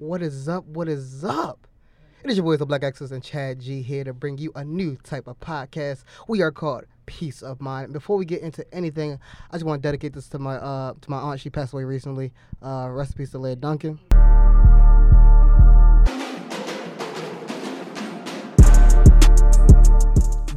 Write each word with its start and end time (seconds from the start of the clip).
What 0.00 0.22
is 0.22 0.48
up? 0.48 0.64
What 0.64 0.88
is 0.88 1.24
up? 1.26 1.66
It 2.24 2.30
is 2.30 2.38
your 2.38 2.44
boys, 2.44 2.58
the 2.58 2.64
Black 2.64 2.82
Access 2.82 3.10
and 3.10 3.22
Chad 3.22 3.60
G 3.60 3.82
here 3.82 4.02
to 4.02 4.14
bring 4.14 4.38
you 4.38 4.50
a 4.54 4.64
new 4.64 4.96
type 4.96 5.26
of 5.26 5.38
podcast. 5.40 6.04
We 6.26 6.40
are 6.40 6.50
called 6.50 6.84
Peace 7.04 7.42
of 7.42 7.60
Mind. 7.60 7.92
Before 7.92 8.16
we 8.16 8.24
get 8.24 8.40
into 8.40 8.64
anything, 8.74 9.20
I 9.50 9.56
just 9.56 9.66
want 9.66 9.82
to 9.82 9.86
dedicate 9.86 10.14
this 10.14 10.26
to 10.30 10.38
my 10.38 10.54
uh 10.54 10.94
to 10.98 11.10
my 11.10 11.18
aunt. 11.18 11.40
She 11.40 11.50
passed 11.50 11.74
away 11.74 11.84
recently. 11.84 12.32
Uh, 12.62 13.04
peace 13.14 13.32
to 13.32 13.38
Leah 13.38 13.56
Duncan. 13.56 14.00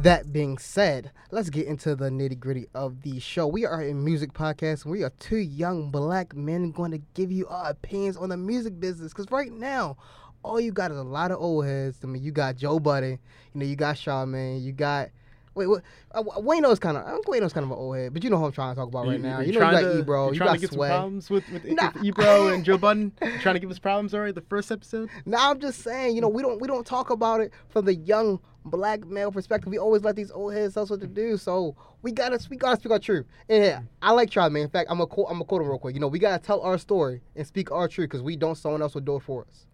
That 0.04 0.34
being 0.34 0.58
said, 0.58 1.12
let's 1.30 1.48
get 1.48 1.66
into 1.66 1.96
the 1.96 2.10
nitty 2.10 2.38
gritty 2.38 2.66
of 2.74 3.00
the 3.00 3.18
show. 3.20 3.46
We 3.46 3.64
are 3.64 3.80
a 3.80 3.94
music 3.94 4.34
podcast, 4.34 4.84
and 4.84 4.92
we 4.92 5.02
are 5.02 5.08
two 5.18 5.38
young 5.38 5.90
black 5.90 6.36
men 6.36 6.72
going 6.72 6.90
to 6.90 7.00
give 7.14 7.32
you 7.32 7.48
our 7.48 7.70
opinions 7.70 8.18
on 8.18 8.28
the 8.28 8.36
music 8.36 8.78
business. 8.78 9.14
Because 9.14 9.30
right 9.30 9.50
now, 9.50 9.96
all 10.42 10.60
you 10.60 10.72
got 10.72 10.90
is 10.90 10.98
a 10.98 11.02
lot 11.02 11.30
of 11.30 11.38
old 11.40 11.64
heads. 11.64 12.00
I 12.02 12.06
mean, 12.06 12.22
you 12.22 12.32
got 12.32 12.56
Joe 12.56 12.78
Budden, 12.78 13.18
you 13.54 13.60
know, 13.60 13.64
you 13.64 13.76
got 13.76 13.96
Charlamagne, 13.96 14.62
you 14.62 14.72
got. 14.72 15.08
Wait, 15.54 15.66
what? 15.68 15.82
Uh, 16.12 16.22
Wayno's 16.22 16.78
kind 16.78 16.96
of. 16.96 17.20
Wayno's 17.26 17.52
kind 17.52 17.64
of 17.64 17.70
an 17.70 17.76
old 17.78 17.96
head, 17.96 18.12
but 18.12 18.24
you 18.24 18.30
know 18.30 18.38
who 18.38 18.46
I'm 18.46 18.52
trying 18.52 18.74
to 18.74 18.78
talk 18.80 18.88
about 18.88 19.06
right 19.06 19.20
now. 19.20 19.40
You, 19.40 19.52
know, 19.52 19.60
you 19.66 19.70
got 19.72 19.80
to, 19.80 19.98
Ebro, 20.00 20.32
you 20.32 20.38
trying 20.38 20.48
got 20.48 20.54
to 20.54 20.60
get 20.60 20.72
Sway. 20.72 20.88
some 20.88 20.96
problems 20.96 21.30
with, 21.30 21.48
with, 21.50 21.64
Nah. 21.64 21.90
with 21.94 22.04
Ebro 22.04 22.48
and 22.48 22.64
Joe 22.64 22.76
Budden. 22.78 23.12
You 23.22 23.38
trying 23.38 23.54
to 23.54 23.60
give 23.60 23.70
us 23.70 23.78
problems 23.78 24.14
already 24.14 24.32
the 24.32 24.40
first 24.42 24.72
episode. 24.72 25.08
Now 25.26 25.50
I'm 25.50 25.60
just 25.60 25.80
saying, 25.82 26.14
you 26.16 26.20
know, 26.20 26.28
we 26.28 26.42
don't 26.42 26.60
we 26.60 26.66
don't 26.68 26.86
talk 26.86 27.10
about 27.10 27.40
it 27.40 27.52
from 27.68 27.84
the 27.84 27.94
young 27.94 28.40
black 28.64 29.06
male 29.06 29.30
perspective. 29.30 29.70
We 29.70 29.78
always 29.78 30.02
let 30.02 30.16
these 30.16 30.30
old 30.30 30.54
heads 30.54 30.74
tell 30.74 30.82
us 30.84 30.90
what 30.90 31.00
to 31.00 31.06
do. 31.06 31.36
So 31.36 31.76
we 32.02 32.12
gotta 32.12 32.38
we 32.50 32.56
gotta 32.56 32.76
speak 32.80 32.92
our 32.92 32.98
truth. 32.98 33.26
And 33.48 33.62
yeah, 33.64 33.80
I 34.02 34.12
like 34.12 34.30
Charlamagne. 34.30 34.62
In 34.62 34.68
fact, 34.70 34.90
I'm 34.90 34.98
gonna 34.98 35.06
quote 35.06 35.26
I'm 35.28 35.34
gonna 35.34 35.44
quote 35.44 35.62
him 35.62 35.68
real 35.68 35.78
quick. 35.78 35.94
You 35.94 36.00
know, 36.00 36.08
we 36.08 36.18
gotta 36.18 36.42
tell 36.42 36.60
our 36.62 36.78
story 36.78 37.20
and 37.36 37.46
speak 37.46 37.70
our 37.70 37.88
truth 37.88 38.10
because 38.10 38.22
we 38.22 38.36
don't. 38.36 38.56
Someone 38.56 38.82
else 38.82 38.94
will 38.94 39.02
do 39.02 39.16
it 39.16 39.22
for 39.22 39.42
us. 39.48 39.66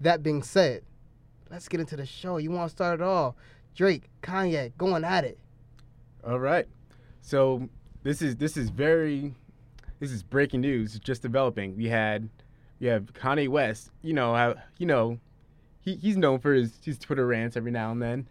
That 0.00 0.22
being 0.22 0.42
said, 0.42 0.82
let's 1.50 1.68
get 1.68 1.80
into 1.80 1.96
the 1.96 2.06
show. 2.06 2.38
You 2.38 2.50
want 2.50 2.68
to 2.68 2.74
start 2.74 3.00
it 3.00 3.04
off? 3.04 3.34
Drake, 3.74 4.04
Kanye, 4.22 4.72
going 4.76 5.04
at 5.04 5.24
it. 5.24 5.38
All 6.26 6.38
right. 6.38 6.66
So 7.20 7.68
this 8.02 8.22
is 8.22 8.36
this 8.36 8.56
is 8.56 8.70
very 8.70 9.34
this 10.00 10.10
is 10.10 10.22
breaking 10.22 10.60
news. 10.60 10.98
Just 10.98 11.22
developing. 11.22 11.76
We 11.76 11.88
had 11.88 12.28
we 12.80 12.88
have 12.88 13.12
Kanye 13.14 13.48
West. 13.48 13.90
You 14.02 14.12
know 14.12 14.34
how 14.34 14.54
you 14.78 14.86
know 14.86 15.18
he, 15.80 15.96
he's 15.96 16.16
known 16.16 16.38
for 16.38 16.52
his, 16.52 16.78
his 16.84 16.98
Twitter 16.98 17.26
rants 17.26 17.56
every 17.56 17.70
now 17.70 17.90
and 17.90 18.02
then. 18.02 18.28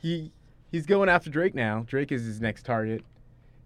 He 0.00 0.32
he's 0.70 0.86
going 0.86 1.08
after 1.08 1.30
Drake 1.30 1.54
now. 1.54 1.84
Drake 1.86 2.12
is 2.12 2.24
his 2.24 2.40
next 2.40 2.64
target. 2.64 3.04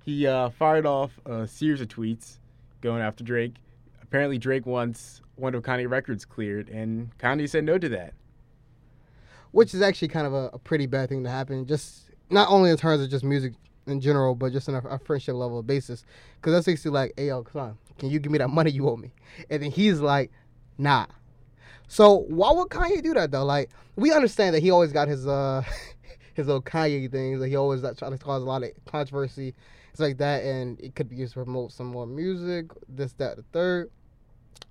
He 0.05 0.27
uh, 0.27 0.51
fired 0.51 0.87
off 0.87 1.19
a 1.27 1.47
series 1.47 1.81
of 1.81 1.89
tweets 1.89 2.39
going 2.81 3.03
after 3.03 3.25
Drake. 3.25 3.57
Apparently 4.03 4.39
Drake 4.39 4.65
wants 4.65 5.21
one 5.37 5.55
of 5.55 5.63
Kanye 5.63 5.89
records 5.89 6.25
cleared, 6.25 6.69
and 6.69 7.17
Kanye 7.19 7.49
said 7.49 7.65
no 7.65 7.79
to 7.79 7.89
that. 7.91 8.15
Which 9.53 9.75
is 9.75 9.83
actually 9.83 10.09
kind 10.09 10.27
of 10.27 10.35
a, 10.35 10.51
a 10.53 10.59
pretty 10.59 10.87
bad 10.87 11.09
thing 11.09 11.25
to 11.25 11.31
happen. 11.31 11.67
Just 11.67 12.11
not 12.31 12.49
only 12.49 12.71
in 12.71 12.77
terms 12.77 13.03
of 13.03 13.11
just 13.11 13.25
music 13.25 13.55
in 13.87 14.01
general, 14.01 14.35
but 14.35 14.53
just 14.53 14.69
on 14.69 14.75
a, 14.75 14.79
a 14.89 14.99
friendship 14.99 15.35
level 15.35 15.63
basis. 15.63 16.05
Because 16.37 16.53
that's 16.53 16.67
basically 16.67 16.93
like, 16.93 17.15
hey 17.17 17.29
yo, 17.29 17.43
come 17.43 17.61
on, 17.61 17.79
can 17.99 18.11
you 18.11 18.19
give 18.19 18.33
me 18.33 18.39
that 18.39 18.49
money 18.51 18.71
you 18.71 18.89
owe 18.89 18.97
me? 18.97 19.13
And 19.51 19.63
then 19.63 19.71
he's 19.71 20.01
like, 20.01 20.31
nah. 20.77 21.07
So 21.89 22.27
why 22.29 22.53
would 22.53 22.69
Kanye 22.69 23.03
do 23.03 23.15
that 23.15 23.31
though? 23.31 23.45
Like 23.45 23.71
we 23.97 24.13
understand 24.13 24.55
that 24.55 24.63
he 24.63 24.71
always 24.71 24.93
got 24.93 25.09
his 25.09 25.27
uh 25.27 25.62
his 26.35 26.47
little 26.47 26.62
Kanye 26.62 27.11
things. 27.11 27.41
Like 27.41 27.51
he 27.51 27.57
always 27.57 27.83
like, 27.83 27.97
try 27.97 28.11
to 28.11 28.19
cause 28.19 28.43
a 28.43 28.47
lot 28.47 28.62
of 28.62 28.71
controversy. 28.87 29.55
It's 29.91 30.01
like 30.01 30.19
that, 30.19 30.45
and 30.45 30.79
it 30.81 30.95
could 30.95 31.09
be 31.09 31.17
used 31.17 31.33
to 31.33 31.43
promote 31.43 31.73
some 31.73 31.89
more 31.89 32.07
music, 32.07 32.67
this, 32.89 33.15
that, 33.15 33.37
the 33.37 33.43
third. 33.53 33.91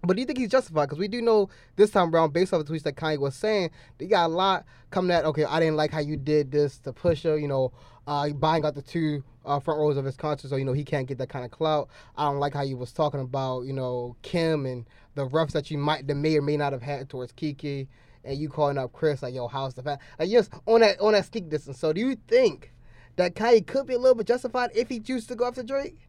But 0.03 0.15
do 0.15 0.21
you 0.21 0.25
think 0.25 0.37
he's 0.37 0.49
justified? 0.49 0.85
Because 0.85 0.99
we 0.99 1.07
do 1.07 1.21
know 1.21 1.49
this 1.75 1.89
time 1.89 2.13
around, 2.13 2.31
based 2.31 2.53
off 2.53 2.63
the 2.63 2.71
tweets 2.71 2.83
that 2.83 2.95
Kanye 2.95 3.17
was 3.17 3.35
saying, 3.35 3.71
they 3.97 4.05
got 4.05 4.27
a 4.27 4.33
lot 4.33 4.65
coming 4.91 5.11
at. 5.11 5.25
Okay, 5.25 5.43
I 5.43 5.59
didn't 5.59 5.75
like 5.75 5.91
how 5.91 5.99
you 5.99 6.17
did 6.17 6.51
this 6.51 6.77
to 6.79 6.93
Pusha. 6.93 7.41
You 7.41 7.47
know, 7.47 7.71
uh, 8.05 8.29
buying 8.29 8.63
out 8.63 8.75
the 8.75 8.81
two 8.81 9.23
uh, 9.45 9.59
front 9.59 9.79
rows 9.79 9.97
of 9.97 10.05
his 10.05 10.15
concert, 10.15 10.49
so 10.49 10.55
you 10.55 10.65
know 10.65 10.73
he 10.73 10.83
can't 10.83 11.07
get 11.07 11.17
that 11.17 11.29
kind 11.29 11.43
of 11.43 11.51
clout. 11.51 11.89
I 12.15 12.25
don't 12.25 12.39
like 12.39 12.53
how 12.53 12.61
you 12.61 12.77
was 12.77 12.91
talking 12.91 13.19
about 13.19 13.61
you 13.61 13.73
know 13.73 14.15
Kim 14.21 14.65
and 14.65 14.85
the 15.15 15.25
roughs 15.25 15.53
that 15.53 15.71
you 15.71 15.77
might, 15.77 16.07
that 16.07 16.15
may 16.15 16.37
or 16.37 16.41
may 16.41 16.57
not 16.57 16.73
have 16.73 16.81
had 16.81 17.09
towards 17.09 17.31
Kiki, 17.31 17.87
and 18.23 18.37
you 18.37 18.49
calling 18.49 18.77
up 18.77 18.93
Chris 18.93 19.23
like 19.23 19.33
yo, 19.33 19.47
how's 19.47 19.73
the 19.73 19.83
fan? 19.83 19.97
Like 20.19 20.29
yes, 20.29 20.49
on 20.67 20.81
that 20.81 20.99
on 20.99 21.13
that 21.13 21.25
sneak 21.25 21.49
distance. 21.49 21.79
So 21.79 21.91
do 21.91 21.99
you 21.99 22.15
think 22.27 22.71
that 23.15 23.33
Kanye 23.35 23.65
could 23.65 23.87
be 23.87 23.95
a 23.95 23.99
little 23.99 24.15
bit 24.15 24.27
justified 24.27 24.69
if 24.75 24.89
he 24.89 24.99
chooses 24.99 25.27
to 25.27 25.35
go 25.35 25.45
after 25.45 25.63
Drake? 25.63 26.06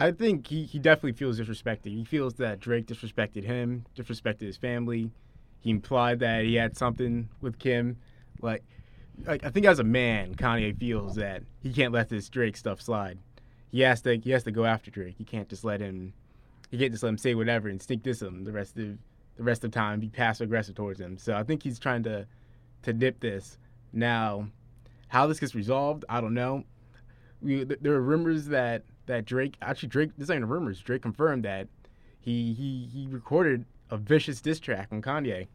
I 0.00 0.10
think 0.10 0.46
he, 0.48 0.64
he 0.64 0.78
definitely 0.78 1.12
feels 1.12 1.38
disrespected. 1.38 1.86
He 1.86 2.04
feels 2.04 2.34
that 2.34 2.60
Drake 2.60 2.86
disrespected 2.86 3.44
him, 3.44 3.86
disrespected 3.96 4.42
his 4.42 4.56
family. 4.56 5.10
He 5.60 5.70
implied 5.70 6.18
that 6.18 6.44
he 6.44 6.56
had 6.56 6.76
something 6.76 7.28
with 7.40 7.58
Kim. 7.58 7.96
Like, 8.42 8.64
like 9.24 9.44
I 9.44 9.50
think 9.50 9.66
as 9.66 9.78
a 9.78 9.84
man, 9.84 10.34
Kanye 10.34 10.76
feels 10.78 11.14
that 11.14 11.42
he 11.62 11.72
can't 11.72 11.92
let 11.92 12.08
this 12.08 12.28
Drake 12.28 12.56
stuff 12.56 12.80
slide. 12.80 13.18
He 13.70 13.80
has 13.80 14.02
to 14.02 14.16
he 14.16 14.30
has 14.30 14.44
to 14.44 14.50
go 14.50 14.64
after 14.64 14.90
Drake. 14.90 15.14
He 15.16 15.24
can't 15.24 15.48
just 15.48 15.64
let 15.64 15.80
him 15.80 16.12
he 16.70 16.78
can't 16.78 16.92
just 16.92 17.02
let 17.02 17.10
him 17.10 17.18
say 17.18 17.34
whatever 17.34 17.68
and 17.68 17.80
sneak 17.80 18.02
this 18.02 18.20
him 18.20 18.44
the 18.44 18.52
rest 18.52 18.76
of 18.76 18.98
the 19.36 19.42
rest 19.42 19.64
of 19.64 19.70
time, 19.70 20.00
be 20.00 20.08
passive 20.08 20.46
aggressive 20.46 20.74
towards 20.74 21.00
him. 21.00 21.18
So 21.18 21.34
I 21.34 21.44
think 21.44 21.62
he's 21.62 21.78
trying 21.78 22.02
to 22.04 22.26
to 22.82 22.92
nip 22.92 23.20
this. 23.20 23.58
Now, 23.92 24.48
how 25.08 25.26
this 25.26 25.40
gets 25.40 25.54
resolved, 25.54 26.04
I 26.08 26.20
don't 26.20 26.34
know. 26.34 26.64
We, 27.40 27.64
th- 27.64 27.78
there 27.80 27.94
are 27.94 28.00
rumors 28.00 28.46
that 28.46 28.82
that 29.06 29.24
Drake 29.24 29.56
actually 29.62 29.88
Drake 29.88 30.10
this 30.16 30.30
ain't 30.30 30.44
rumors. 30.44 30.80
Drake 30.80 31.02
confirmed 31.02 31.44
that 31.44 31.68
he 32.20 32.54
he 32.54 32.88
he 32.92 33.06
recorded 33.08 33.64
a 33.90 33.96
vicious 33.96 34.40
diss 34.40 34.60
track 34.60 34.88
on 34.92 35.02
Kanye, 35.02 35.46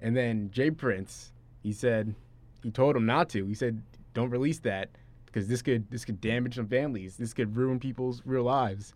and 0.00 0.16
then 0.16 0.50
J. 0.52 0.70
Prince 0.70 1.32
he 1.62 1.72
said 1.72 2.14
he 2.62 2.70
told 2.70 2.96
him 2.96 3.06
not 3.06 3.28
to. 3.30 3.46
He 3.46 3.54
said 3.54 3.82
don't 4.14 4.30
release 4.30 4.58
that 4.60 4.90
because 5.26 5.48
this 5.48 5.62
could 5.62 5.90
this 5.90 6.04
could 6.04 6.20
damage 6.20 6.56
some 6.56 6.66
families. 6.66 7.16
This 7.16 7.32
could 7.32 7.56
ruin 7.56 7.78
people's 7.78 8.22
real 8.24 8.44
lives. 8.44 8.94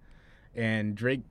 And 0.55 0.95
Drake 0.95 1.23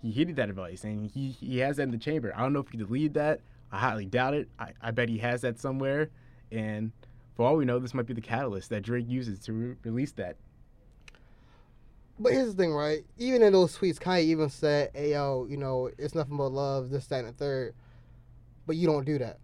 he 0.00 0.10
heeded 0.10 0.36
that 0.36 0.48
advice 0.48 0.84
and 0.84 1.10
he 1.10 1.30
he 1.30 1.58
has 1.58 1.76
that 1.76 1.84
in 1.84 1.90
the 1.90 1.98
chamber. 1.98 2.32
I 2.36 2.40
don't 2.40 2.52
know 2.52 2.60
if 2.60 2.68
he 2.68 2.78
deleted 2.78 3.14
that. 3.14 3.40
I 3.70 3.78
highly 3.78 4.06
doubt 4.06 4.34
it. 4.34 4.48
I, 4.58 4.72
I 4.82 4.90
bet 4.90 5.08
he 5.08 5.18
has 5.18 5.40
that 5.42 5.58
somewhere. 5.58 6.10
And 6.50 6.92
for 7.34 7.46
all 7.46 7.56
we 7.56 7.64
know, 7.64 7.78
this 7.78 7.94
might 7.94 8.06
be 8.06 8.12
the 8.12 8.20
catalyst 8.20 8.68
that 8.70 8.82
Drake 8.82 9.08
uses 9.08 9.38
to 9.40 9.52
re- 9.52 9.76
release 9.82 10.12
that. 10.12 10.36
But 12.18 12.32
here's 12.32 12.54
the 12.54 12.62
thing, 12.62 12.72
right? 12.72 13.04
Even 13.18 13.42
in 13.42 13.52
those 13.52 13.76
tweets, 13.76 13.98
Kanye 13.98 14.24
even 14.24 14.48
said, 14.48 14.90
"Hey, 14.94 15.12
yo, 15.12 15.46
you 15.48 15.56
know, 15.56 15.90
it's 15.98 16.14
nothing 16.14 16.36
but 16.36 16.48
love, 16.48 16.90
this, 16.90 17.06
that, 17.06 17.24
and 17.24 17.28
the 17.28 17.32
third. 17.32 17.74
But 18.66 18.76
you 18.76 18.86
don't 18.86 19.04
do 19.04 19.18
that. 19.18 19.38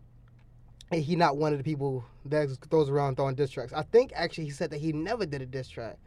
And 0.90 1.02
he 1.02 1.16
not 1.16 1.36
one 1.36 1.52
of 1.52 1.58
the 1.58 1.64
people 1.64 2.04
that 2.26 2.48
throws 2.70 2.88
around 2.88 3.16
throwing 3.16 3.34
diss 3.34 3.50
tracks. 3.50 3.72
I 3.72 3.82
think 3.82 4.12
actually 4.14 4.44
he 4.44 4.50
said 4.50 4.70
that 4.70 4.80
he 4.80 4.92
never 4.92 5.26
did 5.26 5.42
a 5.42 5.46
diss 5.46 5.68
track. 5.68 5.98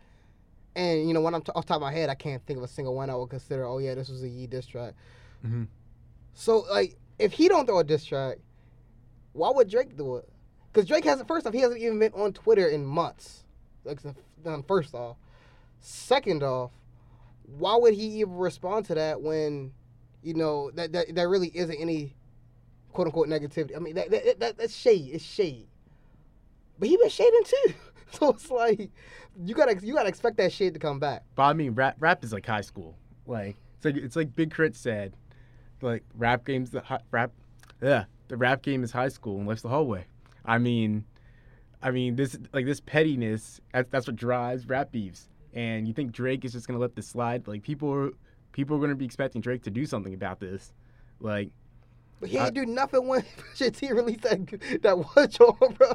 And 0.76 1.08
you 1.08 1.14
know, 1.14 1.22
when 1.22 1.36
I'm 1.36 1.42
t- 1.42 1.52
off 1.54 1.66
the 1.66 1.70
top 1.70 1.78
of 1.78 1.82
my 1.82 1.92
head, 1.92 2.10
I 2.10 2.16
can't 2.16 2.44
think 2.46 2.58
of 2.58 2.64
a 2.64 2.68
single 2.68 2.96
one 2.96 3.10
I 3.10 3.16
would 3.16 3.30
consider. 3.30 3.66
Oh 3.66 3.80
yeah, 3.80 3.94
this 3.96 4.10
was 4.10 4.24
a 4.24 4.30
Ye 4.30 4.48
diss 4.48 4.66
track. 4.66 4.94
Mhm. 5.46 5.68
So 6.34 6.60
like, 6.72 6.96
if 7.20 7.34
he 7.34 7.48
don't 7.48 7.66
throw 7.66 7.80
a 7.80 7.84
diss 7.84 8.06
track, 8.06 8.38
why 9.34 9.52
would 9.52 9.70
Drake 9.70 9.98
do 9.98 10.16
it? 10.18 10.30
Because 10.72 10.88
Drake 10.88 11.04
hasn't. 11.04 11.28
First 11.28 11.46
off, 11.46 11.54
he 11.54 11.60
hasn't 11.60 11.82
even 11.82 12.00
been 12.00 12.14
on 12.14 12.34
Twitter 12.34 12.68
in 12.68 12.86
months. 12.86 13.44
Like, 13.84 14.00
first 14.68 14.96
off. 14.96 15.18
Second 15.82 16.44
off, 16.44 16.72
why 17.44 17.76
would 17.76 17.94
he 17.94 18.22
even 18.22 18.36
respond 18.36 18.86
to 18.86 18.96
that 18.96 19.22
when, 19.22 19.74
you 20.24 20.34
know, 20.34 20.72
that 20.76 20.94
that, 20.94 21.16
that 21.16 21.28
really 21.28 21.52
isn't 21.54 21.76
any 21.76 22.16
quote 22.94 23.08
unquote 23.08 23.28
negativity. 23.28 23.76
I 23.76 23.80
mean, 23.80 23.96
that, 23.96 24.12
that, 24.12 24.40
that 24.40 24.58
that's 24.58 24.76
shade. 24.76 25.10
It's 25.14 25.24
shade. 25.24 25.68
But 26.80 26.90
he 26.90 26.98
been 26.98 27.10
shading 27.10 27.44
too. 27.46 27.74
So 28.14 28.32
it's 28.32 28.52
like 28.52 28.92
you 29.42 29.56
gotta 29.56 29.80
you 29.82 29.94
gotta 29.94 30.10
expect 30.10 30.36
that 30.36 30.52
shade 30.52 30.74
to 30.74 30.82
come 30.82 31.00
back. 31.00 31.24
But 31.36 31.44
I 31.44 31.54
mean, 31.54 31.72
rap 31.76 31.96
rap 32.02 32.26
is 32.26 32.34
like 32.34 32.46
high 32.46 32.60
school. 32.60 32.98
Like 33.26 33.56
it's 33.78 33.86
like 33.86 33.96
it's 33.96 34.16
like 34.18 34.36
Big 34.36 34.54
K.R.I.T. 34.54 34.76
said, 34.76 35.14
like 35.82 36.04
rap 36.18 36.44
games 36.44 36.72
the 36.72 36.84
rap, 37.10 37.32
yeah, 37.82 38.04
the 38.28 38.36
rap 38.36 38.64
game 38.64 38.84
is 38.84 38.92
high 38.92 39.08
school 39.08 39.38
and 39.38 39.48
life's 39.48 39.62
the 39.62 39.70
hallway. 39.70 40.08
I 40.44 40.58
mean, 40.58 41.06
I 41.82 41.92
mean 41.92 42.18
this 42.18 42.38
like 42.52 42.66
this 42.66 42.82
pettiness. 42.82 43.62
That's 43.72 43.88
that's 43.90 44.08
what 44.08 44.18
drives 44.18 44.68
rap 44.68 44.92
beefs. 44.92 45.30
And 45.54 45.88
you 45.88 45.94
think 45.94 46.12
Drake 46.12 46.46
is 46.46 46.54
just 46.54 46.68
gonna 46.68 46.80
let 46.80 46.96
this 46.96 47.08
slide? 47.08 47.48
Like 47.48 47.64
people 47.64 47.92
are 47.94 48.12
people 48.52 48.78
are 48.78 48.80
gonna 48.80 48.96
be 48.96 49.06
expecting 49.06 49.42
Drake 49.42 49.64
to 49.64 49.70
do 49.72 49.86
something 49.86 50.14
about 50.14 50.40
this. 50.40 50.74
Like 51.20 51.50
But 52.20 52.30
he 52.30 52.38
ain't 52.38 52.54
do 52.54 52.66
nothing 52.66 53.08
when 53.08 53.22
Pusha 53.38 53.76
T 53.76 53.92
released 53.92 54.22
that 54.22 54.82
that 54.82 54.98
one 54.98 55.30
joint, 55.30 55.60
bro. 55.78 55.92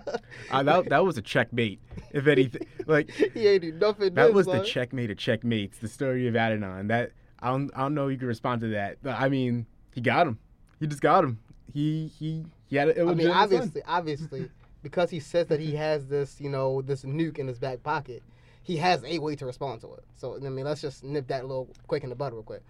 uh, 0.51 0.63
that 0.63 0.89
that 0.91 1.05
was 1.05 1.17
a 1.19 1.23
checkmate. 1.23 1.81
If 2.13 2.27
anything, 2.27 2.67
like 2.87 3.11
he 3.11 3.47
ain't 3.49 3.63
do 3.63 3.73
nothing. 3.73 4.15
That 4.15 4.33
was 4.33 4.47
the 4.47 4.61
checkmate 4.63 5.11
of 5.11 5.17
checkmates, 5.19 5.79
the 5.79 5.89
story 5.89 6.27
of 6.29 6.35
Adidon. 6.35 6.89
That 6.89 7.13
I 7.41 7.49
don't 7.51 7.71
I 7.75 7.81
don't 7.81 7.95
know 7.95 8.09
if 8.09 8.13
you 8.13 8.19
can 8.19 8.29
respond 8.29 8.61
to 8.63 8.69
that. 8.69 8.99
But, 9.03 9.21
I 9.21 9.29
mean, 9.29 9.67
he 9.95 10.01
got 10.01 10.27
him. 10.27 10.39
He 10.81 10.87
just 10.87 11.01
got 11.01 11.25
him. 11.25 11.39
He 11.73 12.11
he 12.19 12.45
he 12.69 12.77
had 12.77 12.89
It 12.89 12.99
I 12.99 13.05
mean, 13.15 13.21
illegitimate 13.21 13.29
son. 13.29 13.43
obviously, 13.43 13.83
obviously, 13.87 14.51
because 14.83 15.11
he 15.11 15.21
says 15.21 15.47
that 15.49 15.61
he 15.61 15.75
has 15.77 16.07
this, 16.07 16.41
you 16.41 16.49
know, 16.51 16.83
this 16.83 17.03
nuke 17.05 17.39
in 17.39 17.47
his 17.47 17.59
back 17.59 17.83
pocket, 17.83 18.23
he 18.67 18.77
has 18.79 19.05
a 19.05 19.19
way 19.21 19.37
to 19.37 19.47
respond 19.47 19.81
to 19.83 19.95
it. 19.95 20.05
So 20.17 20.37
I 20.37 20.49
mean, 20.49 20.65
let's 20.65 20.81
just 20.81 21.05
nip 21.05 21.29
that 21.29 21.47
little 21.47 21.69
quick 21.87 22.03
in 22.03 22.11
the 22.11 22.17
bud 22.17 22.33
real 22.33 22.43
quick. 22.43 22.63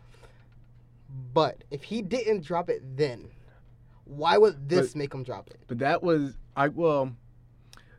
But 1.32 1.64
if 1.70 1.82
he 1.84 2.02
didn't 2.02 2.44
drop 2.44 2.68
it 2.68 2.82
then, 2.96 3.30
Why 4.04 4.38
would 4.38 4.68
this 4.68 4.92
But- 4.92 4.98
make 4.98 5.12
him 5.14 5.24
drop 5.24 5.48
it? 5.50 5.58
But 5.66 5.78
that 5.78 6.02
was 6.02 6.36
I 6.56 6.68
well, 6.68 7.12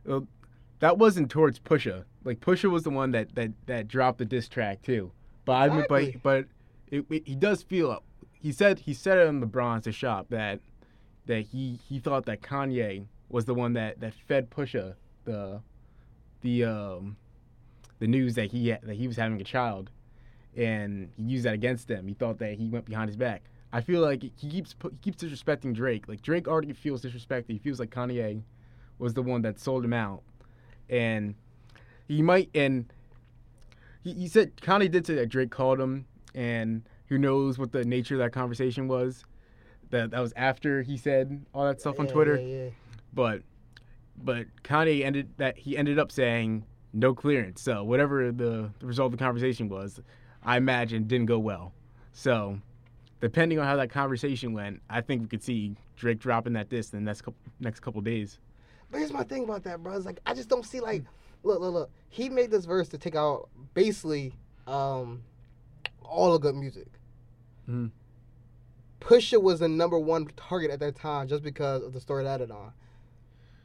uh, 0.08 0.20
that 0.78 0.96
wasn't 0.96 1.30
towards 1.30 1.58
Pusha. 1.60 2.04
Like 2.24 2.40
Pusha 2.40 2.70
was 2.70 2.82
the 2.84 2.90
one 2.90 3.10
that 3.10 3.34
that 3.34 3.50
that 3.66 3.88
dropped 3.88 4.18
the 4.18 4.24
diss 4.24 4.48
track 4.48 4.80
too. 4.82 5.10
But 5.44 5.52
I 5.54 5.68
mean, 5.68 5.84
but 5.88 6.22
but 6.22 6.44
it, 6.86 7.04
it- 7.10 7.26
he 7.26 7.34
does 7.34 7.62
feel. 7.62 8.02
He 8.32 8.52
said 8.52 8.78
he 8.78 8.94
said 8.94 9.18
it 9.18 9.26
on 9.26 9.42
LeBron's 9.42 9.84
the 9.84 9.92
shop 9.92 10.28
that 10.30 10.60
that 11.26 11.40
he 11.46 11.78
he 11.88 11.98
thought 11.98 12.24
that 12.26 12.40
Kanye 12.40 13.04
was 13.28 13.44
the 13.44 13.54
one 13.54 13.72
that 13.74 14.00
that 14.00 14.14
fed 14.14 14.48
Pusha 14.50 14.94
the 15.24 15.60
the 16.40 16.64
um 16.64 17.16
the 17.98 18.06
news 18.06 18.34
that 18.34 18.50
he 18.52 18.68
had, 18.68 18.82
that 18.82 18.96
he 18.96 19.06
was 19.06 19.16
having 19.16 19.40
a 19.40 19.44
child, 19.44 19.90
and 20.56 21.10
he 21.16 21.22
used 21.24 21.44
that 21.44 21.54
against 21.54 21.88
them. 21.88 22.06
He 22.06 22.14
thought 22.14 22.38
that 22.38 22.54
he 22.54 22.68
went 22.68 22.84
behind 22.84 23.08
his 23.08 23.16
back. 23.16 23.42
I 23.72 23.80
feel 23.80 24.00
like 24.00 24.22
he 24.22 24.30
keeps 24.30 24.74
he 24.90 24.96
keeps 24.98 25.22
disrespecting 25.22 25.74
Drake. 25.74 26.08
Like 26.08 26.22
Drake 26.22 26.48
already 26.48 26.72
feels 26.72 27.02
disrespected. 27.02 27.50
He 27.50 27.58
feels 27.58 27.78
like 27.78 27.90
Kanye 27.90 28.42
was 28.98 29.14
the 29.14 29.22
one 29.22 29.42
that 29.42 29.58
sold 29.60 29.84
him 29.84 29.92
out, 29.92 30.22
and 30.88 31.34
he 32.06 32.22
might 32.22 32.48
and 32.54 32.90
he, 34.02 34.14
he 34.14 34.28
said 34.28 34.56
Kanye 34.56 34.90
did 34.90 35.06
say 35.06 35.14
that 35.16 35.28
Drake 35.28 35.50
called 35.50 35.78
him, 35.80 36.06
and 36.34 36.82
who 37.06 37.18
knows 37.18 37.58
what 37.58 37.72
the 37.72 37.84
nature 37.84 38.14
of 38.14 38.20
that 38.20 38.32
conversation 38.32 38.88
was. 38.88 39.24
That 39.90 40.10
that 40.10 40.20
was 40.20 40.32
after 40.36 40.82
he 40.82 40.96
said 40.96 41.44
all 41.54 41.64
that 41.64 41.80
stuff 41.80 41.98
on 41.98 42.06
Yeah, 42.06 42.12
Twitter 42.12 42.36
Yeah, 42.36 42.64
yeah. 42.64 42.70
but 43.12 43.42
but 44.22 44.46
Kanye 44.64 45.04
ended 45.04 45.30
that 45.36 45.58
he 45.58 45.76
ended 45.76 45.98
up 45.98 46.10
saying 46.10 46.64
no 46.92 47.14
clearance. 47.14 47.62
So 47.62 47.84
whatever 47.84 48.32
the, 48.32 48.70
the 48.78 48.86
result 48.86 49.12
of 49.12 49.18
the 49.18 49.24
conversation 49.24 49.68
was, 49.68 50.00
I 50.42 50.56
imagine 50.56 51.04
didn't 51.04 51.26
go 51.26 51.38
well. 51.38 51.72
So 52.12 52.58
depending 53.20 53.58
on 53.58 53.66
how 53.66 53.76
that 53.76 53.90
conversation 53.90 54.52
went, 54.52 54.80
I 54.88 55.00
think 55.00 55.22
we 55.22 55.28
could 55.28 55.42
see 55.42 55.76
Drake 55.96 56.18
dropping 56.18 56.52
that 56.54 56.68
disc 56.68 56.92
in 56.92 57.00
the 57.00 57.04
next 57.04 57.22
couple 57.22 57.40
next 57.60 57.80
couple 57.80 58.00
days. 58.00 58.38
But 58.90 58.98
here's 58.98 59.12
my 59.12 59.24
thing 59.24 59.44
about 59.44 59.64
that, 59.64 59.82
bro. 59.82 59.96
It's 59.96 60.06
like 60.06 60.20
I 60.24 60.34
just 60.34 60.48
don't 60.48 60.64
see 60.64 60.80
like, 60.80 61.04
look, 61.42 61.60
look, 61.60 61.74
look. 61.74 61.90
He 62.08 62.28
made 62.28 62.50
this 62.50 62.64
verse 62.64 62.88
to 62.90 62.98
take 62.98 63.16
out 63.16 63.48
basically 63.74 64.32
um, 64.66 65.22
all 66.02 66.32
the 66.32 66.38
good 66.38 66.54
music. 66.54 66.86
Mhm. 67.68 67.90
Pusha 69.00 69.40
was 69.40 69.60
the 69.60 69.68
number 69.68 69.98
one 69.98 70.26
target 70.36 70.70
at 70.70 70.80
that 70.80 70.96
time 70.96 71.28
just 71.28 71.42
because 71.42 71.82
of 71.82 71.92
the 71.92 72.00
story 72.00 72.24
that 72.24 72.40
Adidon. 72.40 72.72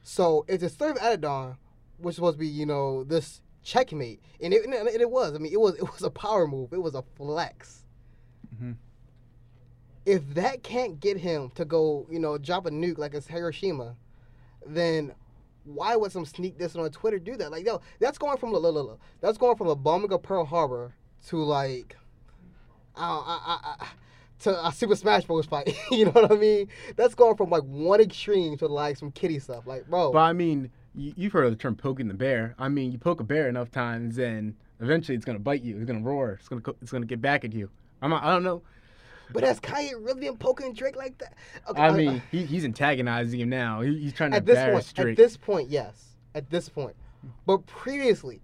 So 0.04 0.46
if 0.48 0.60
the 0.60 0.70
story 0.70 0.92
of 0.92 0.98
Adidon 0.98 1.58
was 2.04 2.16
supposed 2.16 2.36
to 2.36 2.40
be, 2.40 2.48
you 2.48 2.66
know, 2.66 3.04
this 3.04 3.42
checkmate, 3.64 4.22
and 4.42 4.54
it, 4.54 4.66
and 4.66 4.88
it 4.90 5.10
was. 5.10 5.34
I 5.34 5.38
mean, 5.38 5.52
it 5.54 5.60
was 5.60 5.76
it 5.76 5.84
was 5.84 6.04
a 6.04 6.10
power 6.10 6.48
move. 6.48 6.74
It 6.74 6.82
was 6.82 6.96
a 6.96 7.04
flex. 7.16 7.86
Mhm. 8.56 8.76
If 10.06 10.34
that 10.34 10.64
can't 10.64 11.00
get 11.00 11.18
him 11.18 11.50
to 11.56 11.64
go, 11.66 12.06
you 12.12 12.20
know, 12.20 12.38
drop 12.38 12.66
a 12.66 12.70
nuke 12.70 12.98
like 12.98 13.14
it's 13.14 13.28
Hiroshima, 13.28 13.96
then 14.66 15.14
why 15.64 15.96
would 15.96 16.12
some 16.12 16.26
sneak 16.26 16.58
this 16.58 16.76
on 16.76 16.90
Twitter 16.92 17.20
do 17.20 17.38
that? 17.38 17.52
Like, 17.52 17.66
yo, 17.66 17.80
that's 18.00 18.18
going 18.18 18.38
from 18.38 18.52
look, 18.52 19.00
that's 19.22 19.38
going 19.38 19.56
from 19.56 19.68
the 19.68 19.76
bombing 19.76 20.12
of 20.12 20.22
Pearl 20.22 20.44
Harbor 20.46 20.94
to 21.28 21.38
like, 21.42 21.96
I, 22.96 23.06
I, 23.06 23.58
I, 23.82 23.84
I 23.86 23.88
to 24.44 24.68
a 24.68 24.72
Super 24.74 24.96
Smash 24.96 25.24
Bros. 25.24 25.46
fight. 25.46 25.74
you 25.92 26.06
know 26.06 26.12
what 26.12 26.32
I 26.32 26.36
mean? 26.36 26.68
That's 26.98 27.16
going 27.16 27.38
from 27.38 27.50
like 27.50 27.64
one 27.64 28.02
extreme 28.02 28.58
to 28.58 28.68
like 28.68 28.98
some 28.98 29.12
kitty 29.12 29.40
stuff. 29.40 29.66
Like, 29.66 29.88
bro, 29.88 30.12
But 30.12 30.20
I 30.20 30.34
mean, 30.34 30.70
you, 30.96 31.14
you've 31.16 31.34
heard 31.34 31.46
of 31.46 31.52
the 31.52 31.58
term 31.58 31.76
poking 31.76 32.08
the 32.08 32.14
bear. 32.14 32.56
I 32.58 32.70
mean, 32.70 32.92
you 32.92 32.98
poke 32.98 33.20
a 33.20 33.24
bear 33.24 33.48
enough 33.50 33.72
times, 33.72 34.18
and 34.18 34.56
eventually 34.80 35.16
it's 35.16 35.26
gonna 35.26 35.40
bite 35.40 35.62
you. 35.62 35.78
It's 35.78 35.86
gonna 35.86 36.02
roar. 36.02 36.38
It's 36.40 36.48
gonna 36.48 36.62
co- 36.62 36.76
it's 36.82 36.92
gonna 36.92 37.06
get 37.06 37.22
back 37.22 37.44
at 37.46 37.54
you. 37.54 37.70
I'm 38.02 38.10
not, 38.10 38.24
I 38.24 38.32
don't 38.32 38.44
know. 38.44 38.62
but 39.32 39.44
has 39.44 39.60
Kanye 39.60 39.94
really 39.94 40.22
been 40.22 40.38
poking 40.38 40.74
Drake 40.74 40.96
like 40.96 41.18
that? 41.20 41.34
Okay, 41.70 41.82
I 41.82 41.92
mean, 41.92 42.22
he, 42.32 42.46
he's 42.46 42.66
antagonizing 42.66 43.40
him 43.40 43.50
now. 43.50 43.82
He, 43.82 43.98
he's 44.00 44.14
trying 44.14 44.32
to 44.32 44.38
at 44.38 44.46
this 44.46 44.58
embarrass 44.58 44.86
point, 44.92 44.96
Drake. 44.96 45.12
at 45.12 45.18
this 45.18 45.38
point, 45.38 45.70
yes, 45.70 46.06
at 46.36 46.50
this 46.50 46.70
point, 46.70 46.96
but 47.46 47.66
previously, 47.66 48.42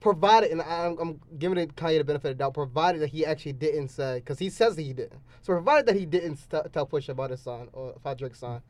provided, 0.00 0.50
and 0.50 0.60
I'm, 0.62 0.98
I'm 0.98 1.20
giving 1.38 1.58
it 1.58 1.74
Kanye 1.76 1.98
the 1.98 2.04
benefit 2.04 2.32
of 2.32 2.36
the 2.36 2.44
doubt, 2.44 2.54
provided 2.54 3.00
that 3.00 3.08
he 3.08 3.24
actually 3.24 3.52
didn't 3.54 3.88
say, 3.88 4.16
because 4.18 4.38
he 4.38 4.50
says 4.50 4.76
that 4.76 4.82
he 4.82 4.92
didn't. 4.92 5.20
So 5.42 5.52
provided 5.52 5.86
that 5.86 5.96
he 5.96 6.04
didn't 6.06 6.36
st- 6.36 6.72
tell 6.72 6.86
Pusha 6.86 7.10
about 7.10 7.30
his 7.30 7.40
son 7.40 7.68
or 7.72 7.92
about 7.96 8.18
Drake's 8.18 8.40
son, 8.40 8.62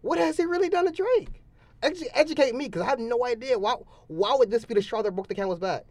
what 0.00 0.18
has 0.18 0.36
he 0.36 0.44
really 0.44 0.68
done 0.68 0.86
to 0.86 0.92
Drake? 0.92 1.43
Edu- 1.84 2.08
educate 2.14 2.54
me, 2.54 2.66
because 2.66 2.82
I 2.82 2.86
have 2.86 2.98
no 2.98 3.24
idea. 3.24 3.58
Why? 3.58 3.74
Why 4.08 4.34
would 4.36 4.50
this 4.50 4.64
be 4.64 4.74
the 4.74 4.82
straw 4.82 5.02
that 5.02 5.12
broke 5.12 5.28
the 5.28 5.34
camel's 5.34 5.58
back? 5.58 5.84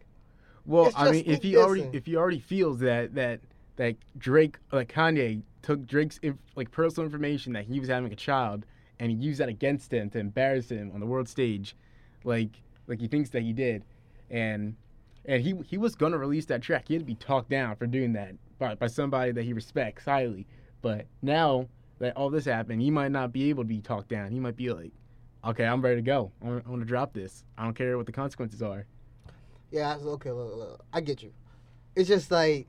Well, 0.66 0.90
I 0.96 1.10
mean, 1.10 1.24
if 1.26 1.42
he 1.42 1.56
already 1.56 1.88
if 1.92 2.06
he 2.06 2.16
already 2.16 2.40
feels 2.40 2.78
that 2.80 3.14
that 3.14 3.40
that 3.76 3.96
Drake 4.18 4.56
like 4.72 4.92
Kanye 4.92 5.42
took 5.62 5.86
Drake's 5.86 6.18
inf- 6.22 6.38
like 6.56 6.70
personal 6.70 7.06
information 7.06 7.52
that 7.54 7.64
he 7.64 7.80
was 7.80 7.88
having 7.88 8.12
a 8.12 8.16
child 8.16 8.66
and 9.00 9.10
he 9.10 9.16
used 9.16 9.40
that 9.40 9.48
against 9.48 9.92
him 9.92 10.10
to 10.10 10.18
embarrass 10.18 10.70
him 10.70 10.90
on 10.94 11.00
the 11.00 11.06
world 11.06 11.28
stage, 11.28 11.76
like 12.24 12.50
like 12.86 13.00
he 13.00 13.08
thinks 13.08 13.30
that 13.30 13.42
he 13.42 13.52
did, 13.52 13.84
and 14.30 14.74
and 15.24 15.42
he 15.42 15.54
he 15.66 15.78
was 15.78 15.94
gonna 15.94 16.18
release 16.18 16.46
that 16.46 16.62
track. 16.62 16.88
He 16.88 16.94
had 16.94 17.02
to 17.02 17.06
be 17.06 17.14
talked 17.14 17.50
down 17.50 17.76
for 17.76 17.86
doing 17.86 18.12
that 18.14 18.32
by 18.58 18.74
by 18.74 18.86
somebody 18.86 19.32
that 19.32 19.42
he 19.42 19.52
respects 19.52 20.04
highly. 20.04 20.46
But 20.82 21.06
now 21.22 21.68
that 21.98 22.16
all 22.16 22.30
this 22.30 22.44
happened, 22.44 22.82
he 22.82 22.90
might 22.90 23.10
not 23.12 23.32
be 23.32 23.48
able 23.50 23.64
to 23.64 23.68
be 23.68 23.80
talked 23.80 24.08
down. 24.08 24.30
He 24.30 24.40
might 24.40 24.56
be 24.56 24.72
like, 24.72 24.92
okay, 25.46 25.64
I'm 25.64 25.82
ready 25.82 25.96
to 25.96 26.02
go. 26.02 26.32
I 26.42 26.46
want 26.46 26.80
to 26.80 26.84
drop 26.84 27.12
this. 27.12 27.44
I 27.56 27.64
don't 27.64 27.74
care 27.74 27.96
what 27.96 28.06
the 28.06 28.12
consequences 28.12 28.62
are. 28.62 28.86
Yeah, 29.70 29.96
okay, 29.96 30.30
look, 30.30 30.56
look, 30.56 30.84
I 30.92 31.00
get 31.00 31.22
you. 31.22 31.32
It's 31.96 32.08
just 32.08 32.30
like 32.30 32.68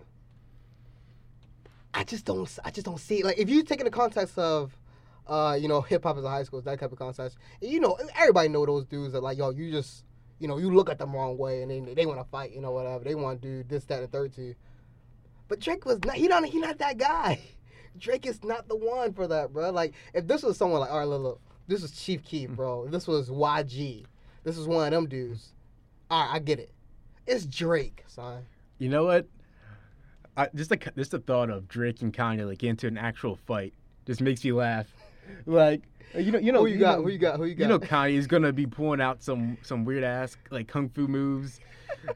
I 1.95 2.03
just 2.03 2.25
don't, 2.25 2.49
I 2.65 2.71
just 2.71 2.85
don't 2.85 2.99
see. 2.99 3.23
Like, 3.23 3.37
if 3.39 3.49
you 3.49 3.63
take 3.63 3.79
in 3.79 3.85
the 3.85 3.91
context 3.91 4.37
of, 4.37 4.77
uh, 5.27 5.57
you 5.59 5.69
know, 5.69 5.79
hip 5.79 6.03
hop 6.03 6.17
as 6.17 6.25
a 6.25 6.29
high 6.29 6.43
school, 6.43 6.61
that 6.61 6.79
type 6.79 6.91
of 6.91 6.99
context, 6.99 7.37
you 7.61 7.79
know, 7.79 7.97
everybody 8.17 8.49
know 8.49 8.65
those 8.65 8.85
dudes 8.85 9.13
that 9.13 9.21
like, 9.21 9.37
yo, 9.37 9.51
you 9.51 9.71
just, 9.71 10.03
you 10.39 10.47
know, 10.49 10.57
you 10.57 10.69
look 10.69 10.89
at 10.89 10.99
them 10.99 11.15
wrong 11.15 11.37
way, 11.37 11.61
and 11.61 11.71
they 11.71 11.93
they 11.93 12.05
want 12.05 12.19
to 12.19 12.25
fight, 12.25 12.51
you 12.51 12.59
know, 12.59 12.71
whatever. 12.71 13.05
They 13.05 13.15
want 13.15 13.41
to 13.41 13.47
do 13.47 13.63
this, 13.63 13.85
that, 13.85 14.01
and 14.01 14.11
third 14.11 14.33
to 14.33 14.41
you. 14.41 14.55
But 15.47 15.61
Drake 15.61 15.85
was 15.85 16.03
not. 16.03 16.15
He 16.15 16.27
not. 16.27 16.43
He 16.45 16.59
not 16.59 16.77
that 16.79 16.97
guy. 16.97 17.39
Drake 17.97 18.25
is 18.25 18.43
not 18.43 18.67
the 18.67 18.75
one 18.75 19.13
for 19.13 19.25
that, 19.27 19.53
bro. 19.53 19.71
Like, 19.71 19.93
if 20.13 20.27
this 20.27 20.43
was 20.43 20.57
someone 20.57 20.81
like, 20.81 20.91
all 20.91 20.99
right, 20.99 21.07
look, 21.07 21.21
look 21.21 21.41
this 21.67 21.81
was 21.81 21.91
Chief 21.91 22.23
Keef, 22.23 22.51
bro. 22.51 22.87
This 22.87 23.07
was 23.07 23.29
YG. 23.29 24.05
This 24.43 24.57
is 24.57 24.67
one 24.67 24.85
of 24.85 24.91
them 24.91 25.07
dudes. 25.07 25.53
All 26.09 26.25
right, 26.25 26.35
I 26.35 26.39
get 26.39 26.59
it. 26.59 26.71
It's 27.25 27.45
Drake, 27.45 28.03
son. 28.07 28.43
You 28.77 28.89
know 28.89 29.05
what? 29.05 29.27
I, 30.37 30.49
just 30.53 30.69
the 30.69 30.77
just 30.95 31.11
the 31.11 31.19
thought 31.19 31.49
of 31.49 31.67
Drake 31.67 32.01
and 32.01 32.13
Kanye 32.13 32.45
like 32.45 32.63
into 32.63 32.87
an 32.87 32.97
actual 32.97 33.35
fight 33.35 33.73
just 34.05 34.21
makes 34.21 34.43
me 34.43 34.51
laugh. 34.51 34.87
Like 35.47 35.81
you 36.15 36.31
know, 36.31 36.37
you 36.37 36.51
know, 36.51 36.59
who 36.59 36.67
you, 36.67 36.77
got? 36.77 36.99
know, 36.99 37.03
who 37.05 37.09
you 37.09 37.17
got? 37.17 37.37
Who 37.37 37.45
you 37.45 37.55
got? 37.55 37.63
You 37.63 37.67
know, 37.67 37.79
Kanye's 37.79 38.27
gonna 38.27 38.53
be 38.53 38.67
pulling 38.67 39.01
out 39.01 39.23
some 39.23 39.57
some 39.63 39.85
weird 39.85 40.03
ass 40.03 40.37
like 40.51 40.67
kung 40.67 40.87
fu 40.87 41.07
moves, 41.07 41.59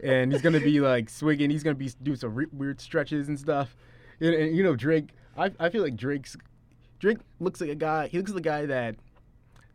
and 0.03 0.31
he's 0.31 0.43
gonna 0.43 0.59
be 0.59 0.79
like 0.79 1.09
swigging. 1.09 1.49
He's 1.49 1.63
gonna 1.63 1.73
be 1.73 1.89
doing 2.03 2.17
some 2.17 2.35
re- 2.35 2.45
weird 2.53 2.79
stretches 2.79 3.29
and 3.29 3.39
stuff. 3.39 3.75
And, 4.19 4.35
and 4.35 4.55
you 4.55 4.63
know, 4.63 4.75
Drake. 4.75 5.09
I 5.35 5.51
I 5.59 5.69
feel 5.69 5.81
like 5.81 5.95
Drake's 5.95 6.37
Drake 6.99 7.17
looks 7.39 7.61
like 7.61 7.71
a 7.71 7.75
guy. 7.75 8.07
He 8.07 8.19
looks 8.19 8.31
like 8.31 8.41
a 8.41 8.43
guy 8.43 8.65
that 8.67 8.95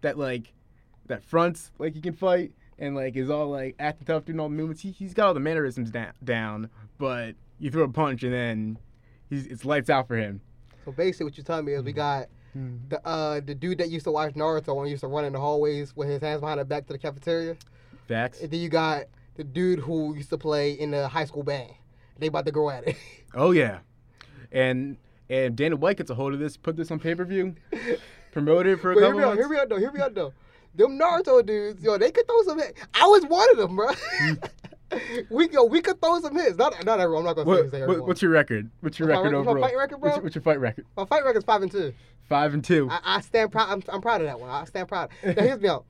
that 0.04 0.18
like 0.18 0.52
that 1.06 1.22
fronts 1.24 1.72
like 1.78 1.94
he 1.94 2.00
can 2.00 2.12
fight 2.14 2.52
and 2.78 2.94
like 2.94 3.16
is 3.16 3.30
all 3.30 3.48
like 3.48 3.74
acting 3.78 4.06
tough, 4.06 4.24
doing 4.24 4.38
all 4.38 4.48
the 4.48 4.54
movements. 4.54 4.82
He 4.82 4.90
he's 4.90 5.14
got 5.14 5.28
all 5.28 5.34
the 5.34 5.40
mannerisms 5.40 5.90
down, 5.90 6.12
down 6.22 6.70
but 6.98 7.34
you 7.58 7.70
throw 7.70 7.84
a 7.84 7.88
punch 7.88 8.22
and 8.22 8.32
then 8.32 8.78
he's 9.28 9.46
it's 9.46 9.64
lights 9.64 9.90
out 9.90 10.06
for 10.06 10.16
him. 10.16 10.40
so 10.84 10.92
basically, 10.92 11.24
what 11.24 11.36
you're 11.36 11.44
telling 11.44 11.64
me 11.64 11.72
is 11.72 11.82
we 11.82 11.92
got 11.92 12.28
the 12.88 13.04
uh 13.04 13.40
the 13.40 13.54
dude 13.54 13.78
that 13.78 13.90
used 13.90 14.04
to 14.04 14.12
watch 14.12 14.34
Naruto 14.34 14.80
and 14.80 14.88
used 14.88 15.00
to 15.00 15.08
run 15.08 15.24
in 15.24 15.32
the 15.32 15.40
hallways 15.40 15.94
with 15.96 16.08
his 16.08 16.20
hands 16.22 16.40
behind 16.40 16.58
his 16.58 16.68
back 16.68 16.86
to 16.86 16.92
the 16.92 16.98
cafeteria. 16.98 17.56
Facts. 18.06 18.40
And 18.40 18.50
then 18.50 18.60
you 18.60 18.68
got 18.68 19.04
the 19.36 19.44
dude 19.44 19.80
who 19.80 20.14
used 20.14 20.30
to 20.30 20.38
play 20.38 20.72
in 20.72 20.90
the 20.90 21.08
high 21.08 21.24
school 21.24 21.42
band. 21.42 21.72
They 22.18 22.28
about 22.28 22.46
to 22.46 22.52
go 22.52 22.70
at 22.70 22.86
it. 22.86 22.96
Oh 23.34 23.50
yeah, 23.50 23.78
and 24.52 24.96
and 25.28 25.56
Dana 25.56 25.74
White 25.74 25.96
gets 25.96 26.10
a 26.10 26.14
hold 26.14 26.34
of 26.34 26.38
this, 26.38 26.56
put 26.56 26.76
this 26.76 26.90
on 26.92 27.00
pay 27.00 27.16
per 27.16 27.24
view, 27.24 27.56
promote 28.34 28.66
it 28.66 28.78
for 28.80 28.90
a 28.92 28.94
here 28.94 29.02
couple 29.04 29.16
we 29.16 29.22
are. 29.22 29.26
months. 29.28 29.40
Here 29.40 29.48
we 29.48 29.56
are 29.56 29.66
though. 29.66 29.78
Here 29.78 29.90
we 29.92 30.00
are 30.00 30.10
though. 30.10 30.32
Them 30.74 30.98
Naruto 30.98 31.46
dudes, 31.46 31.82
yo, 31.82 31.96
they 31.96 32.10
could 32.10 32.26
throw 32.26 32.42
some 32.42 32.58
hits. 32.58 32.80
I 32.94 33.06
was 33.06 33.24
one 33.26 33.48
of 33.52 33.56
them, 33.58 33.76
bro. 33.76 33.92
we 35.30 35.46
go, 35.48 35.64
we 35.64 35.80
could 35.80 36.00
throw 36.00 36.20
some 36.20 36.34
hits. 36.34 36.56
Not, 36.56 36.84
not 36.84 36.98
everyone. 37.00 37.20
I'm 37.22 37.26
not 37.26 37.36
gonna 37.36 37.48
What, 37.48 37.70
say 37.70 37.86
what- 37.86 38.06
what's 38.06 38.22
your 38.22 38.32
record? 38.32 38.68
What's 38.80 38.98
your 38.98 39.08
What's 39.08 39.18
record 39.24 39.32
rec- 39.32 39.34
what's 39.38 39.46
my 39.46 39.50
overall? 39.52 39.68
fight 39.68 39.76
record, 39.76 39.96
What's 40.00 40.00
bro? 40.02 40.14
your, 40.16 40.22
what's 40.24 40.34
your 40.34 40.42
fight 40.42 40.60
record? 40.60 40.86
My 40.96 41.04
fight 41.06 41.24
record's 41.24 41.44
five 41.44 41.62
and 41.62 41.70
two. 41.70 41.94
Five 42.28 42.54
and 42.54 42.64
two. 42.64 42.88
I, 42.90 43.00
I 43.04 43.20
stand 43.20 43.52
proud. 43.52 43.70
I'm, 43.70 43.82
I'm 43.88 44.00
proud 44.00 44.20
of 44.20 44.26
that 44.26 44.40
one. 44.40 44.50
I 44.50 44.64
stand 44.64 44.88
proud. 44.88 45.10
Now, 45.24 45.32
here's 45.42 45.60
me 45.60 45.68
out. 45.68 45.84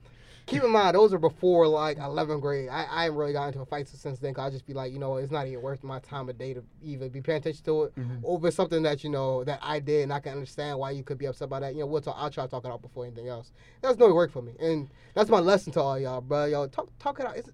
Keep 0.45 0.63
in 0.63 0.69
mind, 0.69 0.95
those 0.95 1.11
are 1.11 1.17
before 1.17 1.67
like 1.67 1.97
11th 1.97 2.39
grade. 2.39 2.69
I, 2.69 2.85
I 2.89 3.03
haven't 3.05 3.17
really 3.17 3.33
got 3.33 3.47
into 3.47 3.61
a 3.61 3.65
fight 3.65 3.87
since 3.87 4.19
then. 4.19 4.33
Cause 4.33 4.45
I 4.45 4.49
just 4.51 4.67
be 4.67 4.73
like, 4.73 4.93
you 4.93 4.99
know, 4.99 5.17
it's 5.17 5.31
not 5.31 5.47
even 5.47 5.61
worth 5.63 5.83
my 5.83 5.97
time 5.99 6.29
of 6.29 6.37
day 6.37 6.53
to 6.53 6.63
even 6.83 7.09
be 7.09 7.19
paying 7.21 7.39
attention 7.39 7.65
to 7.65 7.83
it. 7.85 7.95
Mhm. 7.95 8.21
Over 8.23 8.51
something 8.51 8.83
that 8.83 9.03
you 9.03 9.09
know 9.09 9.43
that 9.43 9.59
I 9.63 9.79
did, 9.79 10.03
and 10.03 10.13
I 10.13 10.19
can 10.19 10.33
understand 10.33 10.77
why 10.77 10.91
you 10.91 11.03
could 11.03 11.17
be 11.17 11.25
upset 11.25 11.49
by 11.49 11.59
that. 11.61 11.73
You 11.73 11.79
know, 11.81 11.87
we'll 11.87 12.01
talk. 12.01 12.15
I'll 12.19 12.29
try 12.29 12.45
to 12.45 12.49
talk 12.51 12.63
it 12.63 12.71
out 12.71 12.81
before 12.81 13.05
anything 13.05 13.27
else. 13.27 13.51
That's 13.81 13.97
no 13.97 14.13
work 14.13 14.31
for 14.31 14.43
me, 14.43 14.53
and 14.59 14.87
that's 15.15 15.29
my 15.31 15.39
lesson 15.39 15.73
to 15.73 15.81
all 15.81 15.97
y'all, 15.99 16.21
bro. 16.21 16.45
Y'all 16.45 16.67
talk 16.67 16.89
talk 16.99 17.19
it 17.19 17.25
out. 17.25 17.37
It's, 17.37 17.49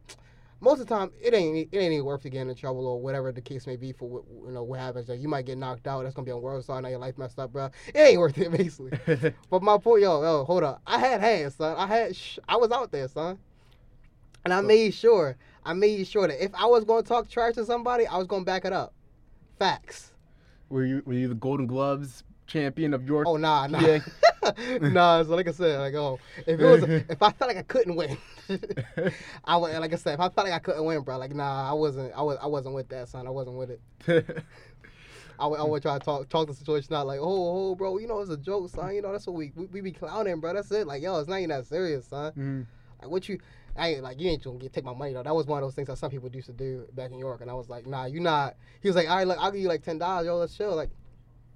most 0.62 0.80
of 0.80 0.88
the 0.88 0.96
time 0.96 1.12
it 1.20 1.34
ain't 1.34 1.58
it 1.72 1.78
ain't 1.78 1.92
even 1.92 2.06
worth 2.06 2.22
to 2.22 2.30
get 2.30 2.48
in 2.48 2.56
trouble 2.56 2.88
or 2.88 3.02
whatever 3.02 3.32
the 3.32 3.42
case 3.42 3.68
may 3.68 3.76
be 3.76 3.92
for 3.92 4.08
what 4.08 4.24
you 4.46 4.54
know 4.54 4.64
what 4.64 4.80
happens. 4.80 5.10
Like, 5.10 5.20
you 5.20 5.28
might 5.28 5.46
get 5.46 5.58
knocked 5.58 5.88
out. 5.88 6.04
That's 6.04 6.16
gonna 6.16 6.26
be 6.26 6.32
on 6.32 6.42
world 6.42 6.64
star. 6.64 6.82
Now 6.82 6.90
your 6.90 7.00
life 7.00 7.18
messed 7.18 7.40
up, 7.40 7.52
bro. 7.52 7.70
It 7.88 7.98
ain't 7.98 8.20
worth 8.20 8.38
it 8.38 8.52
basically. 8.58 8.92
but 9.50 9.62
my 9.62 9.78
point, 9.78 10.04
yo, 10.04 10.22
yo, 10.22 10.46
hold 10.46 10.64
up. 10.64 10.82
I 10.86 11.00
had 11.00 11.20
hands, 11.20 11.56
son. 11.56 11.76
I 11.78 11.88
had 11.88 12.16
sh- 12.16 12.40
I 12.48 12.56
was 12.58 12.72
out 12.72 12.92
there, 12.92 13.08
son. 13.08 13.40
And 14.46 14.54
I 14.54 14.62
made 14.62 14.94
sure 14.94 15.36
I 15.66 15.74
made 15.74 16.08
sure 16.08 16.28
that 16.28 16.44
if 16.44 16.52
I 16.56 16.66
was 16.68 16.86
gonna 16.86 17.04
talk 17.04 17.30
trash 17.30 17.56
to 17.56 17.66
somebody, 17.66 18.08
I 18.08 18.18
was 18.18 18.28
gonna 18.28 18.46
back 18.46 18.66
it 18.66 18.74
up. 18.74 18.94
Facts. 19.60 20.12
were 20.70 20.86
you 20.86 21.04
were 21.06 21.14
you 21.14 21.28
the 21.28 21.36
Golden 21.36 21.68
Gloves 21.68 22.24
champion 22.48 22.94
of 22.94 23.06
York? 23.06 23.28
Oh 23.28 23.38
nah, 23.38 23.68
nah, 23.68 23.80
Yeah. 23.80 24.00
nah. 24.82 25.24
So 25.24 25.36
like 25.36 25.48
I 25.48 25.52
said, 25.52 25.80
like 25.80 25.94
oh, 25.94 26.20
if 26.48 26.60
it 26.60 26.66
was, 26.66 26.84
if 26.84 27.22
I 27.22 27.32
felt 27.32 27.50
like 27.50 27.58
I 27.58 27.64
couldn't 27.64 27.96
win, 27.96 28.18
I 29.46 29.58
would. 29.58 29.74
Like 29.78 29.94
I 29.94 29.98
said, 29.98 30.16
if 30.16 30.20
I 30.20 30.30
felt 30.30 30.48
like 30.48 30.54
I 30.54 30.60
couldn't 30.60 30.86
win, 30.86 31.02
bro, 31.02 31.18
like 31.18 31.34
nah, 31.34 31.70
I 31.70 31.74
wasn't. 31.74 32.14
I 32.16 32.22
was. 32.22 32.38
I 32.42 32.48
wasn't 32.48 32.76
with 32.76 32.90
that, 32.90 33.10
son. 33.10 33.28
I 33.28 33.30
wasn't 33.30 33.58
with 33.58 33.72
it. 33.72 33.82
I 35.40 35.48
would, 35.48 35.60
I 35.60 35.64
would 35.64 35.82
try 35.82 35.98
to 35.98 36.06
talk 36.06 36.30
talk 36.30 36.48
the 36.48 36.54
situation 36.54 36.94
out, 36.94 37.08
like 37.08 37.20
oh, 37.20 37.72
oh, 37.72 37.76
bro, 37.76 37.98
you 37.98 38.08
know 38.08 38.20
it's 38.20 38.30
a 38.30 38.38
joke, 38.38 38.70
son. 38.70 38.94
You 38.94 39.02
know 39.02 39.12
that's 39.12 39.26
what 39.26 39.36
we 39.36 39.52
we, 39.56 39.66
we 39.66 39.82
be 39.82 39.92
clowning, 39.92 40.40
bro. 40.40 40.54
That's 40.54 40.72
it. 40.72 40.86
Like 40.86 41.02
yo, 41.02 41.20
it's 41.20 41.28
not 41.28 41.38
even 41.38 41.50
that 41.50 41.66
serious, 41.66 42.08
son. 42.08 42.32
Mhm. 42.34 42.66
Like 43.02 43.12
what 43.12 43.28
you. 43.28 43.40
I 43.76 43.90
ain't 43.90 44.04
like 44.04 44.20
you 44.20 44.30
ain't 44.30 44.44
gonna 44.44 44.60
get 44.60 44.74
take 44.74 44.84
my 44.84 44.94
money 44.94 45.14
though. 45.14 45.24
That 45.24 45.34
was 45.34 45.48
one 45.48 45.64
of 45.64 45.66
those 45.66 45.76
things 45.76 45.88
that 45.88 45.98
some 45.98 46.12
people 46.12 46.30
used 46.30 46.48
to 46.48 46.54
do 46.54 46.86
back 46.94 47.10
in 47.10 47.18
New 47.18 47.20
York, 47.20 47.42
and 47.42 47.50
I 47.50 47.54
was 47.54 47.70
like, 47.70 47.88
nah, 47.88 48.06
you 48.06 48.20
not. 48.20 48.56
He 48.82 48.90
was 48.90 48.96
like, 48.96 49.10
all 49.10 49.16
right, 49.16 49.26
look, 49.26 49.38
I'll 49.40 49.52
give 49.52 49.62
you 49.62 49.70
like 49.70 49.82
ten 49.82 49.98
dollars, 49.98 50.26
yo, 50.26 50.36
let's 50.38 50.56
chill. 50.56 50.76
Like, 50.76 50.90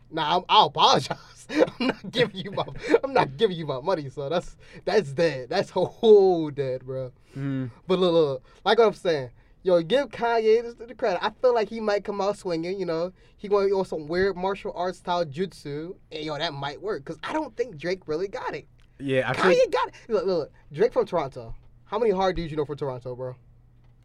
nah, 0.09 0.37
I'm, 0.37 0.43
I'll 0.47 0.67
apologize. 0.67 1.17
I'm 1.79 1.87
not 1.87 2.11
giving 2.11 2.37
you 2.37 2.51
my, 2.51 2.65
I'm 3.03 3.13
not 3.13 3.37
giving 3.37 3.57
you 3.57 3.65
my 3.65 3.79
money. 3.81 4.09
So 4.09 4.29
that's 4.29 4.55
that's 4.85 5.11
dead. 5.11 5.49
That's 5.49 5.69
whole 5.71 6.49
dead, 6.51 6.85
bro. 6.85 7.11
Mhm. 7.35 7.71
But 7.87 7.99
look, 7.99 8.13
look, 8.13 8.43
like 8.63 8.77
what 8.79 8.87
I'm 8.87 8.93
saying, 8.93 9.29
yo, 9.63 9.81
give 9.81 10.09
Kanye 10.09 10.77
the 10.87 10.95
credit. 10.95 11.23
I 11.23 11.29
feel 11.41 11.53
like 11.53 11.69
he 11.69 11.79
might 11.79 12.03
come 12.03 12.21
out 12.21 12.37
swinging. 12.37 12.79
You 12.79 12.85
know, 12.85 13.11
he 13.37 13.47
going 13.47 13.71
on 13.73 13.85
some 13.85 14.07
weird 14.07 14.35
martial 14.35 14.73
arts 14.75 14.99
style 14.99 15.25
jutsu, 15.25 15.95
and 16.11 16.23
yo, 16.23 16.37
that 16.37 16.53
might 16.53 16.81
work. 16.81 17.05
Cause 17.05 17.17
I 17.23 17.33
don't 17.33 17.55
think 17.57 17.77
Drake 17.77 18.07
really 18.07 18.27
got 18.27 18.55
it. 18.55 18.67
Yeah, 18.99 19.29
I 19.29 19.33
Kanye 19.33 19.53
think 19.55 19.73
got 19.73 19.87
it. 19.89 19.93
Look, 20.07 20.25
look, 20.25 20.37
look, 20.39 20.51
Drake 20.71 20.93
from 20.93 21.05
Toronto. 21.05 21.53
How 21.85 21.99
many 21.99 22.11
hard 22.11 22.35
dudes 22.35 22.49
you 22.51 22.57
know 22.57 22.65
from 22.65 22.77
Toronto, 22.77 23.15
bro? 23.15 23.35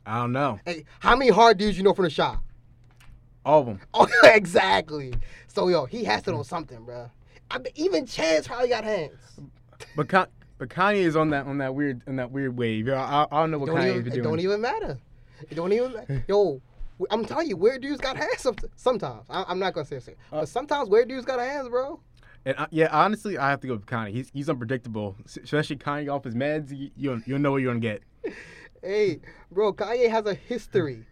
I 0.04 0.18
don't 0.20 0.32
know 0.32 0.58
Hey, 0.64 0.84
how 0.98 1.14
many 1.14 1.30
hard 1.30 1.58
dudes 1.58 1.76
you 1.76 1.84
know 1.84 1.94
from 1.94 2.04
the 2.04 2.10
shop? 2.10 2.42
all 3.44 3.60
of 3.60 3.66
them. 3.66 3.80
Oh, 3.94 4.06
exactly. 4.24 5.14
So 5.46 5.68
yo, 5.68 5.84
he 5.86 6.04
has 6.04 6.22
to 6.24 6.30
know 6.32 6.42
something, 6.42 6.84
bro. 6.84 7.10
I 7.50 7.58
mean, 7.58 7.72
even 7.74 8.06
Chance 8.06 8.46
probably 8.48 8.68
got 8.68 8.84
hands. 8.84 9.40
But 9.96 10.08
Ka- 10.08 10.26
but 10.58 10.68
Kanye 10.68 10.96
is 11.02 11.16
on 11.16 11.30
that 11.30 11.46
on 11.46 11.58
that 11.58 11.74
weird 11.74 12.02
on 12.06 12.16
that 12.16 12.30
weird 12.30 12.56
wave. 12.56 12.88
I, 12.88 12.92
I, 12.92 13.26
I 13.30 13.40
don't 13.40 13.50
know 13.50 13.58
what 13.58 13.66
Don't 13.66 13.76
Kanye's 13.76 13.88
even, 13.90 14.02
been 14.04 14.12
it 14.12 14.14
doing. 14.16 14.24
don't 14.24 14.40
even 14.40 14.60
matter. 14.60 14.98
It 15.48 15.54
don't 15.54 15.72
even. 15.72 16.24
Yo, 16.28 16.60
I'm 17.10 17.24
telling 17.24 17.48
you, 17.48 17.56
weird 17.56 17.80
dudes 17.82 18.00
got 18.00 18.16
hands. 18.16 18.46
Sometimes 18.76 19.24
I, 19.30 19.44
I'm 19.48 19.58
not 19.58 19.72
gonna 19.74 19.86
say 19.86 19.96
it, 19.96 20.08
Uh, 20.32 20.40
but 20.40 20.48
sometimes 20.48 20.88
weird 20.88 21.08
dudes 21.08 21.24
got 21.24 21.40
hands, 21.40 21.68
bro. 21.68 21.98
And 22.44 22.56
I, 22.58 22.66
yeah, 22.70 22.88
honestly, 22.90 23.36
I 23.36 23.50
have 23.50 23.60
to 23.60 23.66
go 23.66 23.74
with 23.74 23.86
Kanye. 23.86 24.12
He's 24.12 24.30
he's 24.32 24.48
unpredictable, 24.48 25.16
especially 25.42 25.76
Kanye 25.76 26.12
off 26.14 26.24
his 26.24 26.34
meds. 26.34 26.70
You 26.70 26.90
you 26.96 27.10
don't, 27.10 27.26
you 27.26 27.34
don't 27.34 27.42
know 27.42 27.52
what 27.52 27.58
you're 27.62 27.70
gonna 27.72 27.80
get. 27.80 28.02
Hey, 28.82 29.20
bro, 29.52 29.74
Kanye 29.74 30.08
has 30.08 30.24
a 30.24 30.32
history 30.32 31.04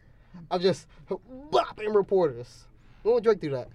of 0.50 0.62
just 0.62 0.86
bopping 1.10 1.94
reporters. 1.94 2.64
When 3.02 3.22
Drake 3.22 3.40
do 3.40 3.50
that? 3.50 3.68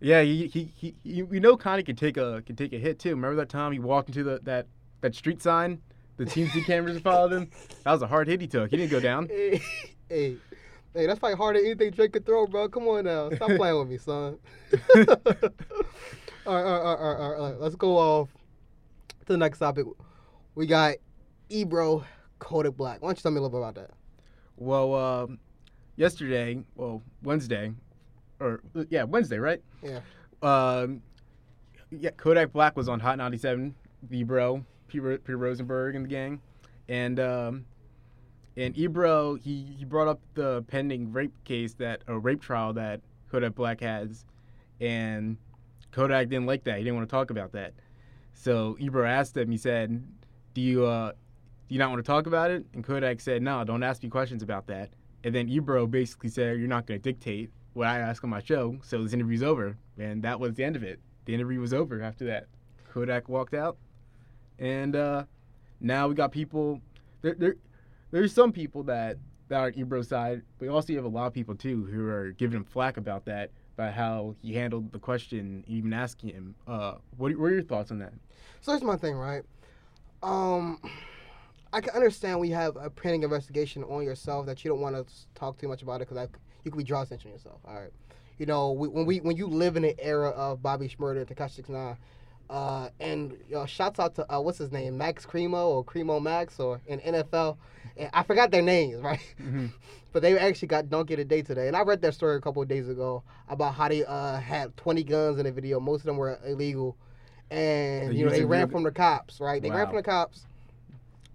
Yeah, 0.00 0.22
he 0.22 0.46
he, 0.48 0.94
he, 1.02 1.22
we 1.22 1.40
know 1.40 1.56
Kanye 1.56 1.84
can 1.84 1.96
take 1.96 2.16
a 2.16 2.42
can 2.44 2.56
take 2.56 2.72
a 2.72 2.78
hit 2.78 2.98
too. 2.98 3.10
Remember 3.10 3.36
that 3.36 3.48
time 3.48 3.72
he 3.72 3.78
walked 3.78 4.08
into 4.08 4.24
the 4.24 4.40
that 4.42 4.66
that 5.00 5.14
street 5.14 5.42
sign, 5.42 5.80
the 6.16 6.24
TMZ 6.24 6.64
cameras 6.66 7.00
followed 7.00 7.32
him. 7.32 7.50
That 7.84 7.92
was 7.92 8.02
a 8.02 8.06
hard 8.06 8.28
hit 8.28 8.40
he 8.40 8.46
took. 8.46 8.70
He 8.70 8.76
didn't 8.76 8.90
go 8.90 9.00
down. 9.00 9.28
Hey, 9.28 9.60
hey, 10.08 10.36
hey, 10.92 11.06
that's 11.06 11.18
probably 11.18 11.36
harder 11.36 11.58
than 11.60 11.66
anything 11.66 11.90
Drake 11.92 12.12
could 12.12 12.26
throw, 12.26 12.46
bro. 12.46 12.68
Come 12.68 12.86
on 12.88 13.04
now, 13.04 13.30
stop 13.30 13.50
playing 13.56 13.78
with 13.78 13.88
me, 13.88 13.96
son. 13.96 14.38
all, 14.74 14.78
right, 14.94 15.08
all, 16.46 16.54
right, 16.54 16.64
all, 16.64 16.64
right, 16.64 16.64
all, 16.64 16.64
right, 16.64 17.00
all 17.00 17.30
right, 17.30 17.38
all 17.38 17.50
right, 17.52 17.60
let's 17.60 17.76
go 17.76 17.96
off 17.96 18.28
to 19.26 19.32
the 19.32 19.38
next 19.38 19.58
topic. 19.58 19.86
We 20.54 20.66
got 20.66 20.96
Ebro 21.48 22.04
Kodak 22.38 22.76
Black. 22.76 23.00
Why 23.00 23.08
don't 23.08 23.18
you 23.18 23.22
tell 23.22 23.32
me 23.32 23.38
a 23.38 23.42
little 23.42 23.58
bit 23.58 23.66
about 23.66 23.74
that? 23.76 23.90
Well, 24.56 24.94
um, 24.94 25.38
yesterday, 25.96 26.62
well 26.74 27.02
Wednesday, 27.22 27.72
or 28.40 28.60
yeah 28.90 29.04
Wednesday, 29.04 29.38
right? 29.38 29.62
Yeah. 29.82 30.00
Um, 30.42 31.02
yeah, 31.90 32.10
Kodak 32.10 32.52
Black 32.52 32.76
was 32.76 32.88
on 32.88 33.00
Hot 33.00 33.16
97, 33.16 33.74
Ebro, 34.10 34.64
P. 34.88 35.00
Ro- 35.00 35.18
P. 35.18 35.32
Rosenberg, 35.32 35.94
and 35.94 36.04
the 36.04 36.08
gang, 36.08 36.40
and 36.88 37.18
um, 37.20 37.64
and 38.56 38.76
Ebro 38.76 39.34
he 39.34 39.74
he 39.78 39.84
brought 39.84 40.08
up 40.08 40.20
the 40.34 40.62
pending 40.68 41.12
rape 41.12 41.32
case 41.44 41.74
that 41.74 42.02
a 42.06 42.18
rape 42.18 42.42
trial 42.42 42.72
that 42.74 43.00
Kodak 43.30 43.54
Black 43.54 43.80
has, 43.80 44.24
and 44.80 45.36
Kodak 45.92 46.28
didn't 46.28 46.46
like 46.46 46.64
that. 46.64 46.78
He 46.78 46.84
didn't 46.84 46.96
want 46.96 47.08
to 47.08 47.14
talk 47.14 47.30
about 47.30 47.52
that. 47.52 47.72
So 48.34 48.76
Ebro 48.78 49.06
asked 49.06 49.36
him. 49.36 49.50
He 49.50 49.58
said, 49.58 50.04
"Do 50.54 50.60
you 50.60 50.84
uh, 50.84 51.12
do 51.68 51.74
you 51.74 51.78
not 51.78 51.90
want 51.90 52.04
to 52.04 52.06
talk 52.06 52.26
about 52.26 52.50
it?" 52.50 52.64
And 52.74 52.84
Kodak 52.84 53.20
said, 53.20 53.42
"No, 53.42 53.64
don't 53.64 53.82
ask 53.82 54.02
me 54.02 54.08
questions 54.08 54.42
about 54.42 54.66
that." 54.66 54.90
And 55.24 55.34
then 55.34 55.48
Ebro 55.48 55.86
basically 55.86 56.30
said, 56.30 56.58
"You're 56.58 56.68
not 56.68 56.86
going 56.86 57.00
to 57.00 57.02
dictate 57.02 57.50
what 57.76 57.86
I 57.88 57.98
ask 57.98 58.24
on 58.24 58.30
my 58.30 58.42
show, 58.42 58.78
so 58.82 59.02
this 59.02 59.12
interview's 59.12 59.42
over." 59.42 59.76
And 59.98 60.22
that 60.22 60.40
was 60.40 60.54
the 60.54 60.64
end 60.64 60.76
of 60.76 60.82
it. 60.82 60.98
The 61.26 61.34
interview 61.34 61.60
was 61.60 61.74
over 61.74 62.02
after 62.02 62.24
that. 62.26 62.46
Kodak 62.92 63.28
walked 63.28 63.54
out, 63.54 63.76
and 64.58 64.96
uh, 64.96 65.24
now 65.80 66.08
we 66.08 66.14
got 66.14 66.32
people. 66.32 66.80
There, 67.22 67.34
there, 67.34 67.56
there's 68.10 68.32
some 68.32 68.52
people 68.52 68.82
that 68.84 69.18
that 69.48 69.60
are 69.60 69.72
Ebro 69.76 70.02
side, 70.02 70.42
but 70.58 70.68
also 70.68 70.92
you 70.92 70.98
have 70.98 71.04
a 71.04 71.08
lot 71.08 71.26
of 71.26 71.32
people 71.32 71.54
too 71.54 71.84
who 71.84 72.06
are 72.08 72.32
giving 72.32 72.56
him 72.56 72.64
flack 72.64 72.96
about 72.96 73.24
that, 73.26 73.50
about 73.76 73.92
how 73.92 74.34
he 74.42 74.54
handled 74.54 74.92
the 74.92 74.98
question, 74.98 75.64
even 75.66 75.92
asking 75.92 76.30
him. 76.30 76.54
Uh, 76.66 76.94
what, 77.16 77.36
what 77.36 77.46
are 77.46 77.54
your 77.54 77.62
thoughts 77.62 77.90
on 77.90 77.98
that? 77.98 78.12
So 78.60 78.72
here's 78.72 78.82
my 78.82 78.96
thing, 78.96 79.14
right? 79.14 79.42
Um, 80.22 80.80
I 81.72 81.80
can 81.80 81.94
understand 81.94 82.40
we 82.40 82.50
have 82.50 82.76
a 82.76 82.90
pending 82.90 83.22
investigation 83.22 83.84
on 83.84 84.02
yourself 84.02 84.46
that 84.46 84.64
you 84.64 84.70
don't 84.70 84.80
want 84.80 84.96
to 84.96 85.14
talk 85.34 85.58
too 85.58 85.68
much 85.68 85.82
about 85.82 85.96
it 85.96 86.08
because 86.08 86.16
you 86.66 86.72
could 86.72 86.84
be 86.84 86.92
attention 86.92 87.18
to 87.30 87.36
yourself. 87.36 87.60
All 87.66 87.74
right, 87.74 87.92
you 88.38 88.44
know 88.44 88.72
we, 88.72 88.88
when 88.88 89.06
we 89.06 89.20
when 89.20 89.36
you 89.36 89.46
live 89.46 89.76
in 89.76 89.84
an 89.84 89.94
era 89.98 90.30
of 90.30 90.62
Bobby 90.62 90.88
Shmurda, 90.88 91.24
Tekashi 91.24 91.52
Six 91.52 91.68
Nine, 91.68 91.96
uh, 92.50 92.88
and 93.00 93.36
know, 93.48 93.64
shouts 93.66 94.00
out 94.00 94.16
to 94.16 94.34
uh, 94.34 94.40
what's 94.40 94.58
his 94.58 94.72
name, 94.72 94.98
Max 94.98 95.24
Cremo 95.24 95.66
or 95.68 95.84
Cremo 95.84 96.20
Max 96.20 96.58
or 96.58 96.80
in 96.88 96.98
NFL, 97.00 97.56
and 97.96 98.10
I 98.12 98.24
forgot 98.24 98.50
their 98.50 98.62
names, 98.62 99.00
right? 99.02 99.20
Mhm. 99.40 99.70
But 100.12 100.22
they 100.22 100.36
actually 100.38 100.68
got 100.68 100.90
Don't 100.90 101.06
Get 101.06 101.18
a 101.20 101.24
Day 101.24 101.42
today, 101.42 101.68
and 101.68 101.76
I 101.76 101.82
read 101.82 102.02
that 102.02 102.14
story 102.14 102.36
a 102.36 102.40
couple 102.40 102.60
of 102.62 102.68
days 102.68 102.88
ago 102.88 103.22
about 103.48 103.74
how 103.74 103.88
they 103.88 104.04
uh, 104.04 104.38
had 104.38 104.76
20 104.76 105.04
guns 105.04 105.38
in 105.38 105.44
the 105.44 105.52
video. 105.52 105.78
Most 105.78 106.00
of 106.00 106.06
them 106.06 106.16
were 106.16 106.38
illegal, 106.44 106.96
and 107.50 108.12
you 108.16 108.24
know 108.24 108.30
they 108.30 108.44
ran 108.44 108.68
from 108.68 108.82
the 108.82 108.90
cops, 108.90 109.40
right? 109.40 109.62
They 109.62 109.70
ran 109.70 109.86
from 109.86 109.96
the 109.96 110.02
cops. 110.02 110.46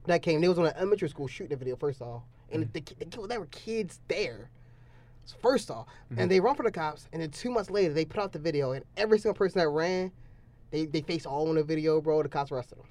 That 0.07 0.21
came. 0.23 0.41
They 0.41 0.47
was 0.49 0.57
on 0.59 0.65
an 0.65 0.73
elementary 0.75 1.07
school 1.09 1.27
shooting 1.27 1.51
the 1.51 1.55
video 1.55 1.77
first 1.77 2.01
off, 2.01 2.23
and 2.51 2.63
Mm-hmm. 2.63 2.71
the, 2.73 2.81
ki- 2.81 2.95
the, 2.99 3.05
ki- 3.05 3.27
there 3.29 3.39
were 3.39 3.45
kids 3.45 3.99
there. 4.09 4.49
First 5.41 5.71
off, 5.71 5.87
Mm-hmm. 6.11 6.19
and 6.21 6.31
they 6.31 6.39
run 6.39 6.55
from 6.55 6.65
the 6.65 6.71
cops, 6.71 7.07
and 7.13 7.21
then 7.21 7.29
two 7.31 7.49
months 7.51 7.69
later 7.69 7.93
they 7.93 8.03
put 8.05 8.19
out 8.21 8.31
the 8.33 8.39
video, 8.39 8.71
and 8.73 8.83
every 8.97 9.17
single 9.19 9.35
person 9.37 9.59
that 9.59 9.69
ran, 9.69 10.11
they 10.71 10.85
they 10.85 11.01
face 11.01 11.25
all 11.25 11.47
in 11.49 11.55
the 11.55 11.63
video, 11.63 12.01
bro. 12.01 12.21
The 12.23 12.29
cops 12.29 12.51
arrested 12.51 12.77
them. 12.79 12.85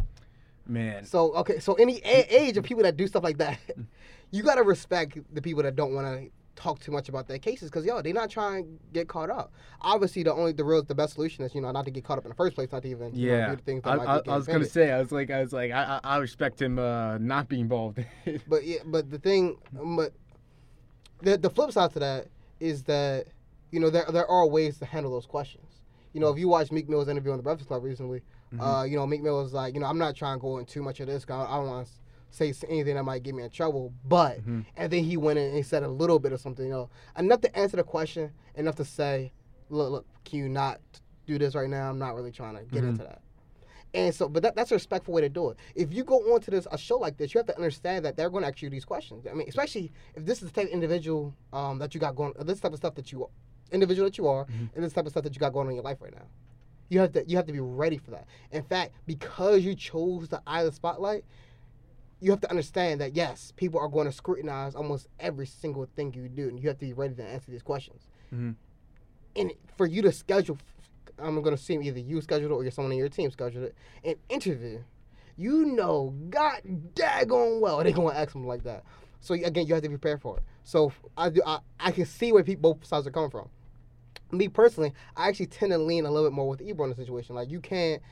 Man, 0.66 1.04
So 1.04 1.34
okay, 1.34 1.58
so 1.58 1.74
any 1.74 2.00
a- 2.04 2.26
age 2.34 2.56
of 2.56 2.64
people 2.64 2.82
that 2.84 2.96
do 2.96 3.06
stuff 3.06 3.24
like 3.24 3.38
that, 3.38 3.58
you 4.30 4.42
gotta 4.42 4.62
respect 4.62 5.18
the 5.34 5.42
people 5.42 5.62
that 5.64 5.74
don't 5.76 5.92
want 5.94 6.06
to 6.06 6.30
talk 6.54 6.78
too 6.78 6.92
much 6.92 7.08
about 7.08 7.26
their 7.26 7.38
cases 7.38 7.70
because 7.70 7.84
yo, 7.84 8.00
they're 8.02 8.12
not 8.12 8.28
trying 8.30 8.64
to 8.64 8.70
get 8.92 9.08
caught 9.08 9.30
up. 9.30 9.52
Obviously, 9.80 10.22
the 10.22 10.32
only 10.32 10.52
the 10.52 10.62
real 10.64 10.82
the 10.82 10.94
best 10.94 11.14
solution 11.14 11.44
is 11.44 11.54
you 11.54 11.60
know 11.60 11.70
not 11.72 11.84
to 11.86 11.90
get 11.90 12.04
caught 12.04 12.18
up 12.18 12.24
in 12.24 12.28
the 12.28 12.34
first 12.36 12.54
place, 12.54 12.70
not 12.70 12.82
to 12.82 12.88
even 12.88 13.14
you 13.14 13.30
know, 13.30 13.36
yeah, 13.36 13.54
do 13.54 13.62
things 13.62 13.82
that 13.82 13.98
I, 13.98 14.04
I, 14.04 14.20
I 14.28 14.36
was 14.36 14.46
gonna 14.46 14.64
say, 14.64 14.92
I 14.92 14.98
was 15.00 15.10
like, 15.10 15.30
I 15.30 15.40
was 15.40 15.52
like, 15.52 15.72
I, 15.72 15.98
I 16.04 16.14
I 16.14 16.16
respect 16.18 16.62
him 16.62 16.78
uh, 16.78 17.18
not 17.18 17.48
being 17.48 17.62
involved. 17.62 18.04
But 18.46 18.64
yeah, 18.64 18.78
but 18.86 19.10
the 19.10 19.18
thing, 19.18 19.56
but 19.72 20.12
the 21.22 21.36
the 21.38 21.50
flip 21.50 21.72
side 21.72 21.92
to 21.92 21.98
that 22.00 22.26
is 22.60 22.82
that 22.84 23.26
you 23.70 23.80
know 23.80 23.90
there 23.90 24.04
there 24.12 24.26
are 24.26 24.46
ways 24.46 24.78
to 24.78 24.84
handle 24.84 25.12
those 25.12 25.26
questions. 25.26 25.66
You 26.12 26.20
know, 26.20 26.28
if 26.30 26.38
you 26.38 26.48
watch 26.48 26.72
Meek 26.72 26.88
Mill's 26.88 27.08
interview 27.08 27.30
on 27.30 27.36
the 27.36 27.42
Breakfast 27.42 27.68
Club 27.68 27.84
recently, 27.84 28.22
uh, 28.58 28.84
you 28.88 28.96
know 28.96 29.06
Meek 29.06 29.22
Mill 29.22 29.40
was 29.42 29.52
like, 29.52 29.74
you 29.74 29.80
know, 29.80 29.86
I'm 29.86 29.98
not 29.98 30.16
trying 30.16 30.38
to 30.38 30.40
go 30.40 30.58
into 30.58 30.72
too 30.72 30.82
much 30.82 30.98
of 31.00 31.06
this. 31.06 31.24
'cause 31.24 31.46
I, 31.48 31.52
I 31.52 31.56
don't 31.58 31.68
want 31.68 31.86
to 31.86 31.92
say 32.32 32.52
anything 32.68 32.96
that 32.96 33.04
might 33.04 33.22
get 33.22 33.34
me 33.34 33.42
in 33.44 33.50
trouble. 33.50 33.92
But 34.04 34.40
Mhm. 34.44 34.64
and 34.76 34.92
then 34.92 35.04
he 35.04 35.16
went 35.16 35.38
in 35.38 35.46
and 35.46 35.56
he 35.56 35.62
said 35.62 35.82
a 35.84 35.88
little 35.88 36.18
bit 36.18 36.32
of 36.32 36.40
something, 36.40 36.64
you 36.66 36.70
know, 36.72 36.90
enough 37.16 37.40
to 37.42 37.56
answer 37.58 37.76
the 37.76 37.84
question, 37.84 38.32
enough 38.56 38.76
to 38.76 38.84
say, 38.84 39.32
look, 39.68 39.90
look, 39.92 40.06
can 40.24 40.38
you 40.40 40.48
not 40.48 40.80
do 41.26 41.38
this 41.38 41.54
right 41.54 41.68
now? 41.70 41.88
I'm 41.90 41.98
not 41.98 42.14
really 42.16 42.32
trying 42.32 42.56
to 42.56 42.64
get 42.64 42.82
Mhm. 42.82 42.88
into 42.90 43.04
that. 43.04 43.20
And 43.92 44.14
so, 44.14 44.28
but 44.28 44.42
that, 44.44 44.54
that's 44.54 44.70
a 44.70 44.74
respectful 44.74 45.14
way 45.14 45.20
to 45.22 45.28
do 45.28 45.50
it. 45.50 45.56
If 45.74 45.92
you 45.92 46.04
go 46.04 46.32
on 46.32 46.40
to 46.42 46.50
this 46.50 46.66
a 46.70 46.78
show 46.78 46.96
like 46.98 47.16
this, 47.16 47.34
you 47.34 47.38
have 47.38 47.46
to 47.46 47.56
understand 47.56 48.04
that 48.04 48.16
they're 48.16 48.30
going 48.30 48.42
to 48.42 48.48
ask 48.48 48.62
you 48.62 48.70
these 48.70 48.84
questions. 48.84 49.26
I 49.28 49.34
mean, 49.34 49.48
especially 49.48 49.90
if 50.14 50.24
this 50.24 50.42
is 50.42 50.50
the 50.50 50.54
type 50.60 50.68
of 50.68 50.72
individual 50.72 51.34
um, 51.52 51.78
that 51.80 51.92
you 51.94 52.00
got 52.00 52.14
going, 52.14 52.32
this 52.40 52.60
type 52.60 52.70
of 52.72 52.78
stuff 52.78 52.94
that 52.94 53.10
you, 53.10 53.28
individual 53.72 54.06
that 54.08 54.16
you 54.16 54.28
are, 54.28 54.44
Mhm. 54.46 54.70
and 54.74 54.84
this 54.84 54.92
type 54.92 55.06
of 55.06 55.10
stuff 55.12 55.24
that 55.24 55.34
you 55.34 55.40
got 55.40 55.52
going 55.52 55.66
on 55.66 55.70
in 55.72 55.76
your 55.76 55.84
life 55.84 56.00
right 56.00 56.14
now. 56.14 56.26
You 56.88 57.00
have 57.00 57.12
to 57.12 57.24
you 57.28 57.36
have 57.36 57.46
to 57.46 57.52
be 57.52 57.60
ready 57.60 57.98
for 57.98 58.10
that. 58.12 58.26
In 58.52 58.62
fact, 58.62 58.92
because 59.06 59.64
you 59.64 59.74
chose 59.74 60.28
the 60.28 60.40
eye 60.46 60.60
of 60.60 60.66
the 60.66 60.72
spotlight, 60.72 61.24
you 62.20 62.30
have 62.32 62.40
to 62.42 62.50
understand 62.50 63.00
that 63.00 63.14
yes, 63.16 63.52
people 63.56 63.80
are 63.80 63.88
going 63.88 64.06
to 64.06 64.12
scrutinize 64.12 64.74
almost 64.74 65.08
every 65.18 65.46
single 65.46 65.86
thing 65.96 66.12
you 66.14 66.28
do, 66.28 66.48
and 66.48 66.60
you 66.60 66.68
have 66.68 66.78
to 66.78 66.86
be 66.86 66.92
ready 66.92 67.14
to 67.14 67.24
answer 67.24 67.50
these 67.50 67.62
questions. 67.62 68.08
Mhm. 68.32 68.54
And 69.36 69.52
for 69.76 69.86
you 69.86 70.02
to 70.02 70.10
schedule, 70.12 70.58
I'm 71.22 71.34
to 71.42 71.52
assume 71.52 71.82
either 71.82 71.98
you 71.98 72.20
scheduled 72.20 72.50
it 72.50 72.54
or 72.54 72.70
someone 72.70 72.92
in 72.92 72.98
your 72.98 73.08
team 73.08 73.30
scheduled 73.30 73.64
it, 73.64 73.74
an 74.04 74.16
interview. 74.28 74.82
You 75.36 75.64
know, 75.64 76.14
god 76.28 76.60
daggone 76.94 77.60
well 77.60 77.82
they're 77.82 77.92
to 77.92 78.18
ask 78.18 78.32
something 78.32 78.48
like 78.48 78.64
that. 78.64 78.84
So 79.20 79.34
again, 79.34 79.66
you 79.66 79.74
have 79.74 79.82
to 79.82 79.88
be 79.88 79.96
prepared 79.96 80.20
for 80.20 80.38
it. 80.38 80.42
So 80.64 80.92
I 81.16 81.30
do, 81.30 81.42
I, 81.46 81.60
I 81.78 81.90
can 81.92 82.06
see 82.06 82.32
where 82.32 82.42
people, 82.42 82.74
both 82.74 82.86
sides 82.86 83.06
are 83.06 83.10
coming 83.10 83.30
from. 83.30 83.48
Me 84.32 84.48
personally, 84.48 84.92
I 85.16 85.28
actually 85.28 85.46
tend 85.46 85.72
to 85.72 85.78
lean 85.78 86.06
a 86.06 86.10
little 86.10 86.28
bit 86.28 86.34
more 86.34 86.48
with 86.48 86.62
Ebro 86.62 86.84
in 86.84 86.90
the 86.90 86.96
situation. 86.96 87.34
Like 87.34 87.50
you 87.50 87.60
can't, 87.60 88.02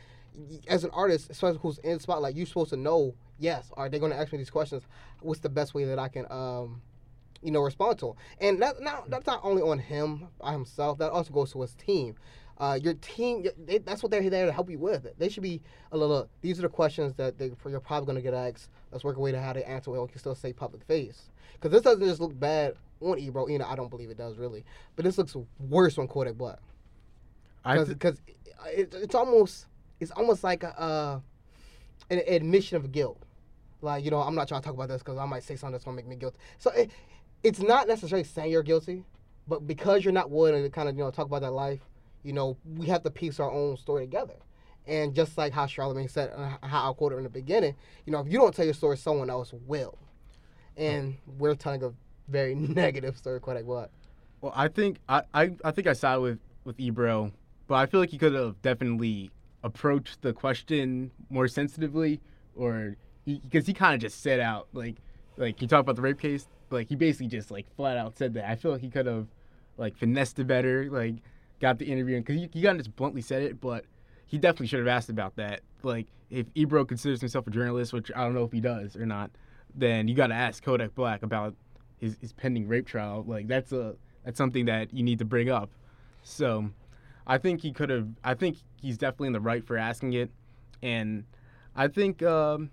as 0.68 0.84
an 0.84 0.90
artist, 0.92 1.30
especially 1.30 1.58
who's 1.62 1.78
in 1.78 1.98
spotlight, 1.98 2.34
you're 2.34 2.46
supposed 2.46 2.70
to 2.70 2.76
know. 2.76 3.14
Yes, 3.38 3.70
are 3.76 3.88
they 3.88 3.98
to 3.98 4.18
ask 4.18 4.32
me 4.32 4.38
these 4.38 4.50
questions? 4.50 4.82
What's 5.20 5.40
the 5.40 5.48
best 5.48 5.74
way 5.74 5.84
that 5.84 5.98
I 5.98 6.08
can, 6.08 6.26
um, 6.30 6.82
you 7.40 7.52
know, 7.52 7.60
respond 7.60 7.98
to 8.00 8.06
them? 8.06 8.14
And 8.40 8.62
that 8.62 8.80
now 8.80 9.04
that's 9.08 9.26
not 9.26 9.40
only 9.44 9.62
on 9.62 9.78
him 9.78 10.28
by 10.40 10.52
himself. 10.52 10.98
That 10.98 11.12
also 11.12 11.32
goes 11.32 11.52
to 11.52 11.62
his 11.62 11.74
team. 11.74 12.16
Uh, 12.58 12.78
your 12.82 12.94
team, 12.94 13.46
they, 13.66 13.78
that's 13.78 14.02
what 14.02 14.10
they're 14.10 14.28
there 14.28 14.46
to 14.46 14.52
help 14.52 14.68
you 14.68 14.78
with. 14.78 15.06
They 15.16 15.28
should 15.28 15.44
be 15.44 15.62
a 15.92 15.96
little. 15.96 16.28
These 16.40 16.58
are 16.58 16.62
the 16.62 16.68
questions 16.68 17.14
that 17.14 17.38
they, 17.38 17.52
you're 17.68 17.80
probably 17.80 18.06
going 18.06 18.16
to 18.16 18.22
get 18.22 18.34
asked. 18.34 18.70
Let's 18.90 19.04
work 19.04 19.16
a 19.16 19.20
way 19.20 19.32
to 19.32 19.40
how 19.40 19.52
they 19.52 19.64
answer 19.64 19.92
well. 19.92 20.02
We 20.02 20.08
can 20.08 20.18
still 20.18 20.34
say 20.34 20.52
public 20.52 20.84
face 20.84 21.30
because 21.52 21.70
this 21.70 21.82
doesn't 21.82 22.04
just 22.04 22.20
look 22.20 22.38
bad 22.38 22.74
on 23.00 23.18
Ebro. 23.18 23.46
You 23.48 23.58
know, 23.58 23.66
I 23.66 23.76
don't 23.76 23.90
believe 23.90 24.10
it 24.10 24.18
does 24.18 24.38
really, 24.38 24.64
but 24.96 25.04
this 25.04 25.18
looks 25.18 25.36
worse 25.60 25.98
on 25.98 26.08
Kodak 26.08 26.34
Black 26.34 26.58
I 27.64 27.76
th- 27.76 27.88
because 27.88 28.20
it, 28.66 28.94
it's 28.94 29.14
almost 29.14 29.66
it's 30.00 30.10
almost 30.12 30.42
like 30.44 30.62
a 30.62 30.80
uh, 30.80 31.20
an 32.10 32.22
admission 32.26 32.76
of 32.76 32.92
guilt. 32.92 33.22
Like 33.82 34.04
you 34.04 34.10
know, 34.10 34.20
I'm 34.20 34.34
not 34.34 34.48
trying 34.48 34.62
to 34.62 34.64
talk 34.64 34.74
about 34.74 34.88
this 34.88 35.02
because 35.02 35.18
I 35.18 35.26
might 35.26 35.42
say 35.42 35.56
something 35.56 35.72
that's 35.72 35.84
gonna 35.84 35.96
make 35.96 36.06
me 36.06 36.16
guilty. 36.16 36.38
So 36.58 36.70
it, 36.70 36.90
it's 37.42 37.60
not 37.60 37.86
necessarily 37.86 38.24
saying 38.24 38.50
you're 38.50 38.62
guilty, 38.62 39.04
but 39.46 39.66
because 39.66 40.04
you're 40.04 40.12
not 40.12 40.30
willing 40.30 40.62
to 40.62 40.70
kind 40.70 40.88
of 40.88 40.96
you 40.96 41.04
know 41.04 41.10
talk 41.10 41.26
about 41.26 41.42
that 41.42 41.52
life, 41.52 41.80
you 42.28 42.34
know, 42.34 42.58
we 42.76 42.86
have 42.88 43.02
to 43.04 43.10
piece 43.10 43.40
our 43.40 43.50
own 43.50 43.78
story 43.78 44.04
together. 44.04 44.34
And 44.86 45.14
just 45.14 45.38
like 45.38 45.54
how 45.54 45.64
Charlamagne 45.64 46.10
said, 46.10 46.30
uh, 46.36 46.66
how 46.66 46.90
I 46.90 46.92
quoted 46.92 47.16
in 47.16 47.22
the 47.24 47.30
beginning, 47.30 47.74
you 48.04 48.12
know, 48.12 48.20
if 48.20 48.30
you 48.30 48.38
don't 48.38 48.54
tell 48.54 48.66
your 48.66 48.74
story, 48.74 48.98
someone 48.98 49.30
else 49.30 49.54
will. 49.66 49.98
And 50.76 51.16
we're 51.38 51.54
telling 51.54 51.82
a 51.82 51.92
very 52.28 52.54
negative 52.54 53.16
story, 53.16 53.40
quite 53.40 53.56
like 53.56 53.64
what. 53.64 53.90
Well, 54.42 54.52
I 54.54 54.68
think 54.68 54.98
I, 55.08 55.22
I, 55.32 55.52
I 55.64 55.70
think 55.70 55.86
I 55.86 55.94
side 55.94 56.18
with 56.18 56.38
with 56.64 56.78
Ebro, 56.78 57.32
but 57.66 57.76
I 57.76 57.86
feel 57.86 57.98
like 57.98 58.10
he 58.10 58.18
could 58.18 58.34
have 58.34 58.60
definitely 58.60 59.30
approached 59.62 60.20
the 60.20 60.34
question 60.34 61.10
more 61.30 61.48
sensitively, 61.48 62.20
or 62.54 62.96
because 63.24 63.66
he, 63.66 63.72
kind 63.72 63.94
of 63.94 64.00
just 64.02 64.20
said 64.20 64.38
out 64.38 64.68
like 64.74 64.96
like 65.38 65.62
you 65.62 65.66
talk 65.66 65.80
about 65.80 65.96
the 65.96 66.02
rape 66.02 66.20
case, 66.20 66.46
like 66.70 66.88
he 66.88 66.94
basically 66.94 67.26
just 67.26 67.50
like 67.50 67.66
flat 67.74 67.96
out 67.96 68.18
said 68.18 68.34
that. 68.34 68.50
I 68.50 68.54
feel 68.54 68.72
like 68.72 68.82
he 68.82 68.90
could 68.90 69.06
have 69.06 69.26
like 69.78 69.96
finessed 69.96 70.38
it 70.38 70.46
better, 70.46 70.88
like 70.90 71.14
got 71.60 71.78
the 71.78 71.86
interview 71.86 72.16
and 72.16 72.24
because 72.24 72.40
he, 72.52 72.62
kind 72.62 72.78
of 72.78 72.86
just 72.86 72.96
bluntly 72.96 73.22
said 73.22 73.42
it, 73.42 73.60
but 73.60 73.84
he 74.26 74.38
definitely 74.38 74.66
should 74.66 74.80
have 74.80 74.88
asked 74.88 75.10
about 75.10 75.36
that. 75.36 75.60
Like 75.82 76.06
if 76.30 76.46
Ebro 76.54 76.84
considers 76.84 77.20
himself 77.20 77.46
a 77.46 77.50
journalist, 77.50 77.92
which 77.92 78.10
I 78.14 78.24
don't 78.24 78.34
know 78.34 78.44
if 78.44 78.52
he 78.52 78.60
does 78.60 78.96
or 78.96 79.06
not, 79.06 79.30
then 79.74 80.08
you 80.08 80.14
got 80.14 80.28
to 80.28 80.34
ask 80.34 80.62
Kodak 80.62 80.94
Black 80.94 81.22
about 81.22 81.54
his, 81.98 82.16
his 82.20 82.32
pending 82.32 82.68
rape 82.68 82.86
trial. 82.86 83.24
Like 83.26 83.48
that's 83.48 83.72
a 83.72 83.96
that's 84.24 84.38
something 84.38 84.66
that 84.66 84.92
you 84.92 85.02
need 85.02 85.18
to 85.18 85.24
bring 85.24 85.50
up. 85.50 85.70
So 86.22 86.70
I 87.26 87.38
think 87.38 87.60
he 87.60 87.72
could 87.72 87.90
have. 87.90 88.08
I 88.24 88.34
think 88.34 88.58
he's 88.80 88.98
definitely 88.98 89.28
in 89.28 89.32
the 89.32 89.40
right 89.40 89.64
for 89.64 89.76
asking 89.76 90.14
it, 90.14 90.30
and 90.82 91.24
I 91.76 91.88
think 91.88 92.22
um, 92.22 92.70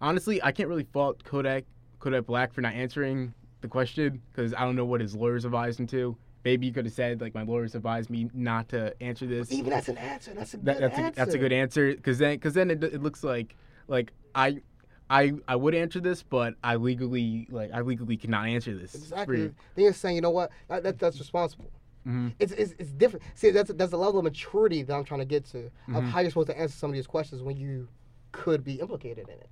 honestly, 0.00 0.42
I 0.42 0.52
can't 0.52 0.68
really 0.68 0.86
fault 0.92 1.22
Kodak 1.24 1.64
Kodak 2.00 2.26
Black 2.26 2.52
for 2.52 2.60
not 2.60 2.74
answering 2.74 3.34
the 3.60 3.68
question 3.68 4.22
because 4.32 4.54
I 4.54 4.60
don't 4.60 4.76
know 4.76 4.84
what 4.84 5.00
his 5.00 5.14
lawyers 5.14 5.44
advised 5.44 5.80
him 5.80 5.86
to. 5.88 6.16
Maybe 6.46 6.64
you 6.66 6.72
could 6.72 6.84
have 6.84 6.94
said 6.94 7.20
like 7.20 7.34
my 7.34 7.42
lawyers 7.42 7.74
advised 7.74 8.08
me 8.08 8.30
not 8.32 8.68
to 8.68 8.94
answer 9.02 9.26
this. 9.26 9.50
Even 9.50 9.70
that's 9.70 9.88
an 9.88 9.98
answer. 9.98 10.32
That's 10.32 10.54
a 10.54 10.58
good 10.58 10.66
That, 10.66 10.80
that's 10.80 10.94
answer. 10.98 11.08
a, 11.10 11.14
that's 11.24 11.34
a 11.34 11.38
good 11.38 11.52
answer 11.52 11.92
because 11.96 12.18
then 12.18 12.36
because 12.36 12.54
then 12.54 12.70
it, 12.70 12.84
it 12.84 13.02
looks 13.02 13.24
like 13.24 13.56
like 13.88 14.12
I. 14.34 14.60
I, 15.08 15.34
I 15.46 15.54
would 15.54 15.76
answer 15.76 16.00
this, 16.00 16.24
but 16.24 16.54
I 16.64 16.74
legally 16.74 17.46
like 17.50 17.70
I 17.72 17.80
legally 17.82 18.16
cannot 18.16 18.48
answer 18.48 18.76
this. 18.76 18.92
Exactly. 18.96 19.36
Then 19.36 19.54
you're 19.76 19.92
saying, 19.92 20.16
you 20.16 20.20
know 20.20 20.30
what? 20.30 20.50
That, 20.66 20.82
that, 20.82 20.98
that's 20.98 21.20
responsible. 21.20 21.70
Mhm. 22.04 22.32
It's, 22.40 22.50
it's, 22.50 22.74
it's 22.76 22.90
different. 22.90 23.24
See, 23.36 23.50
that's 23.50 23.70
that's 23.74 23.92
the 23.92 23.98
level 23.98 24.18
of 24.18 24.24
maturity 24.24 24.82
that 24.82 24.92
I'm 24.92 25.04
trying 25.04 25.20
to 25.20 25.24
get 25.26 25.44
to 25.52 25.66
of 25.66 25.72
Mhm. 26.02 26.08
how 26.10 26.18
you're 26.20 26.30
supposed 26.30 26.48
to 26.48 26.58
answer 26.58 26.74
some 26.76 26.90
of 26.90 26.94
these 26.94 27.06
questions 27.06 27.40
when 27.40 27.56
you 27.56 27.86
could 28.32 28.64
be 28.64 28.80
implicated 28.80 29.28
in 29.28 29.34
it. 29.34 29.48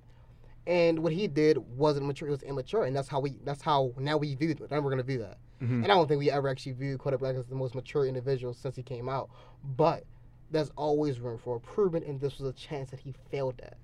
And 0.67 0.99
what 0.99 1.13
he 1.13 1.27
did 1.27 1.57
wasn't 1.57 2.07
mature; 2.07 2.27
it 2.27 2.31
was 2.31 2.43
immature, 2.43 2.85
and 2.85 2.95
that's 2.95 3.07
how 3.07 3.19
we. 3.19 3.37
That's 3.43 3.61
how 3.61 3.93
now 3.97 4.17
we 4.17 4.33
view. 4.35 4.55
Now 4.71 4.79
we're 4.81 4.89
gonna 4.89 5.03
view 5.03 5.19
that. 5.19 5.37
Mhm. 5.61 5.83
And 5.83 5.85
I 5.85 5.95
don't 5.95 6.07
think 6.07 6.19
we 6.19 6.31
ever 6.31 6.47
actually 6.47 6.73
viewed 6.73 6.99
Kodak 6.99 7.19
Black 7.19 7.35
as 7.35 7.45
the 7.45 7.55
most 7.55 7.75
mature 7.75 8.05
individual 8.05 8.53
since 8.53 8.75
he 8.75 8.83
came 8.83 9.07
out. 9.07 9.29
But 9.77 10.03
there's 10.51 10.71
always 10.75 11.19
room 11.19 11.37
for 11.37 11.55
improvement, 11.55 12.05
and 12.05 12.19
this 12.19 12.39
was 12.39 12.49
a 12.49 12.53
chance 12.53 12.89
that 12.91 12.99
he 12.99 13.13
failed 13.31 13.59
at. 13.61 13.77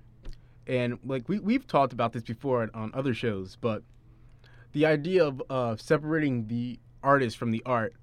and 0.67 0.97
like 1.03 1.27
we 1.29 1.39
we've 1.39 1.65
talked 1.67 1.93
about 1.93 2.13
this 2.13 2.23
before 2.23 2.69
on 2.73 2.91
other 2.93 3.13
shows, 3.13 3.57
but 3.61 3.83
the 4.73 4.85
idea 4.85 5.25
of 5.25 5.41
uh, 5.49 5.75
separating 5.75 6.47
the 6.47 6.79
artist 7.03 7.37
from 7.37 7.51
the 7.51 7.61
art 7.65 7.93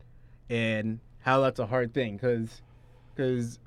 and 0.50 1.00
how 1.20 1.40
that's 1.40 1.58
a 1.58 1.66
hard 1.66 1.94
thing 1.94 2.16
because 2.16 2.62
because 3.14 3.58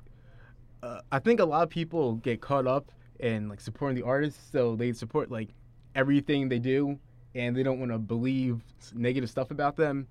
uh, 0.82 1.00
I 1.10 1.18
think 1.18 1.40
a 1.40 1.44
lot 1.44 1.62
of 1.62 1.70
people 1.70 2.16
get 2.16 2.40
caught 2.40 2.66
up 2.66 2.90
in 3.22 3.48
like 3.48 3.60
supporting 3.60 3.96
the 3.96 4.04
artists. 4.06 4.40
so 4.52 4.76
they 4.76 4.92
support 4.92 5.30
like 5.30 5.48
everything 5.94 6.48
they 6.48 6.58
do, 6.58 6.98
and 7.34 7.56
they 7.56 7.62
don't 7.62 7.78
want 7.78 7.92
to 7.92 7.98
believe 7.98 8.60
negative 8.94 9.30
stuff 9.30 9.50
about 9.50 9.76
them. 9.76 10.06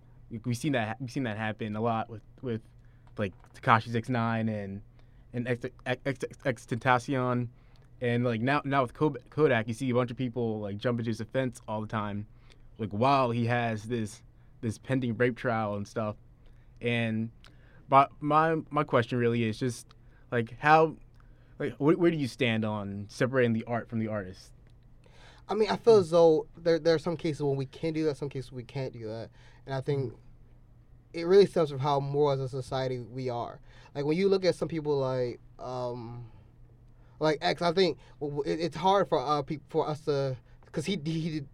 We've 0.45 0.58
seen 0.58 0.71
that 0.74 1.00
we've 1.00 1.12
seen 1.12 1.24
that 1.24 1.38
happen 1.38 1.76
a 1.76 1.82
lot 1.82 2.10
with 2.10 2.21
with 2.41 2.62
like 3.17 3.34
Tekashi 3.54 3.91
Six 3.91 4.10
Nine 4.10 4.50
and 4.50 4.82
and 5.34 5.47
X 5.47 6.65
Tentacion. 6.65 7.47
And 8.02 8.24
like 8.24 8.41
now, 8.41 8.62
now 8.65 8.82
with 8.82 8.93
Kodak, 9.30 9.67
you 9.67 9.76
see 9.76 9.89
a 9.91 9.93
bunch 9.93 10.10
of 10.10 10.17
people 10.17 10.60
like 10.62 10.78
jump 10.78 11.00
into 11.00 11.10
his 11.10 11.19
defense 11.19 11.62
all 11.67 11.82
the 11.82 11.88
time, 11.88 12.26
like 12.80 12.89
while 12.89 13.30
he 13.30 13.45
has 13.45 13.84
this 13.84 14.24
this 14.62 14.80
pending 14.80 15.15
rape 15.17 15.38
trial 15.38 15.76
and 15.76 15.88
stuff. 15.88 16.15
And 16.82 17.30
my 17.89 18.08
my 18.19 18.56
my 18.71 18.84
question 18.84 19.19
really 19.19 19.43
is 19.43 19.60
just 19.60 19.86
like 20.32 20.56
how, 20.60 20.95
like 21.62 21.76
where, 21.78 21.95
where 21.95 22.12
do 22.12 22.17
you 22.17 22.28
stand 22.28 22.65
on 22.65 23.06
separating 23.08 23.54
the 23.54 23.63
art 23.65 23.88
from 23.88 24.00
the 24.00 24.08
artist? 24.08 24.52
I 25.47 25.54
mean, 25.54 25.69
I 25.69 25.76
feel 25.76 25.97
as 25.97 26.10
though 26.10 26.47
there 26.58 26.80
there 26.80 26.95
are 26.95 27.00
some 27.00 27.15
cases 27.15 27.43
when 27.43 27.56
we 27.56 27.67
can 27.67 27.93
do 27.93 28.04
that, 28.06 28.17
some 28.17 28.30
cases 28.30 28.52
we 28.52 28.63
can't 28.63 28.91
do 28.91 29.08
that, 29.08 29.30
and 29.65 29.76
I 29.76 29.82
think 29.82 30.13
it 31.13 31.28
really 31.28 31.45
stems 31.45 31.69
from 31.69 31.80
how 31.80 32.00
moral 32.00 32.32
as 32.32 32.39
a 32.39 32.50
society 32.50 33.00
we 33.00 33.30
are. 33.30 33.60
Like 33.93 34.06
when 34.06 34.17
you 34.17 34.28
look 34.28 34.43
at 34.43 34.56
some 34.56 34.67
people 34.67 34.97
like 34.97 35.39
um, 35.60 36.26
like 37.19 37.38
X, 37.41 37.62
I 37.62 37.71
think 37.74 38.00
it, 38.45 38.60
it's 38.60 38.76
hard 38.76 39.08
for 39.08 39.19
uh 39.19 39.43
people 39.43 39.65
for 39.69 39.88
us 39.88 40.02
to 40.02 40.36
because 40.65 40.86
he 40.86 41.00
he 41.06 41.30
did, 41.30 41.47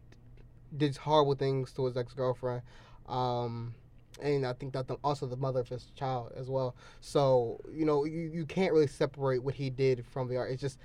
did 0.78 0.98
horrible 0.98 1.36
things 1.36 1.74
to 1.74 1.86
his 1.86 1.98
ex 1.98 2.13
girlfriend, 2.13 2.62
um, 3.10 3.74
and 4.21 4.45
I 4.45 4.53
think 4.53 4.73
that 4.73 4.88
the, 4.88 4.95
also 5.03 5.25
the 5.25 5.38
mother 5.38 5.60
of 5.60 5.69
his 5.69 5.91
child 5.95 6.34
as 6.36 6.49
well. 6.49 6.75
So 7.01 7.60
you 7.71 7.86
know 7.86 8.06
you, 8.06 8.30
you 8.34 8.45
can't 8.45 8.73
really 8.73 8.88
separate 8.88 9.43
what 9.43 9.56
he 9.56 9.69
did 9.69 10.06
from 10.06 10.27
the 10.27 10.38
art. 10.38 10.51
It's 10.51 10.62
just 10.62 10.80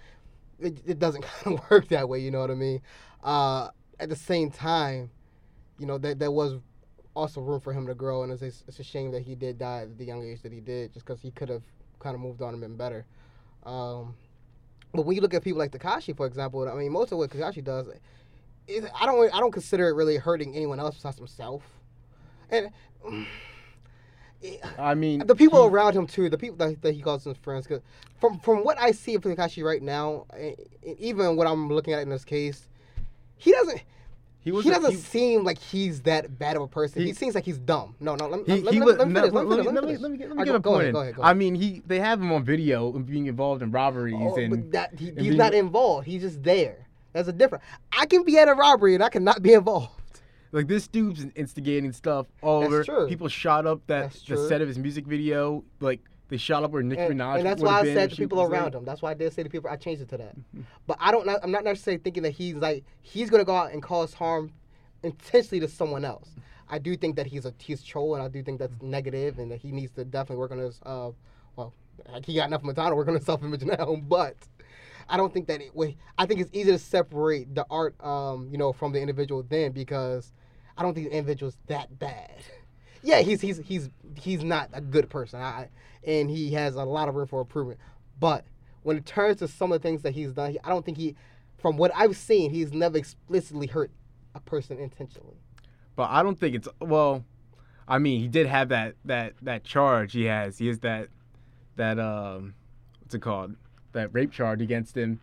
it, 0.60 0.78
it 0.86 0.98
doesn't 0.98 1.22
kind 1.42 1.58
of 1.58 1.70
work 1.70 1.88
that 1.88 2.08
way. 2.08 2.18
You 2.20 2.30
know 2.30 2.40
what 2.40 2.50
I 2.50 2.54
mean? 2.54 2.80
Uh, 3.22 3.68
at 4.00 4.08
the 4.08 4.16
same 4.16 4.50
time, 4.50 5.10
you 5.78 5.86
know 5.86 5.98
there 5.98 6.14
there 6.14 6.30
was 6.30 6.58
also 7.14 7.40
room 7.40 7.60
for 7.60 7.72
him 7.72 7.86
to 7.86 7.94
grow, 7.94 8.22
and 8.22 8.32
it's 8.32 8.42
a, 8.42 8.46
it's 8.68 8.78
a 8.78 8.84
shame 8.84 9.10
that 9.12 9.22
he 9.22 9.34
did 9.34 9.58
die 9.58 9.82
at 9.82 9.98
the 9.98 10.04
young 10.04 10.24
age 10.24 10.42
that 10.42 10.52
he 10.52 10.60
did, 10.60 10.92
just 10.92 11.04
because 11.04 11.20
he 11.20 11.30
could 11.30 11.48
have 11.48 11.62
kind 11.98 12.14
of 12.14 12.20
moved 12.20 12.42
on 12.42 12.54
and 12.54 12.60
been 12.60 12.76
better. 12.76 13.04
Um, 13.64 14.14
but 14.94 15.06
when 15.06 15.14
you 15.14 15.22
look 15.22 15.34
at 15.34 15.42
people 15.42 15.58
like 15.58 15.72
Tekashi, 15.72 16.16
for 16.16 16.26
example, 16.26 16.68
I 16.68 16.74
mean, 16.74 16.92
most 16.92 17.12
of 17.12 17.18
what 17.18 17.30
Tekashi 17.30 17.62
does, 17.62 17.86
I 18.68 19.06
don't 19.06 19.34
I 19.34 19.40
don't 19.40 19.52
consider 19.52 19.88
it 19.88 19.94
really 19.94 20.16
hurting 20.16 20.54
anyone 20.56 20.80
else 20.80 20.96
besides 20.96 21.18
himself, 21.18 21.62
and. 22.50 22.70
I 24.78 24.94
mean, 24.94 25.24
the 25.26 25.36
people 25.36 25.62
he- 25.62 25.68
around 25.74 25.94
him 25.94 26.06
too, 26.06 26.28
the 26.28 26.38
people 26.38 26.56
that, 26.56 26.82
that 26.82 26.94
he 26.94 27.00
calls 27.02 27.22
his 27.24 27.36
friends. 27.36 27.66
Cause 27.66 27.80
from 28.20 28.38
from 28.40 28.64
what 28.64 28.78
I 28.78 28.90
see 28.90 29.14
of 29.14 29.22
Tekashi 29.22 29.62
right 29.64 29.80
now, 29.82 30.26
and 30.36 30.56
even 30.98 31.36
what 31.36 31.46
I'm 31.46 31.68
looking 31.68 31.94
at 31.94 32.02
in 32.02 32.08
this 32.08 32.24
case, 32.24 32.68
he 33.36 33.52
doesn't. 33.52 33.82
he 34.40 34.50
He, 34.50 34.68
doesn't 34.70 34.90
he, 34.90 34.96
seem 34.96 35.44
like 35.44 35.58
he's 35.58 36.02
that 36.02 36.38
bad 36.40 36.56
of 36.56 36.62
a 36.62 36.66
person. 36.66 37.02
He, 37.02 37.08
He- 37.08 37.14
seems 37.14 37.36
like 37.36 37.44
he's 37.44 37.58
dumb. 37.58 37.94
No, 38.00 38.16
no. 38.16 38.26
Let, 38.26 38.46
He, 38.48 38.60
let, 38.62 38.74
he 38.74 38.80
let, 38.80 38.86
was, 38.86 38.96
let 38.96 39.08
me 39.08 39.14
finish. 39.14 39.32
let, 39.32 39.44
me 39.44 39.48
let 39.50 39.58
me, 39.58 39.64
finish. 39.64 39.74
let 39.74 39.84
me, 39.84 39.96
let 39.96 40.10
me 40.10 40.16
get, 40.18 40.28
let 40.28 40.36
me 40.38 40.44
get 40.44 40.52
my 40.52 40.58
go- 40.58 40.58
go 40.58 40.70
point 40.70 40.82
ahead. 40.82 40.92
Go 40.94 41.00
ahead. 41.02 41.14
Go 41.16 41.22
I 41.22 41.34
mean, 41.34 41.54
he 41.54 41.82
they 41.86 42.00
have 42.00 42.20
him 42.20 42.32
on 42.32 42.44
video 42.44 42.92
and 42.96 43.06
being 43.06 43.26
involved 43.26 43.62
in 43.62 43.70
robberies 43.70 44.16
Oh, 44.18 44.34
and 44.36 44.50
but 44.50 44.72
that 44.72 44.98
he, 44.98 45.10
and 45.10 45.18
he's 45.18 45.28
being- 45.28 45.38
not 45.38 45.54
involved. 45.54 46.06
He's 46.06 46.22
just 46.22 46.42
there. 46.42 46.86
That's 47.12 47.28
a 47.28 47.32
different. 47.32 47.62
I 47.96 48.06
can 48.06 48.24
be 48.24 48.38
at 48.38 48.48
a 48.48 48.54
robbery 48.54 48.94
and 48.96 49.04
I 49.04 49.08
cannot 49.08 49.40
be 49.40 49.52
involved. 49.52 50.00
Like 50.52 50.68
this 50.68 50.86
dude's 50.86 51.24
instigating 51.34 51.92
stuff 51.92 52.26
all 52.42 52.60
That's 52.60 52.72
over. 52.72 52.84
true. 52.84 53.08
People 53.08 53.28
shot 53.28 53.66
up 53.66 53.80
that 53.86 54.12
the 54.28 54.36
set 54.48 54.60
of 54.60 54.68
his 54.68 54.78
music 54.78 55.06
video. 55.06 55.64
Like 55.80 56.00
they 56.28 56.36
shot 56.36 56.62
up 56.62 56.70
where 56.70 56.82
Nicki 56.82 57.00
and, 57.00 57.18
Minaj 57.18 57.38
and 57.38 57.46
that's 57.46 57.62
why 57.62 57.80
I 57.80 57.84
said 57.84 58.10
to 58.10 58.16
people 58.16 58.42
around 58.42 58.74
him. 58.74 58.84
That's 58.84 59.02
why 59.02 59.10
I 59.10 59.14
did 59.14 59.32
say 59.32 59.42
to 59.42 59.48
people, 59.48 59.70
I 59.70 59.76
changed 59.76 60.02
it 60.02 60.10
to 60.10 60.18
that. 60.18 60.36
But 60.86 60.98
I 61.00 61.10
don't. 61.10 61.28
I'm 61.42 61.50
not 61.50 61.64
necessarily 61.64 62.02
thinking 62.02 62.22
that 62.24 62.32
he's 62.32 62.56
like 62.56 62.84
he's 63.00 63.30
gonna 63.30 63.44
go 63.44 63.56
out 63.56 63.72
and 63.72 63.82
cause 63.82 64.12
harm 64.12 64.52
intentionally 65.02 65.60
to 65.60 65.68
someone 65.68 66.04
else. 66.04 66.28
I 66.68 66.78
do 66.78 66.96
think 66.96 67.16
that 67.16 67.26
he's 67.26 67.46
a 67.46 67.54
he's 67.58 67.82
troll, 67.82 68.14
and 68.14 68.22
I 68.22 68.28
do 68.28 68.42
think 68.42 68.58
that's 68.58 68.80
negative, 68.82 69.38
and 69.38 69.50
that 69.50 69.60
he 69.60 69.72
needs 69.72 69.92
to 69.92 70.04
definitely 70.04 70.36
work 70.36 70.52
on 70.52 70.58
his. 70.58 70.80
Uh, 70.84 71.10
well, 71.56 71.72
he 72.24 72.34
got 72.34 72.48
enough 72.48 72.62
time 72.62 72.90
to 72.90 72.94
work 72.94 73.08
on 73.08 73.14
his 73.14 73.24
self 73.24 73.42
image 73.42 73.62
now, 73.64 73.96
but 73.96 74.36
I 75.08 75.16
don't 75.16 75.32
think 75.32 75.46
that 75.48 75.60
it. 75.60 75.96
I 76.18 76.26
think 76.26 76.40
it's 76.40 76.50
easy 76.52 76.70
to 76.72 76.78
separate 76.78 77.54
the 77.54 77.66
art, 77.70 77.94
um, 78.02 78.48
you 78.50 78.58
know, 78.58 78.72
from 78.72 78.92
the 78.92 79.00
individual 79.00 79.44
then 79.48 79.72
because 79.72 80.32
I 80.76 80.82
don't 80.82 80.94
think 80.94 81.08
the 81.08 81.16
individual's 81.16 81.56
that 81.66 81.98
bad. 81.98 82.42
Yeah, 83.02 83.20
he's 83.20 83.40
he's 83.40 83.58
he's 83.58 83.90
he's 84.16 84.44
not 84.44 84.70
a 84.72 84.80
good 84.80 85.10
person, 85.10 85.40
I, 85.40 85.68
and 86.06 86.30
he 86.30 86.52
has 86.52 86.76
a 86.76 86.84
lot 86.84 87.08
of 87.08 87.14
room 87.14 87.26
for 87.26 87.40
improvement. 87.40 87.80
But 88.20 88.44
when 88.82 88.96
it 88.96 89.06
turns 89.06 89.38
to 89.38 89.48
some 89.48 89.72
of 89.72 89.80
the 89.80 89.88
things 89.88 90.02
that 90.02 90.12
he's 90.12 90.32
done, 90.32 90.52
he, 90.52 90.60
I 90.62 90.68
don't 90.68 90.84
think 90.84 90.96
he, 90.96 91.16
from 91.58 91.76
what 91.76 91.90
I've 91.94 92.16
seen, 92.16 92.50
he's 92.50 92.72
never 92.72 92.96
explicitly 92.98 93.66
hurt 93.66 93.90
a 94.34 94.40
person 94.40 94.78
intentionally. 94.78 95.36
But 95.96 96.10
I 96.10 96.22
don't 96.22 96.38
think 96.38 96.54
it's 96.54 96.68
well. 96.80 97.24
I 97.88 97.98
mean, 97.98 98.20
he 98.20 98.28
did 98.28 98.46
have 98.46 98.68
that 98.68 98.94
that 99.04 99.34
that 99.42 99.64
charge. 99.64 100.12
He 100.12 100.24
has 100.24 100.58
he 100.58 100.68
has 100.68 100.78
that 100.80 101.08
that 101.76 101.98
um 101.98 102.54
what's 103.00 103.14
it 103.14 103.20
called 103.20 103.56
that 103.92 104.14
rape 104.14 104.32
charge 104.32 104.62
against 104.62 104.96
him. 104.96 105.20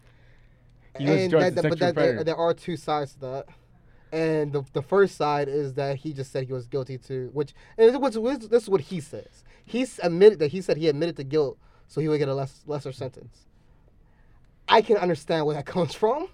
He 0.97 1.05
was 1.05 1.31
charged 1.31 1.55
that, 1.55 1.69
but 1.69 1.79
that, 1.79 1.95
there, 1.95 2.23
there 2.23 2.35
are 2.35 2.53
two 2.53 2.75
sides 2.75 3.13
to 3.13 3.19
that. 3.19 3.45
And 4.11 4.51
the, 4.51 4.63
the 4.73 4.81
first 4.81 5.15
side 5.15 5.47
is 5.47 5.73
that 5.75 5.97
he 5.97 6.13
just 6.13 6.31
said 6.31 6.45
he 6.45 6.53
was 6.53 6.67
guilty 6.67 6.97
to, 6.99 7.29
which 7.33 7.53
and 7.77 7.89
this, 7.93 8.17
was- 8.17 8.47
this 8.47 8.63
is 8.63 8.69
what 8.69 8.81
he 8.81 8.99
says. 8.99 9.43
He 9.65 9.85
admitted 10.01 10.39
that 10.39 10.51
he 10.51 10.61
said 10.61 10.77
he 10.77 10.87
admitted 10.87 11.15
to 11.17 11.23
guilt, 11.23 11.59
so 11.87 12.01
he 12.01 12.07
would 12.07 12.17
get 12.17 12.27
a 12.27 12.33
less, 12.33 12.63
lesser 12.65 12.91
sentence. 12.91 13.45
I 14.67 14.81
can 14.81 14.97
understand 14.97 15.45
where 15.45 15.55
that 15.55 15.65
comes 15.67 15.93
from, 15.93 16.27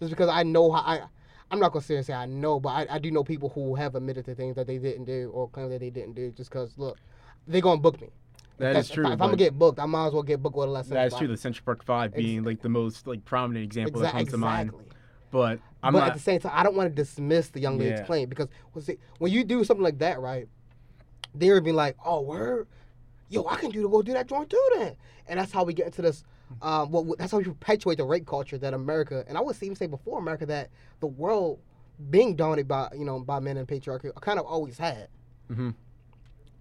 just 0.00 0.10
because 0.10 0.28
I 0.28 0.42
know 0.42 0.72
how 0.72 0.80
I. 0.80 1.02
I'm 1.50 1.60
not 1.60 1.72
gonna 1.72 1.84
sit 1.84 1.96
and 1.96 2.04
say 2.06 2.14
I 2.14 2.26
know, 2.26 2.58
but 2.58 2.70
I, 2.70 2.86
I 2.96 2.98
do 2.98 3.10
know 3.10 3.22
people 3.22 3.48
who 3.50 3.74
have 3.74 3.94
admitted 3.94 4.24
to 4.24 4.34
things 4.34 4.56
that 4.56 4.66
they 4.66 4.78
didn't 4.78 5.04
do 5.04 5.30
or 5.32 5.48
claim 5.48 5.70
that 5.70 5.80
they 5.80 5.90
didn't 5.90 6.14
do, 6.14 6.30
just 6.32 6.50
because 6.50 6.76
look, 6.76 6.98
they're 7.46 7.60
gonna 7.60 7.80
book 7.80 8.00
me. 8.00 8.08
that 8.58 8.66
That's- 8.68 8.86
is 8.86 8.90
true. 8.90 9.04
If, 9.04 9.10
I, 9.10 9.12
am 9.12 9.18
gonna 9.18 9.36
get 9.36 9.58
booked, 9.58 9.78
I 9.78 9.86
might 9.86 10.08
as 10.08 10.12
well 10.14 10.22
get 10.22 10.42
booked 10.42 10.56
with 10.56 10.68
a 10.68 10.70
less. 10.70 10.88
that 10.88 11.06
is 11.06 11.14
true. 11.14 11.28
The 11.28 11.36
Central 11.36 11.64
Park 11.64 11.84
Five 11.84 12.14
being 12.14 12.42
like 12.44 12.60
the 12.60 12.68
most 12.68 13.06
like 13.06 13.24
prominent 13.24 13.64
example 13.64 14.00
that 14.00 14.12
comes 14.12 14.30
to 14.30 14.36
mind. 14.36 14.72
But 15.30 15.60
I'm 15.84 15.92
but 15.92 16.00
not. 16.00 16.08
at 16.08 16.14
the 16.14 16.20
same 16.20 16.40
time, 16.40 16.52
I 16.54 16.62
don't 16.62 16.74
want 16.74 16.88
to 16.88 16.94
dismiss 16.94 17.50
the 17.50 17.60
young 17.60 17.78
lady's 17.78 18.00
Yeah. 18.00 18.06
claim 18.06 18.28
because 18.28 18.48
when, 18.72 18.84
see, 18.84 18.98
when 19.18 19.30
you 19.32 19.44
do 19.44 19.62
something 19.64 19.84
like 19.84 19.98
that, 19.98 20.20
right, 20.20 20.48
they're 21.34 21.60
being 21.60 21.76
like, 21.76 21.96
"Oh, 22.04 22.20
word, 22.22 22.66
yo, 23.28 23.46
I 23.46 23.56
can 23.56 23.70
do 23.70 23.82
to 23.82 23.88
go 23.88 24.02
do 24.02 24.12
that 24.14 24.26
joint 24.26 24.50
too, 24.50 24.68
then." 24.76 24.96
And 25.28 25.38
that's 25.38 25.52
how 25.52 25.64
we 25.64 25.72
get 25.74 25.86
into 25.86 26.02
this. 26.02 26.24
Um, 26.62 26.90
well, 26.92 27.14
that's 27.18 27.32
how 27.32 27.38
we 27.38 27.44
perpetuate 27.44 27.96
the 27.98 28.04
rape 28.04 28.26
culture 28.26 28.56
that 28.58 28.74
America, 28.74 29.24
and 29.28 29.36
I 29.36 29.40
would 29.40 29.56
even 29.62 29.76
say 29.76 29.86
before 29.86 30.18
America, 30.18 30.46
that 30.46 30.70
the 31.00 31.06
world 31.06 31.58
being 32.10 32.34
dominated 32.36 32.68
by 32.68 32.88
you 32.96 33.04
know 33.04 33.20
by 33.20 33.40
men 33.40 33.56
and 33.56 33.66
patriarchy 33.68 34.12
kind 34.20 34.38
of 34.38 34.46
always 34.46 34.78
had. 34.78 35.08
hmm 35.48 35.70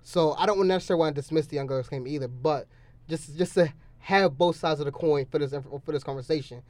So 0.04 0.34
I 0.34 0.46
don't 0.46 0.68
necessarily 0.68 1.00
want 1.00 1.16
to 1.16 1.22
dismiss 1.22 1.48
the 1.48 1.56
young 1.56 1.68
girl's 1.68 1.88
claim 1.88 2.08
either, 2.08 2.28
but 2.28 2.68
just 3.10 3.38
just 3.38 3.54
to 3.56 3.72
have 4.00 4.38
both 4.38 4.56
sides 4.58 4.80
of 4.80 4.86
the 4.86 4.92
coin 4.92 5.26
for 5.26 5.40
this 5.40 5.54
for 5.86 5.92
this 5.92 6.04
conversation, 6.04 6.62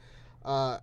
uh, 0.44 0.78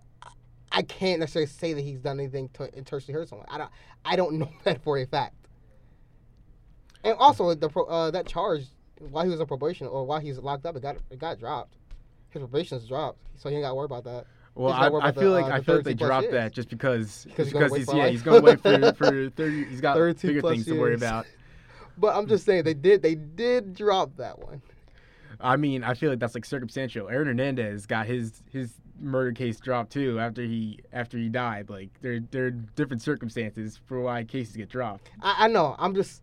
I 0.72 0.82
can't 0.82 1.20
necessarily 1.20 1.46
say 1.46 1.74
that 1.74 1.82
he's 1.82 2.00
done 2.00 2.18
anything 2.18 2.48
to 2.54 2.76
intentionally 2.76 3.18
hurt 3.18 3.28
someone. 3.28 3.46
I 3.50 3.58
don't 3.58 3.70
I 4.04 4.16
don't 4.16 4.32
know 4.38 4.50
that 4.64 4.82
for 4.82 4.98
a 4.98 5.06
fact. 5.06 5.34
And 7.04 7.16
also 7.18 7.54
the 7.54 7.68
pro- 7.68 7.86
uh, 7.86 8.10
that 8.12 8.26
charge 8.26 8.64
while 9.10 9.24
he 9.24 9.30
was 9.30 9.40
on 9.40 9.46
probation 9.46 9.86
or 9.86 10.04
while 10.04 10.20
he's 10.20 10.38
locked 10.38 10.66
up, 10.66 10.76
it 10.76 10.82
got 10.82 10.96
it 11.10 11.18
got 11.18 11.38
dropped. 11.38 11.76
His 12.30 12.40
probation's 12.40 12.88
dropped, 12.88 13.18
so 13.36 13.48
he 13.48 13.56
ain't 13.56 13.64
got 13.64 13.70
to 13.70 13.74
worry 13.74 13.84
about 13.84 14.04
that. 14.04 14.24
Well, 14.54 14.72
I, 14.72 14.86
I 15.08 15.12
feel 15.12 15.32
the, 15.32 15.40
like 15.40 15.52
uh, 15.52 15.56
I 15.56 15.60
feel 15.62 15.76
like 15.76 15.84
they 15.84 15.94
dropped 15.94 16.24
years. 16.24 16.34
that 16.34 16.52
just 16.52 16.68
because 16.68 17.24
Because 17.28 17.46
he's 17.46 17.52
because 17.52 17.76
he's 17.76 17.86
for 17.86 17.96
yeah 17.96 18.02
life. 18.04 18.12
he's 18.12 18.22
gonna 18.22 18.40
wait 18.40 18.60
for 18.60 18.92
for 18.94 19.30
thirty. 19.30 19.64
He's 19.64 19.80
got 19.80 19.94
32 19.96 20.26
bigger 20.28 20.42
things 20.42 20.66
to 20.66 20.78
worry 20.78 20.94
about. 20.94 21.26
But 21.98 22.16
I'm 22.16 22.26
just 22.26 22.44
saying 22.44 22.64
they 22.64 22.74
did 22.74 23.02
they 23.02 23.14
did 23.14 23.74
drop 23.74 24.16
that 24.16 24.38
one. 24.38 24.62
I 25.40 25.56
mean, 25.56 25.82
I 25.82 25.94
feel 25.94 26.10
like 26.10 26.20
that's 26.20 26.34
like 26.34 26.44
circumstantial. 26.44 27.08
Aaron 27.08 27.26
Hernandez 27.26 27.86
got 27.86 28.06
his 28.06 28.42
his 28.50 28.74
murder 29.02 29.32
case 29.32 29.58
dropped 29.60 29.92
too 29.92 30.18
after 30.18 30.42
he 30.42 30.78
after 30.92 31.18
he 31.18 31.28
died. 31.28 31.68
Like 31.68 31.90
there 32.00 32.20
there 32.30 32.46
are 32.46 32.50
different 32.50 33.02
circumstances 33.02 33.80
for 33.86 34.00
why 34.00 34.24
cases 34.24 34.56
get 34.56 34.68
dropped. 34.68 35.10
I, 35.20 35.46
I 35.46 35.48
know. 35.48 35.74
I'm 35.78 35.94
just, 35.94 36.22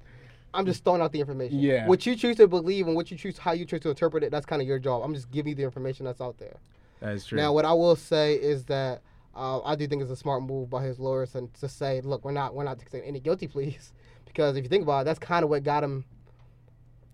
I'm 0.54 0.66
just 0.66 0.84
throwing 0.84 1.02
out 1.02 1.12
the 1.12 1.20
information. 1.20 1.60
Yeah. 1.60 1.88
What 1.88 2.06
you 2.06 2.16
choose 2.16 2.38
to 2.38 2.48
believe 2.48 2.88
and 2.88 2.96
what 2.96 3.12
you 3.12 3.18
choose, 3.18 3.38
how 3.38 3.52
you 3.52 3.66
choose 3.66 3.82
to 3.82 3.90
interpret 3.90 4.24
it, 4.24 4.32
that's 4.32 4.46
kind 4.46 4.62
of 4.62 4.68
your 4.68 4.80
job. 4.80 5.04
I'm 5.04 5.14
just 5.14 5.30
giving 5.32 5.52
you 5.52 5.56
the 5.56 5.64
information 5.64 6.06
that's 6.06 6.22
out 6.22 6.38
there. 6.38 6.58
That 7.02 7.14
is 7.14 7.26
true. 7.26 7.38
Now, 7.38 7.54
what 7.54 7.66
I 7.66 7.74
will 7.74 7.96
say 7.96 8.36
is 8.36 8.66
that 8.66 9.02
uh, 9.36 9.62
I 9.62 9.76
do 9.76 9.88
think 9.88 10.02
it's 10.02 10.12
a 10.12 10.16
smart 10.16 10.44
move 10.44 10.70
by 10.70 10.84
his 10.84 11.00
lawyers 11.00 11.36
and 11.36 11.54
to 11.56 11.70
say, 11.70 12.02
look, 12.02 12.26
we're 12.26 12.32
not, 12.32 12.54
we're 12.54 12.64
not 12.64 12.80
taking 12.80 13.02
any 13.02 13.20
guilty 13.20 13.48
pleas, 13.48 13.94
because 14.26 14.58
if 14.58 14.64
you 14.64 14.70
think 14.70 14.84
about 14.84 15.02
it, 15.02 15.06
that's 15.06 15.20
kind 15.20 15.44
of 15.44 15.50
what 15.50 15.64
got 15.64 15.84
him 15.84 16.06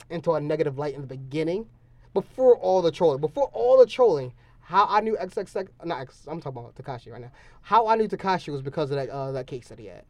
into 0.09 0.33
a 0.33 0.41
negative 0.41 0.77
light 0.77 0.95
in 0.95 1.01
the 1.01 1.07
beginning, 1.07 1.67
before 2.13 2.55
all 2.57 2.81
the 2.81 2.91
trolling, 2.91 3.19
before 3.19 3.49
all 3.53 3.77
the 3.77 3.85
trolling. 3.85 4.33
How 4.65 4.87
I 4.89 4.99
knew 4.99 5.15
XXX, 5.15 5.67
not 5.83 6.01
X, 6.01 6.25
I'm 6.27 6.41
talking 6.41 6.57
about 6.57 6.75
Tekashi 6.75 7.11
right 7.11 7.21
now. 7.21 7.31
How 7.61 7.87
I 7.87 7.95
knew 7.95 8.07
Tekashi 8.07 8.51
was 8.51 8.63
because 8.63 8.89
of 8.89 8.97
that 8.97 9.09
uh, 9.09 9.31
that 9.33 9.45
case 9.45 9.67
that 9.67 9.77
he 9.77 9.85
had. 9.85 10.05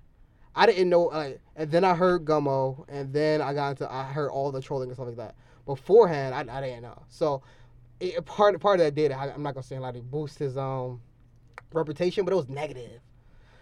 I 0.55 0.65
didn't 0.65 0.87
know, 0.87 1.03
like, 1.03 1.41
and 1.57 1.69
then 1.69 1.83
I 1.83 1.93
heard 1.93 2.23
Gummo, 2.23 2.85
and 2.87 3.11
then 3.11 3.41
I 3.41 3.53
got 3.53 3.71
into, 3.71 3.91
I 3.91 4.03
heard 4.03 4.29
all 4.29 4.53
the 4.53 4.61
trolling 4.61 4.87
and 4.87 4.95
stuff 4.95 5.07
like 5.07 5.17
that. 5.17 5.35
Beforehand, 5.65 6.33
I, 6.33 6.57
I 6.57 6.61
didn't 6.61 6.83
know. 6.83 7.03
So, 7.09 7.43
it, 7.99 8.25
part 8.25 8.57
part 8.61 8.79
of 8.79 8.85
that 8.85 8.95
did, 8.95 9.11
I, 9.11 9.29
I'm 9.31 9.43
not 9.43 9.55
gonna 9.55 9.63
say 9.63 9.75
a 9.75 9.81
lot, 9.81 9.97
it 9.97 10.09
boost 10.09 10.39
his 10.39 10.57
um 10.57 11.01
reputation, 11.73 12.23
but 12.23 12.31
it 12.31 12.37
was 12.37 12.47
negative. 12.47 13.01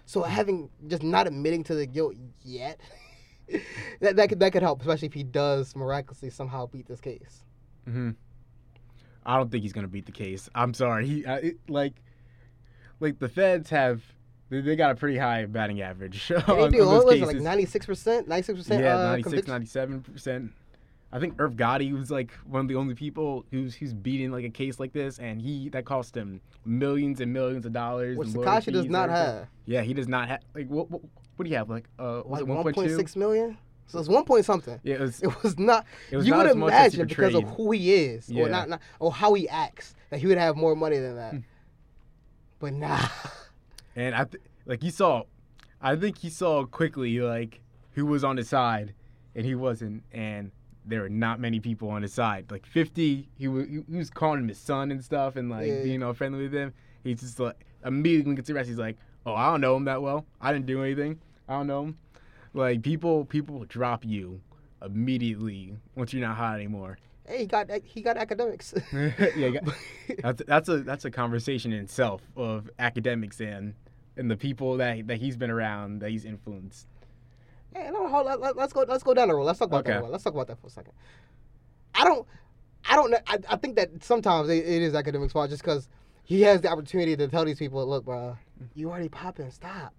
So 0.06 0.22
having 0.22 0.70
just 0.86 1.02
not 1.02 1.26
admitting 1.26 1.64
to 1.64 1.76
the 1.76 1.88
guilt 1.88 2.14
yet, 2.44 2.80
that 4.00 4.16
that 4.16 4.30
could 4.30 4.40
that 4.42 4.52
could 4.52 4.62
help, 4.62 4.82
especially 4.82 5.08
if 5.08 5.14
he 5.14 5.24
does 5.24 5.76
miraculously 5.76 6.30
somehow 6.30 6.68
beat 6.68 6.88
this 6.88 7.02
case. 7.02 7.44
hmm 7.86 8.12
I 9.26 9.38
don't 9.38 9.52
think 9.52 9.64
he's 9.64 9.74
gonna 9.74 9.88
beat 9.88 10.06
the 10.06 10.12
case. 10.12 10.50
I'm 10.56 10.74
sorry. 10.74 11.08
He 11.08 11.26
uh, 11.26 11.36
it, 11.38 11.58
like 11.68 11.94
like 13.00 13.20
the 13.20 13.30
feds 13.30 13.70
have 13.70 14.02
they, 14.50 14.62
they 14.62 14.76
got 14.76 14.92
a 14.92 14.96
pretty 14.96 15.18
high 15.18 15.46
batting 15.46 15.82
average 15.82 16.32
And 16.36 16.44
on, 16.50 16.72
they 16.72 16.78
do. 16.78 16.88
on 16.88 17.06
was 17.06 17.16
it, 17.16 17.26
like 17.26 17.38
ninety 17.38 17.66
six 17.66 17.86
percent, 17.86 18.28
ninety 18.28 18.46
six 18.46 18.60
percent. 18.60 18.84
yeah, 18.84 18.98
uh, 18.98 19.04
96, 19.12 19.24
conviction? 19.24 19.52
97 19.52 20.02
percent. 20.02 20.52
I 21.12 21.20
think 21.20 21.36
Irv 21.38 21.54
Gotti 21.56 21.94
was 21.94 22.10
like 22.10 22.32
one 22.46 22.62
of 22.62 22.68
the 22.68 22.76
only 22.76 22.96
people 22.96 23.46
who's 23.52 23.76
who's 23.76 23.94
beating 23.94 24.32
like 24.32 24.46
a 24.46 24.50
case 24.50 24.80
like 24.80 24.94
this, 24.94 25.20
and 25.20 25.40
he 25.40 25.70
that 25.70 25.86
cost 25.86 26.18
him 26.18 26.42
millions 26.66 27.22
and 27.22 27.32
millions 27.32 27.68
of 27.68 27.74
dollars. 27.74 28.18
Which 28.18 28.30
lawyer 28.30 28.62
does 28.62 28.88
not 28.88 29.10
have. 29.10 29.48
Yeah, 29.66 29.82
he 29.82 29.94
does 29.94 30.08
not 30.08 30.28
have. 30.28 30.40
Like 30.56 30.68
what? 30.68 30.90
What, 30.90 31.02
what 31.36 31.46
do 31.46 31.52
you 31.52 31.58
have? 31.58 31.70
Like 31.70 31.86
uh, 32.00 32.24
was 32.26 32.26
Like 32.28 32.42
it 32.42 32.48
one 32.48 32.58
one 32.58 32.64
point 32.64 32.76
point 32.76 32.90
two? 32.90 32.96
six 32.96 33.16
million. 33.16 33.58
So 33.88 34.00
it's 34.00 34.10
one 34.10 34.24
point 34.26 34.46
something. 34.46 34.80
Yeah, 34.84 34.96
it 34.96 35.02
was. 35.02 35.22
It 35.24 35.44
was 35.44 35.60
not. 35.60 35.86
It 36.10 36.18
was 36.18 36.26
you 36.26 36.32
not 36.32 36.38
would 36.40 36.48
as 36.48 36.56
much 36.56 36.74
as 36.74 36.94
imagine 36.96 37.08
because 37.08 37.36
of 37.36 37.44
who 37.56 37.72
he 37.72 37.94
is, 37.94 38.30
Yeah. 38.30 38.44
or 38.46 38.50
not, 38.50 38.70
not, 38.70 38.82
or 39.00 39.12
how 39.12 39.34
he 39.34 39.48
acts, 39.50 39.94
that 40.10 40.20
he 40.20 40.28
would 40.28 40.38
have 40.38 40.56
more 40.56 40.76
money 40.76 40.98
than 40.98 41.12
Hmm. 41.12 41.18
that. 41.18 41.36
but 42.60 42.74
nah. 42.74 43.08
And 43.96 44.16
I 44.16 44.24
th- 44.24 44.42
like 44.66 44.82
he 44.82 44.90
saw, 44.90 45.24
I 45.80 45.96
think 45.96 46.18
he 46.18 46.30
saw 46.32 46.66
quickly 46.66 47.20
like 47.20 47.62
who 47.92 48.06
was 48.08 48.24
on 48.24 48.38
his 48.38 48.50
side, 48.50 48.94
and 49.36 49.46
he 49.46 49.54
wasn't. 49.54 50.02
And 50.12 50.50
there 50.86 51.02
were 51.02 51.10
not 51.10 51.40
many 51.40 51.60
people 51.60 51.90
on 51.90 52.02
his 52.02 52.12
side. 52.14 52.50
Like 52.50 52.66
fifty, 52.66 53.30
he 53.38 53.48
was 53.48 53.68
he 53.68 53.84
was 53.98 54.10
calling 54.10 54.40
him 54.40 54.48
his 54.48 54.58
son 54.58 54.90
and 54.90 55.04
stuff, 55.04 55.36
and 55.36 55.50
like 55.50 55.68
Yeah. 55.68 55.84
being 55.84 56.02
all 56.02 56.14
friendly 56.14 56.42
with 56.44 56.54
him. 56.54 56.74
He's 57.04 57.20
just 57.20 57.40
like 57.40 57.64
immediately 57.86 58.34
gets 58.34 58.50
arrested. 58.50 58.72
He's 58.72 58.80
like, 58.80 58.98
"Oh, 59.28 59.36
I 59.36 59.52
don't 59.52 59.62
know 59.62 59.76
him 59.76 59.86
that 59.86 60.02
well. 60.02 60.26
I 60.42 60.52
didn't 60.54 60.66
do 60.66 60.82
anything. 60.84 61.20
I 61.48 61.54
don't 61.54 61.68
know 61.68 61.84
him." 61.84 61.98
Like 62.54 62.84
people, 62.84 63.26
people 63.26 63.66
drop 63.66 64.06
you 64.06 64.42
immediately 64.84 65.76
once 65.96 66.14
you're 66.14 66.26
not 66.26 66.38
hot 66.38 66.56
anymore. 66.56 66.98
Hey, 67.26 67.40
he 67.40 67.46
got 67.46 67.70
he 67.84 68.02
got 68.02 68.18
Akademiks. 68.18 68.74
yeah, 69.38 69.50
got- 69.50 69.76
that's 70.22 70.42
that's 70.46 70.70
a 70.70 70.78
that's 70.84 71.06
a 71.06 71.12
conversation 71.12 71.72
in 71.72 71.82
itself 71.84 72.22
of 72.36 72.70
Akademiks 72.80 73.40
and 73.40 73.74
and 74.18 74.30
the 74.30 74.36
people 74.38 74.78
that 74.78 75.08
that 75.08 75.18
he's 75.18 75.38
been 75.38 75.50
around 75.50 76.00
that 76.02 76.10
he's 76.12 76.26
influenced. 76.26 76.88
Hey, 77.74 77.90
no, 77.92 78.08
hold 78.08 78.28
on. 78.28 78.40
Let, 78.40 78.58
us 78.58 78.72
go. 78.74 78.86
Let's 78.88 79.04
go 79.04 79.14
down 79.16 79.30
the 79.30 79.34
road. 79.36 79.46
Let's 79.46 79.58
talk 79.58 79.70
about 79.70 79.88
Okay. 79.88 79.94
that. 79.94 80.12
Let's 80.12 80.24
talk 80.24 80.34
about 80.34 80.48
that 80.48 80.60
for 80.60 80.68
a 80.68 80.70
second. 80.70 80.94
I 81.96 82.04
don't. 82.04 82.28
I 82.88 82.96
don't. 82.96 83.10
know- 83.10 83.20
I, 83.26 83.38
I 83.50 83.56
think 83.56 83.78
that 83.78 84.04
sometimes 84.04 84.50
it, 84.50 84.58
it 84.66 84.82
is 84.84 84.94
academic 84.94 85.32
fault 85.32 85.50
just 85.50 85.64
because 85.64 85.88
he 86.24 86.42
has 86.42 86.62
the 86.62 86.70
opportunity 86.70 87.16
to 87.16 87.28
tell 87.30 87.46
these 87.46 87.58
people, 87.58 87.84
"Look, 87.88 88.06
bro, 88.06 88.38
you 88.76 88.90
already 88.92 89.10
popping. 89.10 89.50
Stop." 89.50 89.94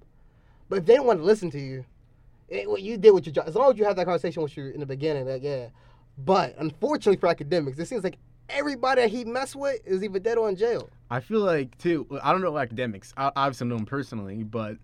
But 0.68 0.80
if 0.80 0.86
they 0.86 0.94
don't 0.94 1.06
want 1.06 1.18
to 1.20 1.24
listen 1.24 1.50
to 1.52 1.58
you, 1.58 1.84
it, 2.48 2.68
what 2.68 2.82
you 2.82 2.96
did 2.96 3.12
with 3.12 3.26
your 3.26 3.32
job. 3.32 3.44
As 3.46 3.54
long 3.54 3.72
as 3.72 3.78
you 3.78 3.84
have 3.84 3.96
that 3.96 4.04
conversation 4.04 4.42
with 4.42 4.56
you 4.56 4.66
in 4.66 4.80
the 4.80 4.86
beginning, 4.86 5.26
like 5.26 5.42
yeah. 5.42 5.68
But 6.18 6.54
unfortunately 6.58 7.16
for 7.16 7.34
Akademiks, 7.34 7.78
it 7.78 7.86
seems 7.86 8.04
like 8.04 8.18
everybody 8.48 9.02
that 9.02 9.10
he 9.10 9.24
messed 9.24 9.56
with 9.56 9.80
is 9.84 10.02
either 10.04 10.18
dead 10.18 10.38
or 10.38 10.48
in 10.48 10.56
jail. 10.56 10.88
I 11.10 11.20
feel 11.20 11.40
like 11.40 11.76
too. 11.78 12.06
I 12.22 12.32
don't 12.32 12.40
know 12.40 12.52
Akademiks. 12.52 13.12
I 13.16 13.32
obviously 13.34 13.66
know 13.68 13.76
him 13.76 13.86
personally, 13.86 14.44
but 14.44 14.76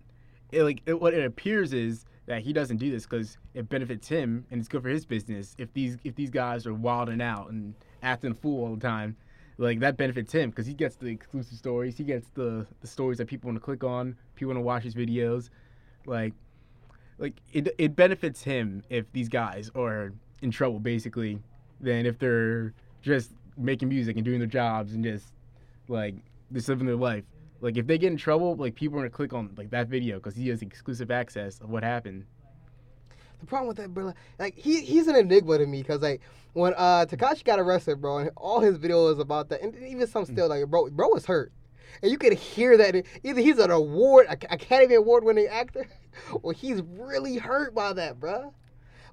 it, 0.51 0.63
like 0.63 0.81
it, 0.85 0.99
what 0.99 1.13
it 1.13 1.25
appears 1.25 1.73
is 1.73 2.05
that 2.25 2.41
he 2.41 2.53
doesn't 2.53 2.77
do 2.77 2.91
this 2.91 3.03
because 3.05 3.37
it 3.53 3.69
benefits 3.69 4.07
him 4.07 4.45
and 4.51 4.59
it's 4.59 4.67
good 4.67 4.81
for 4.81 4.89
his 4.89 5.05
business. 5.05 5.55
If 5.57 5.73
these 5.73 5.97
if 6.03 6.15
these 6.15 6.29
guys 6.29 6.65
are 6.67 6.73
wilding 6.73 7.21
out 7.21 7.49
and 7.49 7.73
acting 8.03 8.31
a 8.31 8.35
fool 8.35 8.65
all 8.65 8.75
the 8.75 8.81
time, 8.81 9.15
like 9.57 9.79
that 9.79 9.97
benefits 9.97 10.33
him 10.33 10.49
because 10.49 10.65
he 10.65 10.73
gets 10.73 10.95
the 10.95 11.07
exclusive 11.07 11.57
stories. 11.57 11.97
He 11.97 12.03
gets 12.03 12.27
the 12.33 12.65
the 12.81 12.87
stories 12.87 13.17
that 13.19 13.27
people 13.27 13.47
want 13.47 13.57
to 13.57 13.63
click 13.63 13.83
on. 13.83 14.17
People 14.35 14.53
want 14.53 14.57
to 14.57 14.65
watch 14.65 14.83
his 14.83 14.95
videos. 14.95 15.49
Like, 16.05 16.33
like 17.21 17.35
it 17.53 17.73
it 17.77 17.95
benefits 17.95 18.43
him 18.43 18.83
if 18.89 19.09
these 19.13 19.29
guys 19.29 19.69
are 19.75 20.11
in 20.41 20.51
trouble 20.51 20.79
basically, 20.79 21.39
than 21.79 22.05
if 22.05 22.17
they're 22.17 22.73
just 23.01 23.31
making 23.57 23.87
music 23.87 24.15
and 24.15 24.25
doing 24.25 24.39
their 24.39 24.47
jobs 24.47 24.93
and 24.93 25.03
just 25.03 25.33
like 25.87 26.15
just 26.51 26.67
living 26.67 26.87
their 26.87 26.95
life. 26.95 27.23
Like 27.61 27.77
if 27.77 27.85
they 27.85 27.99
get 27.99 28.11
in 28.11 28.17
trouble, 28.17 28.55
like 28.55 28.73
people 28.73 28.97
are 28.97 29.01
gonna 29.01 29.11
click 29.11 29.33
on 29.33 29.53
like 29.55 29.69
that 29.69 29.87
video 29.87 30.17
because 30.17 30.35
he 30.35 30.49
has 30.49 30.63
exclusive 30.63 31.11
access 31.11 31.61
of 31.61 31.69
what 31.69 31.83
happened. 31.83 32.25
The 33.39 33.45
problem 33.45 33.67
with 33.67 33.77
that, 33.77 33.93
bro, 33.93 34.13
like 34.39 34.57
he 34.57 34.81
he's 34.81 35.07
an 35.07 35.15
enigma 35.15 35.59
to 35.59 35.67
me 35.67 35.83
because 35.83 36.01
like 36.01 36.21
when 36.53 36.73
uh 36.75 37.05
Tekashi 37.07 37.43
got 37.43 37.59
arrested, 37.59 38.01
bro, 38.01 38.17
and 38.17 38.31
all 38.35 38.59
his 38.59 38.79
videos 38.79 39.19
about 39.19 39.49
that, 39.49 39.61
and 39.61 39.75
even 39.83 40.07
some 40.07 40.25
still 40.25 40.47
like 40.47 40.65
bro, 40.67 40.89
bro 40.89 41.09
was 41.09 41.27
hurt, 41.27 41.51
and 42.01 42.11
you 42.11 42.17
could 42.17 42.33
hear 42.33 42.77
that 42.77 43.03
either 43.23 43.41
he's 43.41 43.59
an 43.59 43.71
award, 43.71 44.27
Academy 44.49 44.95
Award 44.95 45.23
winning 45.23 45.47
actor, 45.47 45.87
or 46.41 46.53
he's 46.53 46.81
really 46.81 47.37
hurt 47.37 47.73
by 47.73 47.93
that, 47.93 48.19
bro. 48.19 48.53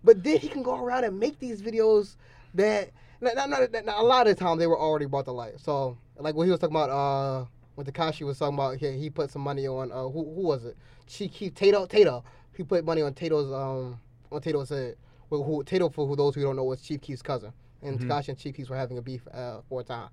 But 0.05 0.23
then 0.23 0.38
he 0.38 0.49
can 0.49 0.62
go 0.62 0.83
around 0.83 1.05
and 1.05 1.19
make 1.19 1.38
these 1.38 1.61
videos 1.61 2.17
that 2.55 2.91
not, 3.21 3.35
not, 3.35 3.51
not, 3.51 3.73
not 3.85 3.99
a 3.99 4.03
lot 4.03 4.27
of 4.27 4.37
the 4.37 4.45
time 4.45 4.59
they 4.59 4.67
were 4.67 4.79
already 4.79 5.07
brought 5.07 5.25
to 5.25 5.33
light. 5.33 5.59
So 5.61 5.99
like 6.17 6.35
when 6.35 6.47
he 6.47 6.51
was 6.51 6.61
talking 6.61 6.77
about 6.77 6.91
uh 6.91 7.47
when 7.75 7.87
Tekashi 7.87 8.25
was 8.25 8.38
talking 8.38 8.55
about 8.55 8.77
he, 8.77 8.93
he 8.93 9.11
put 9.11 9.31
some 9.31 9.43
money 9.43 9.67
on 9.67 9.91
uh 9.91 10.09
who 10.09 10.25
who 10.35 10.43
was 10.43 10.64
it? 10.64 10.77
He 11.07 11.51
Tadoe 11.51 11.88
Tadoe. 11.88 12.23
He 12.57 12.62
put 12.62 12.85
money 12.85 13.03
on 13.03 13.14
Tadoe's 13.14 13.53
um 13.53 14.01
on 14.31 14.41
Tadoe's 14.41 14.71
head. 14.71 14.97
Well, 15.31 15.43
who 15.43 15.62
Tadoe 15.64 15.93
for 15.93 16.07
who 16.07 16.17
those 16.17 16.35
who 16.35 16.43
don't 16.43 16.57
know 16.57 16.64
was 16.64 16.81
Chief 16.81 17.01
Keef's 17.01 17.23
cousin. 17.23 17.53
And 17.83 17.99
mm-hmm. 17.99 18.11
Tekashi 18.11 18.29
and 18.29 18.38
Chief 18.38 18.55
Keef 18.55 18.71
were 18.71 18.77
having 18.77 18.99
a 18.99 19.03
beef 19.03 19.27
uh, 19.33 19.61
for 19.69 19.81
a 19.81 19.85
time. 19.85 20.09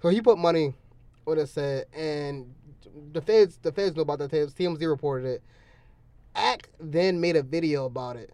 So 0.00 0.10
he 0.10 0.20
put 0.20 0.38
money 0.38 0.74
on 1.26 1.38
it 1.38 1.48
said 1.48 1.86
and 1.94 2.52
the 3.12 3.20
feds 3.20 3.58
the 3.62 3.72
feds 3.72 3.96
know 3.96 4.02
about 4.02 4.18
that 4.18 4.30
TMZ 4.30 4.88
reported 4.88 5.26
it. 5.26 5.42
Act 6.34 6.68
then 6.80 7.20
made 7.20 7.36
a 7.36 7.42
video 7.42 7.86
about 7.86 8.16
it. 8.16 8.32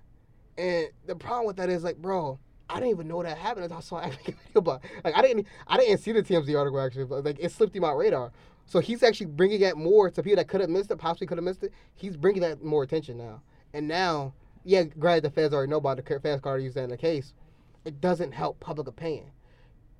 And 0.56 0.88
the 1.06 1.14
problem 1.14 1.46
with 1.46 1.56
that 1.56 1.68
is 1.68 1.84
like, 1.84 1.96
bro, 1.96 2.38
I 2.68 2.74
didn't 2.74 2.90
even 2.90 3.08
know 3.08 3.22
that 3.22 3.38
happened 3.38 3.64
until 3.64 3.78
I 3.78 3.80
saw 3.80 4.00
Act 4.02 4.16
make 4.16 4.36
a 4.36 4.38
video 4.46 4.58
about. 4.58 4.84
It. 4.84 4.90
Like 5.04 5.16
I 5.16 5.22
didn't 5.22 5.46
I 5.66 5.76
didn't 5.76 5.98
see 5.98 6.12
the 6.12 6.22
TMZ 6.22 6.56
article 6.58 6.80
actually, 6.80 7.04
but 7.04 7.24
like 7.24 7.38
it 7.40 7.52
slipped 7.52 7.72
through 7.72 7.82
my 7.82 7.92
radar. 7.92 8.32
So 8.66 8.78
he's 8.78 9.02
actually 9.02 9.26
bringing 9.26 9.60
it 9.62 9.76
more 9.76 10.10
to 10.10 10.22
people 10.22 10.36
that 10.36 10.46
could 10.46 10.60
have 10.60 10.70
missed 10.70 10.90
it, 10.92 10.96
possibly 10.96 11.26
could 11.26 11.38
have 11.38 11.44
missed 11.44 11.64
it. 11.64 11.72
He's 11.96 12.16
bringing 12.16 12.42
that 12.42 12.62
more 12.62 12.84
attention 12.84 13.18
now. 13.18 13.42
And 13.72 13.88
now, 13.88 14.32
yeah, 14.64 14.84
granted, 14.84 15.24
the 15.24 15.30
feds 15.30 15.52
already 15.52 15.70
know 15.70 15.78
about 15.78 15.96
the 15.96 16.20
feds 16.20 16.40
card 16.40 16.62
used 16.62 16.76
in 16.76 16.88
the 16.88 16.96
case. 16.96 17.34
It 17.84 18.00
doesn't 18.00 18.32
help 18.32 18.60
public 18.60 18.86
opinion. 18.86 19.32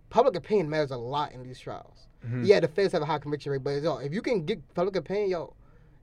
Public 0.08 0.36
opinion 0.36 0.70
matters 0.70 0.92
a 0.92 0.96
lot 0.96 1.32
in 1.32 1.42
these 1.42 1.58
trials. 1.58 2.06
Mm-hmm. 2.24 2.44
Yeah, 2.44 2.60
the 2.60 2.68
feds 2.68 2.92
have 2.92 3.02
a 3.02 3.06
high 3.06 3.18
conviction 3.18 3.52
rate, 3.52 3.64
but 3.64 3.82
yo, 3.82 3.98
if 3.98 4.12
you 4.12 4.22
can 4.22 4.44
get 4.44 4.74
public 4.74 4.96
opinion, 4.96 5.30
yo, 5.30 5.54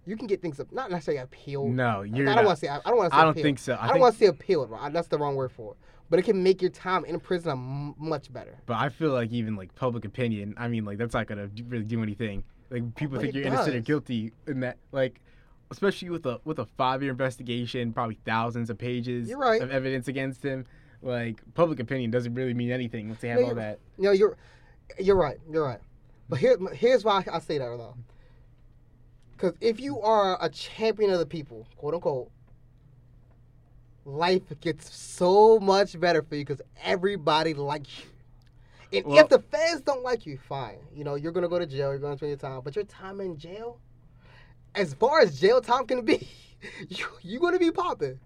you 0.06 0.16
can 0.16 0.26
get 0.26 0.42
things 0.42 0.60
up. 0.60 0.72
Not 0.72 0.90
necessarily 0.90 1.22
appeal. 1.22 1.68
No, 1.68 2.02
you're. 2.02 2.30
I 2.30 2.36
don't 2.36 2.46
want 2.46 2.60
to 2.60 2.66
say. 2.66 2.70
I, 2.70 2.80
don't 2.86 2.98
want 2.98 3.12
to. 3.12 3.18
I 3.18 3.24
don't 3.24 3.38
think 3.38 3.60
so. 3.60 3.74
I, 3.74 3.86
I 3.86 3.88
don't 3.90 4.00
want 4.00 4.14
to 4.14 4.20
say 4.20 4.28
appeal. 4.28 4.66
Bro. 4.66 4.90
That's 4.92 5.10
the 5.10 5.18
wrong 5.18 5.36
word 5.36 5.52
for 5.52 5.74
it. 5.74 5.78
But 6.10 6.20
it 6.20 6.22
can 6.24 6.42
make 6.42 6.62
your 6.62 6.72
time 6.72 7.04
in 7.04 7.20
prison 7.20 7.94
much 7.98 8.32
better. 8.32 8.58
But 8.66 8.78
I 8.78 8.88
feel 8.88 9.12
like 9.12 9.32
even 9.32 9.58
like 9.58 9.76
public 9.76 10.06
opinion. 10.06 10.56
I 10.58 10.70
mean, 10.70 10.86
like 10.86 10.98
that's 10.98 11.14
not 11.14 11.28
gonna 11.28 11.50
really 11.68 11.84
do 11.84 12.02
anything. 12.02 12.44
Like 12.70 12.96
people 12.96 13.18
but 13.18 13.24
think 13.24 13.36
you're 13.36 13.44
does. 13.44 13.54
innocent 13.54 13.76
or 13.76 13.80
guilty 13.82 14.32
in 14.48 14.62
that 14.62 14.78
like 14.94 15.20
especially 15.72 16.10
with 16.10 16.26
a 16.26 16.40
with 16.46 16.60
a 16.60 16.66
five 16.66 17.02
year 17.02 17.12
investigation, 17.12 17.94
probably 17.94 18.18
thousands 18.26 18.70
of 18.70 18.78
pages 18.78 19.32
right. 19.34 19.62
of 19.62 19.72
evidence 19.72 20.08
against 20.08 20.44
him. 20.44 20.66
Like 21.02 21.42
public 21.54 21.80
opinion 21.80 22.12
doesn't 22.12 22.34
really 22.34 22.54
mean 22.54 22.72
anything 22.72 23.10
once 23.10 23.22
they 23.22 23.28
have 23.30 23.42
no, 23.42 23.48
all 23.48 23.56
that. 23.56 23.80
No, 23.98 24.12
you're 24.12 24.38
you're 24.98 25.18
right. 25.18 25.38
You're 25.52 25.66
right. 25.66 25.80
But 26.30 26.40
here 26.40 26.58
here's 26.74 27.04
why 27.04 27.24
I 27.32 27.40
say 27.40 27.58
that 27.58 27.66
though. 27.66 27.96
Because 29.32 29.54
if 29.62 29.80
you 29.80 30.02
are 30.02 30.38
a 30.44 30.50
champion 30.50 31.12
of 31.12 31.20
the 31.20 31.26
people, 31.26 31.68
quote 31.78 31.94
unquote, 31.94 32.32
life 34.04 34.42
gets 34.62 34.96
so 34.96 35.60
much 35.60 36.00
better 36.00 36.24
for 36.24 36.36
you 36.36 36.44
because 36.44 36.62
everybody 36.84 37.54
likes 37.54 37.90
you. 38.00 38.98
And 39.00 39.06
well, 39.06 39.20
if 39.20 39.30
the 39.30 39.40
feds 39.40 39.82
don't 39.82 40.02
like 40.02 40.26
you, 40.26 40.38
fine. 40.38 40.80
You 40.94 41.04
know, 41.04 41.16
you're 41.16 41.32
gonna 41.32 41.50
go 41.50 41.60
to 41.60 41.68
jail. 41.68 41.92
You're 41.92 42.00
gonna 42.00 42.18
spend 42.18 42.30
your 42.30 42.38
time, 42.38 42.62
but 42.64 42.76
your 42.76 42.86
time 42.86 43.20
in 43.20 43.38
jail, 43.38 43.80
as 44.76 44.94
far 44.94 45.20
as 45.20 45.40
jail 45.40 45.62
time 45.62 45.86
can 45.86 46.04
be, 46.04 46.28
you 46.90 47.06
you're 47.22 47.42
gonna 47.42 47.60
be 47.60 47.72
popping. 47.72 48.20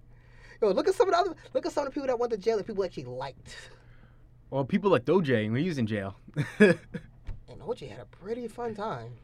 Yo, 0.61 0.71
look 0.71 0.87
at 0.87 0.93
some 0.93 1.09
of 1.09 1.13
the 1.15 1.19
other, 1.19 1.35
look 1.53 1.65
at 1.65 1.71
some 1.71 1.87
of 1.87 1.91
the 1.91 1.93
people 1.93 2.07
that 2.07 2.19
went 2.19 2.31
to 2.31 2.37
jail 2.37 2.57
that 2.57 2.67
people 2.67 2.85
actually 2.85 3.05
liked. 3.05 3.57
Well, 4.51 4.63
people 4.63 4.91
like 4.91 5.05
OJ 5.05 5.51
when 5.51 5.61
he 5.61 5.67
was 5.67 5.77
in 5.77 5.87
jail. 5.87 6.15
OJ 7.61 7.89
had 7.89 7.99
a 7.99 8.05
pretty 8.05 8.47
fun 8.47 8.75
time. 8.75 9.13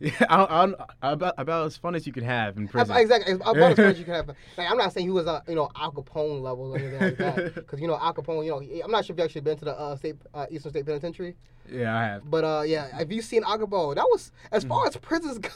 Yeah, 0.00 0.12
I, 0.30 0.72
I, 1.02 1.12
about 1.12 1.34
about 1.38 1.66
as 1.66 1.76
fun 1.76 1.96
as 1.96 2.06
you 2.06 2.12
could 2.12 2.22
have 2.22 2.56
in 2.56 2.68
prison. 2.68 2.96
Exactly, 2.96 3.32
about 3.32 3.56
as 3.56 3.76
fun 3.76 3.84
as 3.86 3.98
you 3.98 4.04
could 4.04 4.14
have. 4.14 4.28
Like, 4.56 4.70
I'm 4.70 4.76
not 4.76 4.92
saying 4.92 5.06
he 5.06 5.10
was 5.10 5.26
a 5.26 5.42
you 5.48 5.56
know 5.56 5.68
Al 5.74 5.90
Capone 5.90 6.40
level 6.40 6.72
or 6.72 6.78
anything 6.78 7.00
like 7.00 7.18
that, 7.18 7.54
because 7.56 7.80
you 7.80 7.88
know 7.88 7.98
Al 8.00 8.14
Capone. 8.14 8.44
You 8.44 8.52
know, 8.52 8.84
I'm 8.84 8.92
not 8.92 9.04
sure 9.04 9.14
if 9.14 9.18
you 9.18 9.24
actually 9.24 9.40
been 9.40 9.58
to 9.58 9.64
the 9.64 9.76
uh, 9.76 9.96
state 9.96 10.14
uh, 10.32 10.46
Eastern 10.52 10.70
State 10.70 10.86
Penitentiary. 10.86 11.34
Yeah, 11.68 11.98
I 11.98 12.04
have. 12.04 12.30
But 12.30 12.44
uh, 12.44 12.62
yeah, 12.64 12.96
have 12.96 13.10
you 13.10 13.20
seen 13.22 13.42
Al 13.42 13.58
Capone? 13.58 13.96
That 13.96 14.04
was 14.04 14.30
as 14.52 14.62
far 14.62 14.84
mm. 14.84 14.88
as 14.88 14.96
prisons 14.98 15.38
go. 15.38 15.50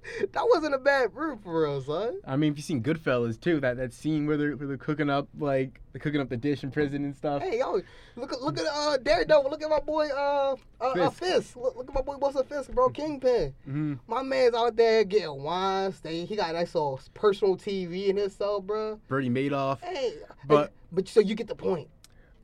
that 0.32 0.46
wasn't 0.48 0.74
a 0.74 0.78
bad 0.78 1.14
room 1.14 1.38
for 1.38 1.62
real, 1.62 1.80
son. 1.80 2.20
I 2.26 2.36
mean, 2.36 2.52
if 2.52 2.58
you 2.58 2.62
seen 2.62 2.82
Goodfellas 2.82 3.40
too, 3.40 3.60
that, 3.60 3.76
that 3.76 3.92
scene 3.92 4.26
where 4.26 4.36
they're, 4.36 4.56
where 4.56 4.68
they're 4.68 4.76
cooking 4.76 5.10
up 5.10 5.28
like 5.38 5.80
they're 5.92 6.00
cooking 6.00 6.20
up 6.20 6.28
the 6.28 6.36
dish 6.36 6.62
in 6.62 6.70
prison 6.70 7.04
and 7.04 7.16
stuff. 7.16 7.42
Hey 7.42 7.58
yo, 7.58 7.80
look 8.16 8.32
at 8.32 8.40
look 8.40 8.58
at 8.58 8.66
uh 8.66 8.96
Daredevil. 8.98 9.50
Look 9.50 9.62
at 9.62 9.70
my 9.70 9.80
boy 9.80 10.08
uh 10.08 10.56
uh 10.80 10.92
Fisk. 10.92 11.04
Uh, 11.04 11.10
Fisk. 11.10 11.56
Look, 11.56 11.76
look, 11.76 11.88
at 11.88 11.94
my 11.94 12.02
boy 12.02 12.16
Buster 12.16 12.44
Fisk, 12.44 12.72
bro. 12.72 12.88
Kingpin. 12.88 13.54
Mm-hmm. 13.68 13.94
My 14.06 14.22
man's 14.22 14.54
out 14.54 14.76
there 14.76 15.04
getting 15.04 15.42
wine. 15.42 15.92
Stay. 15.92 16.24
He 16.24 16.36
got 16.36 16.50
a 16.50 16.52
nice 16.54 16.74
little 16.74 17.00
personal 17.14 17.56
TV 17.56 18.08
in 18.08 18.16
his 18.16 18.34
cell, 18.34 18.60
bro. 18.60 19.00
Bernie 19.08 19.30
Madoff. 19.30 19.80
Hey, 19.82 20.14
but 20.46 20.72
but 20.90 21.08
so 21.08 21.20
you 21.20 21.34
get 21.34 21.48
the 21.48 21.54
point. 21.54 21.88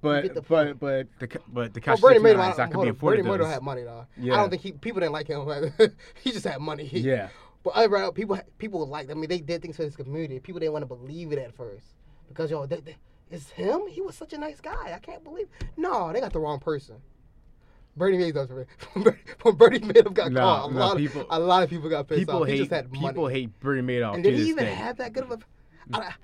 But 0.00 0.46
but 0.46 0.78
but 0.78 1.06
the 1.18 1.40
but 1.48 1.74
the 1.74 1.80
cash 1.80 1.98
oh, 1.98 2.08
Bernie 2.08 2.20
Madoff 2.20 2.56
not 2.56 2.70
gonna 2.70 2.84
be 2.84 2.90
afforded. 2.90 3.24
Bernie 3.24 3.38
Madoff 3.38 3.52
had 3.52 3.62
money 3.62 3.82
though. 3.82 4.06
Yeah. 4.16 4.34
I 4.34 4.36
don't 4.36 4.50
think 4.50 4.62
he 4.62 4.72
people 4.72 5.00
didn't 5.00 5.12
like 5.12 5.26
him. 5.26 5.46
he 6.22 6.30
just 6.30 6.44
had 6.44 6.60
money. 6.60 6.84
Yeah. 6.84 7.28
But 7.64 7.70
uh, 7.70 7.80
other 7.80 8.12
people 8.12 8.38
people 8.58 8.86
like. 8.86 9.10
I 9.10 9.14
mean, 9.14 9.28
they 9.28 9.40
did 9.40 9.60
things 9.60 9.76
for 9.76 9.82
his 9.82 9.96
community. 9.96 10.38
People 10.38 10.60
didn't 10.60 10.72
want 10.72 10.82
to 10.82 10.86
believe 10.86 11.32
it 11.32 11.38
at 11.38 11.54
first 11.54 11.86
because 12.28 12.50
yo, 12.50 12.66
they, 12.66 12.80
they, 12.80 12.96
it's 13.30 13.50
him. 13.50 13.82
He 13.88 14.00
was 14.00 14.14
such 14.14 14.32
a 14.32 14.38
nice 14.38 14.60
guy. 14.60 14.92
I 14.94 14.98
can't 15.00 15.24
believe. 15.24 15.48
No, 15.76 16.12
they 16.12 16.20
got 16.20 16.32
the 16.32 16.38
wrong 16.38 16.60
person. 16.60 16.96
Bernie 17.96 18.16
Madoff 18.16 18.66
when 19.42 19.56
Bernie 19.56 19.80
Madoff 19.80 20.14
got 20.14 20.30
no, 20.30 20.40
caught, 20.40 20.70
a 20.70 20.72
no, 20.72 20.78
lot 20.78 20.96
people, 20.96 21.22
of 21.22 21.26
a 21.30 21.44
lot 21.44 21.62
of 21.64 21.70
people 21.70 21.90
got 21.90 22.06
pissed 22.06 22.20
people 22.20 22.42
off. 22.42 22.46
Hate, 22.46 22.52
he 22.52 22.58
just 22.60 22.70
had 22.70 22.92
people 22.92 23.26
hate 23.26 23.58
Bernie 23.58 23.82
Madoff. 23.82 24.14
And 24.14 24.22
did 24.22 24.34
he 24.34 24.48
even 24.48 24.64
day. 24.64 24.74
have 24.74 24.98
that 24.98 25.12
good 25.12 25.24
of 25.24 25.32
a? 25.32 25.38
I, 25.92 26.14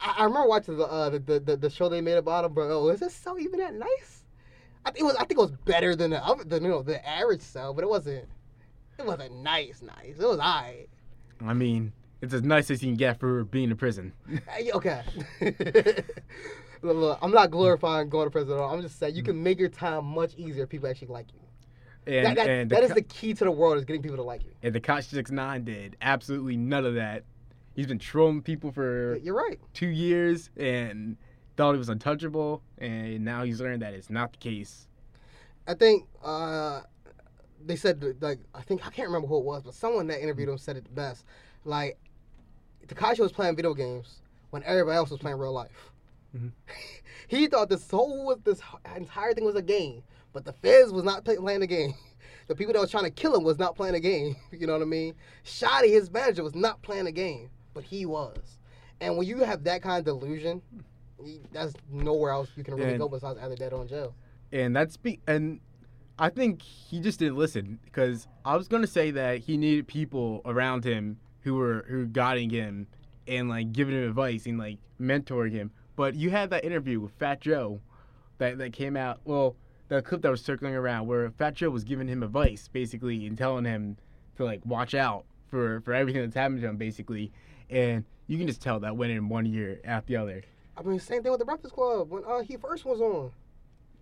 I, 0.00 0.14
I 0.18 0.24
remember 0.24 0.48
watching 0.48 0.76
the, 0.76 0.84
uh, 0.84 1.10
the, 1.10 1.40
the 1.40 1.56
the 1.56 1.70
show 1.70 1.88
they 1.88 2.00
made 2.00 2.16
about 2.16 2.44
him, 2.44 2.52
bro. 2.52 2.70
Oh, 2.70 2.88
is 2.88 3.00
this 3.00 3.14
so 3.14 3.38
even 3.38 3.60
that 3.60 3.74
nice? 3.74 4.24
I 4.84 4.90
think 4.90 5.00
it 5.00 5.04
was. 5.04 5.16
I 5.16 5.20
think 5.20 5.32
it 5.32 5.42
was 5.42 5.52
better 5.64 5.94
than 5.94 6.10
the 6.10 6.24
other, 6.24 6.44
than 6.44 6.62
you 6.62 6.70
know 6.70 6.82
the 6.82 7.06
average 7.06 7.42
cell, 7.42 7.74
but 7.74 7.84
it 7.84 7.90
wasn't. 7.90 8.26
It 8.98 9.06
wasn't 9.06 9.42
nice, 9.42 9.82
nice. 9.82 10.18
It 10.18 10.26
was 10.26 10.38
alright. 10.38 10.88
I 11.44 11.54
mean, 11.54 11.92
it's 12.20 12.34
as 12.34 12.42
nice 12.42 12.70
as 12.70 12.82
you 12.82 12.88
can 12.88 12.96
get 12.96 13.18
for 13.18 13.44
being 13.44 13.70
in 13.70 13.76
prison. 13.76 14.12
okay. 14.74 15.02
look, 15.40 16.96
look, 16.96 17.18
I'm 17.22 17.30
not 17.30 17.50
glorifying 17.50 18.10
going 18.10 18.26
to 18.26 18.30
prison 18.30 18.52
at 18.52 18.60
all. 18.60 18.74
I'm 18.74 18.82
just 18.82 18.98
saying 18.98 19.16
you 19.16 19.22
can 19.22 19.42
make 19.42 19.58
your 19.58 19.70
time 19.70 20.04
much 20.04 20.34
easier 20.36 20.64
if 20.64 20.68
people 20.68 20.88
actually 20.88 21.08
like 21.08 21.26
you. 21.32 21.40
And, 22.06 22.26
that, 22.26 22.36
that, 22.36 22.48
and 22.48 22.70
that 22.70 22.80
the, 22.80 22.86
is 22.86 22.94
the 22.94 23.02
key 23.02 23.34
to 23.34 23.44
the 23.44 23.50
world 23.50 23.78
is 23.78 23.84
getting 23.84 24.02
people 24.02 24.16
to 24.16 24.22
like 24.22 24.42
you. 24.42 24.50
And 24.62 24.74
the 24.74 24.80
Tekashi 24.80 25.10
Six 25.10 25.30
Nine 25.30 25.64
did 25.64 25.96
absolutely 26.00 26.56
none 26.56 26.84
of 26.84 26.94
that. 26.94 27.24
He's 27.80 27.86
been 27.86 27.98
trolling 27.98 28.42
people 28.42 28.70
for 28.72 29.16
you're 29.22 29.34
right 29.34 29.58
two 29.72 29.86
years 29.86 30.50
and 30.58 31.16
thought 31.56 31.72
he 31.72 31.78
was 31.78 31.88
untouchable, 31.88 32.60
and 32.76 33.24
now 33.24 33.42
he's 33.42 33.58
learned 33.58 33.80
that 33.80 33.94
it's 33.94 34.10
not 34.10 34.32
the 34.32 34.36
case. 34.36 34.86
I 35.66 35.72
think 35.72 36.06
uh, 36.22 36.82
they 37.64 37.76
said 37.76 38.04
like 38.20 38.38
I 38.54 38.60
think 38.60 38.86
I 38.86 38.90
can't 38.90 39.08
remember 39.08 39.28
who 39.28 39.38
it 39.38 39.44
was, 39.44 39.62
but 39.62 39.72
someone 39.72 40.08
that 40.08 40.22
interviewed 40.22 40.50
him 40.50 40.58
said 40.58 40.76
it 40.76 40.84
the 40.84 40.90
best. 40.90 41.24
Like 41.64 41.96
Tekashi 42.86 43.20
was 43.20 43.32
playing 43.32 43.56
video 43.56 43.72
games 43.72 44.20
when 44.50 44.62
everybody 44.64 44.98
else 44.98 45.08
was 45.08 45.18
playing 45.18 45.38
real 45.38 45.54
life. 45.54 45.90
Mm-hmm. 46.36 46.48
he 47.28 47.46
thought 47.46 47.70
this 47.70 47.90
whole 47.90 48.36
this 48.44 48.60
entire 48.94 49.32
thing 49.32 49.46
was 49.46 49.56
a 49.56 49.62
game, 49.62 50.02
but 50.34 50.44
the 50.44 50.52
Feds 50.52 50.92
was 50.92 51.04
not 51.04 51.24
play, 51.24 51.38
playing 51.38 51.60
the 51.60 51.66
game. 51.66 51.94
The 52.46 52.56
people 52.56 52.72
that 52.72 52.80
was 52.80 52.90
trying 52.90 53.04
to 53.04 53.12
kill 53.12 53.36
him 53.36 53.44
was 53.44 53.60
not 53.60 53.76
playing 53.76 53.94
a 53.94 54.00
game. 54.00 54.34
You 54.50 54.66
know 54.66 54.72
what 54.72 54.82
I 54.82 54.86
mean? 54.86 55.14
Shotti, 55.44 55.88
his 55.88 56.10
manager, 56.10 56.42
was 56.42 56.56
not 56.56 56.82
playing 56.82 57.06
a 57.06 57.12
game, 57.12 57.48
but 57.74 57.84
he 57.84 58.06
was. 58.06 58.58
And 59.00 59.16
when 59.16 59.26
you 59.26 59.38
have 59.38 59.64
that 59.64 59.82
kind 59.82 59.98
of 59.98 60.04
delusion, 60.04 60.62
that's 61.52 61.74
nowhere 61.90 62.32
else 62.32 62.50
you 62.56 62.64
can 62.64 62.74
really 62.74 62.90
and, 62.90 62.98
go 62.98 63.08
besides 63.08 63.38
either 63.42 63.56
dead 63.56 63.72
or 63.72 63.82
in 63.82 63.88
jail. 63.88 64.14
And 64.52 64.74
that's 64.74 64.96
be 64.96 65.20
and 65.26 65.60
I 66.18 66.28
think 66.28 66.62
he 66.62 67.00
just 67.00 67.18
didn't 67.18 67.36
listen 67.36 67.78
because 67.84 68.26
I 68.44 68.56
was 68.56 68.68
gonna 68.68 68.86
say 68.86 69.10
that 69.12 69.38
he 69.38 69.56
needed 69.56 69.86
people 69.86 70.42
around 70.44 70.84
him 70.84 71.18
who 71.40 71.54
were 71.54 71.84
who 71.88 72.06
guiding 72.06 72.50
him 72.50 72.86
and 73.26 73.48
like 73.48 73.72
giving 73.72 73.94
him 73.94 74.08
advice 74.08 74.46
and 74.46 74.58
like 74.58 74.78
mentoring 75.00 75.52
him. 75.52 75.70
But 75.96 76.14
you 76.14 76.30
had 76.30 76.50
that 76.50 76.64
interview 76.64 77.00
with 77.00 77.12
Fat 77.12 77.40
Joe 77.40 77.80
that 78.38 78.58
that 78.58 78.72
came 78.72 78.96
out. 78.96 79.20
Well, 79.24 79.56
the 79.88 80.02
clip 80.02 80.22
that 80.22 80.30
was 80.30 80.42
circling 80.42 80.74
around 80.74 81.06
where 81.06 81.30
Fat 81.30 81.54
Joe 81.54 81.70
was 81.70 81.84
giving 81.84 82.08
him 82.08 82.22
advice 82.22 82.68
basically 82.68 83.26
and 83.26 83.36
telling 83.36 83.64
him 83.64 83.96
to 84.36 84.44
like 84.44 84.64
watch 84.64 84.94
out 84.94 85.24
for 85.48 85.80
for 85.80 85.94
everything 85.94 86.22
that's 86.22 86.34
happened 86.34 86.60
to 86.60 86.68
him 86.68 86.76
basically, 86.76 87.32
and 87.70 88.04
you 88.26 88.38
can 88.38 88.46
just 88.46 88.60
tell 88.60 88.80
that 88.80 88.96
went 88.96 89.12
in 89.12 89.28
one 89.28 89.46
year 89.46 89.80
after 89.84 90.12
the 90.12 90.16
other. 90.16 90.42
I 90.76 90.82
mean, 90.82 90.98
same 90.98 91.22
thing 91.22 91.30
with 91.30 91.40
the 91.40 91.44
Breakfast 91.44 91.74
Club 91.74 92.10
when 92.10 92.24
uh, 92.24 92.40
he 92.40 92.56
first 92.56 92.84
was 92.84 93.00
on. 93.00 93.30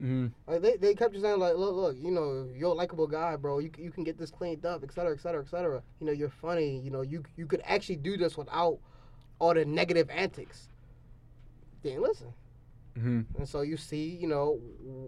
Mm-hmm. 0.02 0.26
Like 0.46 0.62
they, 0.62 0.76
they 0.76 0.94
kept 0.94 1.12
just 1.12 1.24
saying 1.24 1.40
like, 1.40 1.56
look, 1.56 1.74
look, 1.74 1.96
you 2.00 2.12
know, 2.12 2.48
you're 2.54 2.70
a 2.70 2.74
likable 2.74 3.08
guy, 3.08 3.34
bro. 3.36 3.58
You 3.58 3.70
you 3.76 3.90
can 3.90 4.04
get 4.04 4.16
this 4.16 4.30
cleaned 4.30 4.64
up, 4.64 4.84
et 4.84 4.92
cetera, 4.92 5.12
et 5.12 5.20
cetera, 5.20 5.42
et 5.42 5.48
cetera. 5.48 5.82
You 6.00 6.06
know, 6.06 6.12
you're 6.12 6.28
funny. 6.28 6.78
You 6.78 6.90
know, 6.90 7.02
you 7.02 7.24
you 7.36 7.46
could 7.46 7.62
actually 7.64 7.96
do 7.96 8.16
this 8.16 8.36
without 8.36 8.78
all 9.40 9.54
the 9.54 9.64
negative 9.64 10.08
antics. 10.10 10.68
Didn't 11.82 12.02
listen. 12.02 12.32
Mm-hmm. 12.96 13.38
And 13.38 13.48
so 13.48 13.62
you 13.62 13.76
see, 13.76 14.08
you 14.08 14.26
know, 14.26 14.60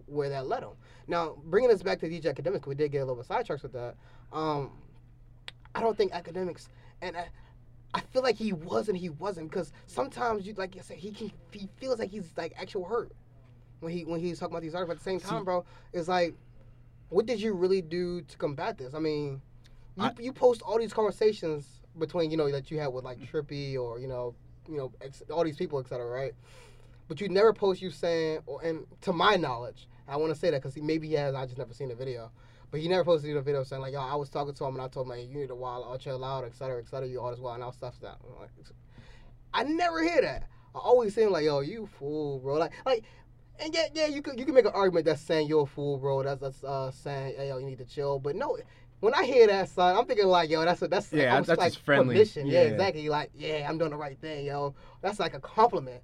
where 0.06 0.28
that 0.28 0.46
led 0.46 0.62
him. 0.62 0.70
Now, 1.08 1.36
bringing 1.44 1.70
us 1.70 1.82
back 1.82 1.98
to 2.00 2.08
DJ 2.08 2.34
Akademiks, 2.34 2.66
we 2.66 2.74
did 2.74 2.92
get 2.92 2.98
a 2.98 3.04
little 3.04 3.16
bit 3.16 3.26
sidetracked 3.26 3.62
with 3.62 3.72
that. 3.72 3.96
Um, 4.32 4.70
I 5.74 5.80
don't 5.80 5.96
think 5.96 6.12
Akademiks, 6.12 6.68
and 7.02 7.16
I, 7.16 7.28
I 7.92 8.00
feel 8.00 8.22
like 8.22 8.36
he 8.36 8.52
was 8.52 8.88
and 8.88 8.96
he 8.96 9.08
wasn't 9.08 9.50
because 9.50 9.72
sometimes 9.86 10.46
you, 10.46 10.54
like 10.54 10.76
I 10.76 10.80
said, 10.80 10.98
he 10.98 11.10
can, 11.10 11.32
he 11.50 11.68
feels 11.76 11.98
like 11.98 12.10
he's 12.10 12.30
like 12.36 12.54
actual 12.56 12.84
hurt 12.84 13.12
when 13.80 13.92
he 13.92 14.04
when 14.04 14.20
he's 14.20 14.38
talking 14.38 14.52
about 14.54 14.62
these 14.62 14.74
artists. 14.74 14.88
But 14.88 15.10
at 15.10 15.18
the 15.18 15.22
same 15.22 15.30
time, 15.30 15.40
See- 15.40 15.44
bro, 15.44 15.64
it's 15.92 16.08
like, 16.08 16.34
what 17.08 17.26
did 17.26 17.40
you 17.40 17.52
really 17.54 17.82
do 17.82 18.22
to 18.22 18.36
combat 18.38 18.78
this? 18.78 18.94
I 18.94 19.00
mean, 19.00 19.40
you, 19.96 20.04
I- 20.04 20.14
you 20.20 20.32
post 20.32 20.62
all 20.62 20.78
these 20.78 20.92
conversations 20.92 21.66
between 21.98 22.30
you 22.30 22.36
know 22.36 22.50
that 22.50 22.70
you 22.70 22.78
had 22.78 22.88
with 22.88 23.04
like 23.04 23.18
Trippie 23.20 23.76
or 23.76 23.98
you 23.98 24.06
know 24.06 24.34
you 24.68 24.76
know 24.76 24.92
ex- 25.00 25.24
all 25.30 25.42
these 25.44 25.56
people, 25.56 25.80
et 25.80 25.88
cetera, 25.88 26.06
right? 26.06 26.32
But 27.08 27.20
you 27.20 27.28
never 27.28 27.52
post 27.52 27.82
you 27.82 27.90
saying, 27.90 28.40
or 28.46 28.62
and 28.62 28.86
to 29.00 29.12
my 29.12 29.34
knowledge, 29.34 29.88
I 30.06 30.16
want 30.16 30.32
to 30.32 30.38
say 30.38 30.50
that 30.50 30.62
because 30.62 30.76
maybe 30.76 31.08
he 31.08 31.14
has. 31.14 31.34
I 31.34 31.44
just 31.44 31.58
never 31.58 31.74
seen 31.74 31.88
the 31.88 31.96
video. 31.96 32.30
But 32.70 32.80
he 32.80 32.88
never 32.88 33.04
posted 33.04 33.36
a 33.36 33.42
video 33.42 33.64
saying 33.64 33.82
like, 33.82 33.92
"Yo, 33.92 34.00
I 34.00 34.14
was 34.14 34.28
talking 34.28 34.54
to 34.54 34.64
him 34.64 34.74
and 34.74 34.82
I 34.82 34.88
told 34.88 35.06
him 35.06 35.10
like, 35.10 35.28
you 35.28 35.38
need 35.38 35.48
to 35.48 35.54
wild 35.54 35.86
out, 35.90 36.00
chill 36.00 36.24
out, 36.24 36.44
et 36.44 36.54
cetera, 36.54 36.78
et 36.78 36.88
cetera. 36.88 37.08
You 37.08 37.20
all 37.20 37.30
this 37.30 37.40
wild 37.40 37.62
out 37.62 37.74
stuff 37.74 37.98
that." 38.00 38.18
Like, 38.38 38.50
I 39.52 39.64
never 39.64 40.02
hear 40.02 40.20
that. 40.22 40.48
I 40.74 40.78
always 40.78 41.14
saying 41.14 41.30
like, 41.30 41.44
"Yo, 41.44 41.60
you 41.60 41.86
fool, 41.98 42.38
bro." 42.38 42.54
Like, 42.54 42.72
like, 42.86 43.04
and 43.58 43.74
yeah, 43.74 43.86
yeah, 43.92 44.06
you 44.06 44.22
could 44.22 44.38
you 44.38 44.44
can 44.44 44.54
make 44.54 44.64
an 44.66 44.72
argument 44.72 45.06
that's 45.06 45.20
saying 45.20 45.48
you're 45.48 45.62
a 45.62 45.66
fool, 45.66 45.98
bro. 45.98 46.22
That's 46.22 46.40
that's 46.40 46.62
uh, 46.62 46.90
saying, 46.92 47.34
hey, 47.36 47.48
"Yo, 47.48 47.58
you 47.58 47.66
need 47.66 47.78
to 47.78 47.84
chill." 47.84 48.20
But 48.20 48.36
no, 48.36 48.56
when 49.00 49.14
I 49.14 49.24
hear 49.24 49.48
that, 49.48 49.68
son, 49.68 49.96
I'm 49.96 50.06
thinking 50.06 50.26
like, 50.26 50.48
"Yo, 50.48 50.64
that's 50.64 50.80
a, 50.82 50.88
that's 50.88 51.12
Yeah, 51.12 51.34
that's 51.40 51.48
like 51.48 51.72
just 51.72 51.80
friendly. 51.84 52.14
permission." 52.14 52.46
Yeah. 52.46 52.60
Yeah. 52.62 52.68
exactly. 52.68 53.08
Like, 53.08 53.30
yeah, 53.34 53.66
I'm 53.68 53.78
doing 53.78 53.90
the 53.90 53.96
right 53.96 54.18
thing, 54.20 54.46
yo. 54.46 54.74
That's 55.02 55.18
like 55.18 55.34
a 55.34 55.40
compliment. 55.40 56.02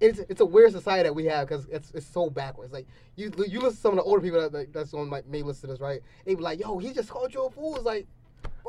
It's 0.00 0.20
it's 0.20 0.40
a 0.40 0.46
weird 0.46 0.72
society 0.72 1.02
that 1.04 1.14
we 1.14 1.24
have 1.26 1.48
because 1.48 1.66
it's 1.66 1.90
it's 1.92 2.06
so 2.06 2.30
backwards. 2.30 2.72
Like 2.72 2.86
you 3.16 3.32
you 3.48 3.60
listen 3.60 3.70
to 3.76 3.80
some 3.80 3.90
of 3.92 3.96
the 3.96 4.02
older 4.04 4.20
people 4.20 4.40
that 4.40 4.52
like, 4.52 4.72
that's 4.72 4.94
on 4.94 5.08
my 5.08 5.22
may 5.28 5.42
listen 5.42 5.68
to 5.68 5.74
this, 5.74 5.80
right? 5.80 6.00
They 6.24 6.34
be 6.36 6.42
like, 6.42 6.60
"Yo, 6.60 6.78
he 6.78 6.92
just 6.92 7.08
called 7.10 7.34
you 7.34 7.44
a 7.46 7.50
fool." 7.50 7.74
It's 7.76 7.84
like, 7.84 8.06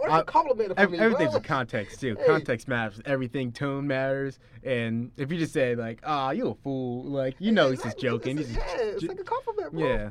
that's 0.01 0.11
I- 0.11 0.19
a 0.21 0.23
compliment 0.23 0.73
for 0.73 0.79
Ev- 0.79 0.91
me, 0.91 0.97
everything's 0.97 1.31
bro. 1.31 1.39
a 1.39 1.43
context 1.43 1.99
too. 1.99 2.15
Hey. 2.19 2.25
Context 2.25 2.67
matters. 2.67 2.99
Everything, 3.05 3.51
tone 3.51 3.85
matters. 3.85 4.39
And 4.63 5.11
if 5.17 5.31
you 5.31 5.37
just 5.37 5.53
say 5.53 5.75
like, 5.75 5.99
"Ah, 6.03 6.31
you 6.31 6.47
a 6.47 6.55
fool," 6.55 7.03
like 7.03 7.35
you 7.37 7.51
know 7.51 7.69
he's 7.69 7.83
just 7.83 7.99
joking. 7.99 8.39
It's, 8.39 8.47
He's 8.47 8.57
yeah, 8.57 8.63
it's 8.79 9.03
like 9.03 9.19
a 9.19 9.23
compliment, 9.23 9.73
bro. 9.73 9.87
yeah. 9.87 10.09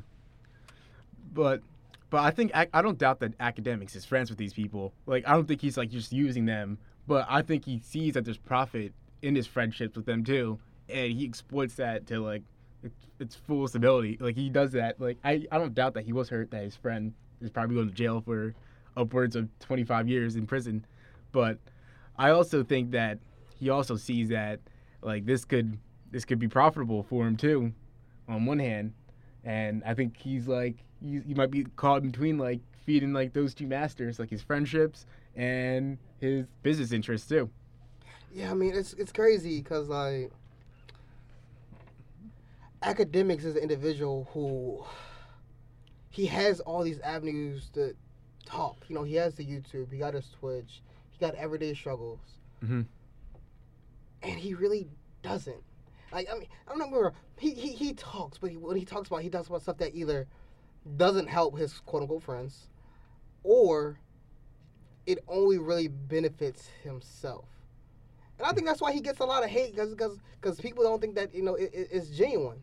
But 1.32 1.62
but 2.10 2.18
I 2.22 2.30
think 2.30 2.52
I 2.54 2.80
don't 2.80 2.96
doubt 2.98 3.20
that 3.20 3.36
Akademiks 3.38 3.94
is 3.96 4.04
friends 4.04 4.30
with 4.30 4.38
these 4.38 4.52
people. 4.52 4.92
Like 5.06 5.26
I 5.26 5.32
don't 5.32 5.46
think 5.48 5.60
he's 5.60 5.76
like 5.76 5.90
just 5.90 6.12
using 6.12 6.46
them. 6.46 6.78
But 7.06 7.26
I 7.28 7.42
think 7.42 7.64
he 7.64 7.80
sees 7.80 8.14
that 8.14 8.24
there's 8.24 8.38
profit 8.38 8.92
in 9.22 9.34
his 9.34 9.46
friendships 9.46 9.96
with 9.96 10.04
them 10.06 10.22
too, 10.24 10.58
and 10.88 11.12
he 11.12 11.24
exploits 11.24 11.74
that 11.74 12.06
to 12.06 12.20
like 12.20 12.42
its, 12.82 12.96
its 13.18 13.34
fullest 13.34 13.74
ability. 13.74 14.18
Like 14.20 14.36
he 14.36 14.48
does 14.48 14.72
that. 14.72 15.00
Like 15.00 15.18
I 15.24 15.46
I 15.50 15.58
don't 15.58 15.74
doubt 15.74 15.94
that 15.94 16.04
he 16.04 16.12
was 16.12 16.28
hurt 16.28 16.50
that 16.50 16.62
his 16.62 16.76
friend 16.76 17.12
is 17.40 17.50
probably 17.50 17.76
going 17.76 17.88
to 17.88 17.94
jail 17.94 18.20
for 18.20 18.54
upwards 18.96 19.36
of 19.36 19.48
25 19.60 20.08
years 20.08 20.36
in 20.36 20.46
prison. 20.46 20.84
But 21.32 21.58
I 22.16 22.30
also 22.30 22.64
think 22.64 22.90
that 22.92 23.18
he 23.58 23.70
also 23.70 23.96
sees 23.96 24.28
that 24.30 24.60
like 25.02 25.26
this 25.26 25.44
could 25.44 25.78
this 26.10 26.24
could 26.24 26.38
be 26.38 26.48
profitable 26.48 27.02
for 27.02 27.26
him 27.26 27.36
too, 27.36 27.72
on 28.28 28.46
one 28.46 28.58
hand, 28.58 28.92
and 29.44 29.82
I 29.84 29.94
think 29.94 30.16
he's 30.16 30.48
like 30.48 30.76
he, 31.00 31.20
he 31.26 31.34
might 31.34 31.50
be 31.50 31.64
caught 31.76 32.02
in 32.02 32.10
between 32.10 32.38
like 32.38 32.60
feeding 32.84 33.12
like 33.12 33.32
those 33.32 33.54
two 33.54 33.66
masters, 33.66 34.18
like 34.18 34.30
his 34.30 34.42
friendships 34.42 35.06
and 35.36 35.98
his 36.20 36.46
business 36.62 36.92
interests 36.92 37.28
too. 37.28 37.50
Yeah, 38.32 38.50
I 38.50 38.54
mean 38.54 38.74
it's 38.74 38.94
it's 38.94 39.12
crazy 39.12 39.58
because 39.60 39.88
like 39.88 40.30
Akademiks 42.82 43.44
is 43.44 43.56
an 43.56 43.62
individual 43.62 44.28
who 44.32 44.84
he 46.10 46.26
has 46.26 46.60
all 46.60 46.82
these 46.82 47.00
avenues 47.00 47.70
to 47.74 47.94
talk. 48.46 48.76
You 48.88 48.94
know, 48.94 49.02
he 49.02 49.14
has 49.16 49.34
the 49.34 49.44
YouTube, 49.44 49.90
he 49.92 49.98
got 49.98 50.14
his 50.14 50.28
Twitch, 50.38 50.82
he 51.10 51.18
got 51.18 51.34
everyday 51.34 51.74
struggles, 51.74 52.20
Mhm. 52.62 52.86
and 54.22 54.38
he 54.38 54.54
really 54.54 54.88
doesn't. 55.22 55.62
Like 56.12 56.28
I 56.30 56.34
mean, 56.38 56.48
I'm 56.66 56.78
not 56.78 56.90
gonna. 56.90 57.12
He, 57.38 57.50
he 57.52 57.72
he 57.72 57.92
talks, 57.94 58.38
but 58.38 58.50
he, 58.50 58.56
when 58.56 58.76
he 58.76 58.84
talks 58.84 59.08
about, 59.08 59.22
he 59.22 59.28
talks 59.28 59.48
about 59.48 59.62
stuff 59.62 59.78
that 59.78 59.94
either 59.94 60.26
doesn't 60.96 61.26
help 61.28 61.58
his 61.58 61.80
quote 61.80 62.02
unquote 62.02 62.22
friends, 62.22 62.68
or 63.42 63.98
it 65.04 65.18
only 65.28 65.58
really 65.58 65.88
benefits 65.88 66.68
himself. 66.82 67.44
And 68.38 68.46
I 68.46 68.52
think 68.52 68.66
that's 68.66 68.80
why 68.80 68.92
he 68.92 69.00
gets 69.00 69.20
a 69.20 69.24
lot 69.24 69.42
of 69.44 69.50
hate 69.50 69.74
because 69.74 70.18
because 70.40 70.60
people 70.60 70.84
don't 70.84 71.00
think 71.00 71.14
that 71.16 71.34
you 71.34 71.42
know 71.42 71.54
it, 71.54 71.70
it- 71.74 71.88
it's 71.90 72.08
genuine, 72.10 72.60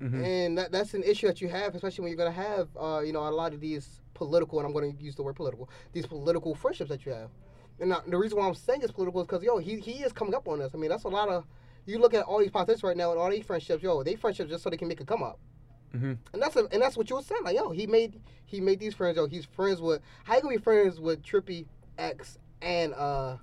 Mhm. 0.00 0.24
and 0.24 0.58
that, 0.58 0.72
that's 0.72 0.94
an 0.94 1.02
issue 1.02 1.26
that 1.26 1.40
you 1.40 1.48
have, 1.48 1.74
especially 1.74 2.02
when 2.02 2.10
you're 2.10 2.16
gonna 2.24 2.30
have 2.32 2.68
uh, 2.78 3.00
you 3.04 3.12
know 3.12 3.26
a 3.28 3.30
lot 3.30 3.52
of 3.52 3.60
these 3.60 4.00
political, 4.14 4.58
and 4.58 4.66
I'm 4.66 4.72
gonna 4.72 4.94
use 4.98 5.14
the 5.16 5.22
word 5.22 5.36
political, 5.36 5.68
these 5.92 6.06
political 6.06 6.54
friendships 6.54 6.88
that 6.90 7.04
you 7.04 7.12
have. 7.12 7.30
And 7.80 7.90
now, 7.90 8.02
the 8.06 8.16
reason 8.16 8.38
why 8.38 8.46
I'm 8.48 8.54
saying 8.54 8.80
it's 8.82 8.90
political 8.92 9.20
is 9.20 9.26
because 9.26 9.42
yo 9.42 9.58
he 9.58 9.78
he 9.80 10.02
is 10.02 10.12
coming 10.12 10.34
up 10.34 10.48
on 10.48 10.60
us. 10.62 10.70
I 10.74 10.78
mean 10.78 10.90
that's 10.90 11.04
a 11.04 11.08
lot 11.08 11.28
of 11.28 11.44
you 11.86 11.98
look 11.98 12.12
at 12.14 12.24
all 12.24 12.38
these 12.38 12.50
politicians 12.50 12.82
right 12.82 12.96
now 12.96 13.10
and 13.12 13.20
all 13.20 13.30
these 13.30 13.44
friendships, 13.44 13.82
yo 13.82 14.02
they 14.02 14.14
friendships 14.16 14.50
just 14.50 14.62
so 14.64 14.70
they 14.70 14.76
can 14.76 14.88
make 14.88 15.00
a 15.00 15.04
come 15.04 15.22
up. 15.22 15.38
Mhm. 15.94 16.18
And 16.32 16.42
that's 16.42 16.56
a, 16.56 16.66
and 16.72 16.82
that's 16.82 16.96
what 16.96 17.08
you 17.08 17.16
were 17.16 17.22
saying. 17.22 17.42
Like, 17.44 17.56
yo, 17.56 17.70
he 17.70 17.86
made 17.86 18.20
he 18.46 18.60
made 18.60 18.78
these 18.80 18.94
friends. 18.94 19.16
Yo, 19.16 19.26
he's 19.26 19.44
friends 19.44 19.80
with 19.80 20.00
how 20.24 20.36
you 20.36 20.42
gonna 20.42 20.56
be 20.56 20.62
friends 20.62 20.98
with 21.00 21.22
Trippie 21.22 21.66
X 21.98 22.38
and 22.62 22.94
uh 22.94 23.36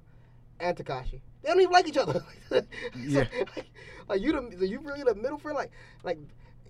and 0.60 0.76
Tekashi? 0.78 1.22
They 1.46 1.52
don't 1.52 1.62
even 1.62 1.72
like 1.72 1.88
each 1.88 1.98
other. 1.98 2.26
So, 2.50 2.62
Yeah. 3.00 3.26
like, 3.56 3.66
like 4.10 4.22
you 4.22 4.32
the 4.32 4.58
so 4.58 4.64
you 4.66 4.80
really 4.80 5.04
the 5.04 5.14
middle 5.16 5.38
friend. 5.38 5.56
Like 5.56 5.72
like 6.04 6.18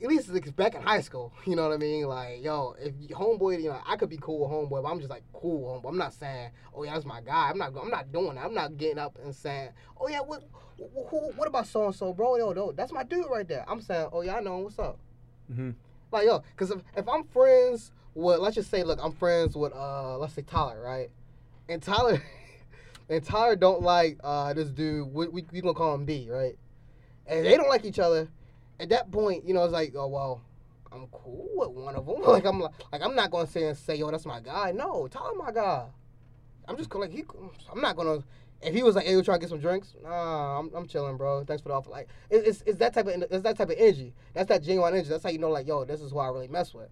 at 0.03 0.09
least 0.09 0.29
it's 0.33 0.51
back 0.51 0.75
in 0.75 0.81
high 0.81 0.99
school. 0.99 1.31
You 1.45 1.55
know 1.55 1.63
what 1.63 1.71
I 1.73 1.77
mean? 1.77 2.05
Like 2.07 2.43
yo, 2.43 2.75
if 2.79 2.93
homeboy, 3.11 3.61
you 3.63 3.69
know, 3.69 3.79
I 3.87 3.95
could 3.95 4.09
be 4.09 4.17
cool 4.21 4.41
with 4.41 4.51
homeboy, 4.51 4.83
but 4.83 4.89
I'm 4.89 4.99
just 4.99 5.09
like 5.09 5.23
cool 5.31 5.61
with 5.73 5.81
homeboy. 5.83 5.89
I'm 5.89 5.97
not 5.97 6.13
saying, 6.13 6.51
oh 6.73 6.83
yeah, 6.83 6.93
that's 6.93 7.05
my 7.05 7.21
guy. 7.21 7.49
I'm 7.49 7.57
not 7.57 7.73
I'm 7.81 7.89
not 7.89 8.11
doing 8.11 8.35
that. 8.35 8.43
I'm 8.45 8.53
not 8.53 8.75
getting 8.77 8.99
up 8.99 9.17
and 9.23 9.33
saying, 9.33 9.69
oh 9.99 10.09
yeah, 10.09 10.19
what 10.19 10.43
wh- 10.77 11.09
who, 11.09 11.31
what 11.37 11.47
about 11.47 11.67
so 11.67 11.85
and 11.85 11.95
so, 11.95 12.11
bro? 12.13 12.35
Yo, 12.35 12.51
no, 12.51 12.73
that's 12.73 12.91
my 12.91 13.03
dude 13.03 13.25
right 13.31 13.47
there. 13.47 13.63
I'm 13.69 13.79
saying, 13.81 14.09
oh 14.11 14.21
yeah, 14.21 14.35
I 14.35 14.41
know. 14.41 14.57
him. 14.57 14.63
What's 14.65 14.79
up? 14.79 14.99
Mm-hmm. 15.49 15.71
Like 16.11 16.25
yo, 16.25 16.39
because 16.51 16.71
if, 16.71 16.81
if 16.97 17.07
I'm 17.07 17.23
friends 17.23 17.91
with, 18.13 18.39
let's 18.39 18.55
just 18.55 18.69
say, 18.69 18.83
look, 18.83 18.99
I'm 19.01 19.11
friends 19.13 19.55
with, 19.55 19.73
uh, 19.73 20.17
let's 20.17 20.33
say 20.33 20.41
Tyler, 20.41 20.81
right? 20.81 21.09
And 21.67 21.81
Tyler, 21.81 22.21
and 23.09 23.23
Tyler 23.23 23.55
don't 23.55 23.81
like 23.81 24.19
uh 24.23 24.53
this 24.53 24.69
dude. 24.69 25.13
We 25.13 25.27
we, 25.27 25.45
we 25.51 25.61
gonna 25.61 25.73
call 25.73 25.95
him 25.95 26.05
B, 26.05 26.27
right? 26.29 26.55
And 27.27 27.45
they 27.45 27.57
don't 27.57 27.69
like 27.69 27.85
each 27.85 27.99
other. 27.99 28.29
At 28.79 28.89
that 28.89 29.11
point, 29.11 29.45
you 29.45 29.53
know, 29.53 29.63
it's 29.63 29.73
like, 29.73 29.93
oh 29.95 30.07
well, 30.07 30.41
I'm 30.91 31.07
cool 31.07 31.49
with 31.55 31.69
one 31.69 31.95
of 31.95 32.05
them. 32.05 32.21
like 32.27 32.45
I'm 32.45 32.59
like, 32.59 32.71
like 32.91 33.01
I'm 33.01 33.15
not 33.15 33.31
gonna 33.31 33.47
say 33.47 33.67
and 33.67 33.77
say, 33.77 33.95
yo, 33.95 34.09
that's 34.11 34.25
my 34.25 34.39
guy. 34.39 34.71
No, 34.71 35.07
Tyler, 35.07 35.35
my 35.35 35.51
guy. 35.51 35.85
I'm 36.67 36.77
just 36.77 36.93
like 36.93 37.11
he. 37.11 37.23
I'm 37.71 37.81
not 37.81 37.95
gonna. 37.95 38.23
If 38.61 38.73
he 38.73 38.83
was 38.83 38.95
like, 38.95 39.05
"Hey, 39.05 39.15
we 39.15 39.21
trying 39.21 39.37
to 39.37 39.41
get 39.41 39.49
some 39.49 39.59
drinks," 39.59 39.93
nah, 40.01 40.59
I'm, 40.59 40.71
I'm 40.73 40.87
chilling, 40.87 41.17
bro. 41.17 41.43
Thanks 41.43 41.61
for 41.61 41.69
the 41.69 41.75
offer. 41.75 41.89
Like, 41.89 42.07
it, 42.29 42.37
it's 42.47 42.63
it's 42.65 42.79
that 42.79 42.93
type 42.93 43.05
of 43.07 43.21
it's 43.29 43.43
that 43.43 43.57
type 43.57 43.69
of 43.69 43.75
energy. 43.77 44.13
That's 44.33 44.47
that 44.47 44.63
genuine 44.63 44.93
energy. 44.93 45.09
That's 45.09 45.23
how 45.23 45.29
you 45.29 45.37
know, 45.37 45.49
like, 45.49 45.67
yo, 45.67 45.85
this 45.85 46.01
is 46.01 46.11
who 46.11 46.19
I 46.19 46.27
really 46.29 46.47
mess 46.47 46.73
with. 46.73 46.89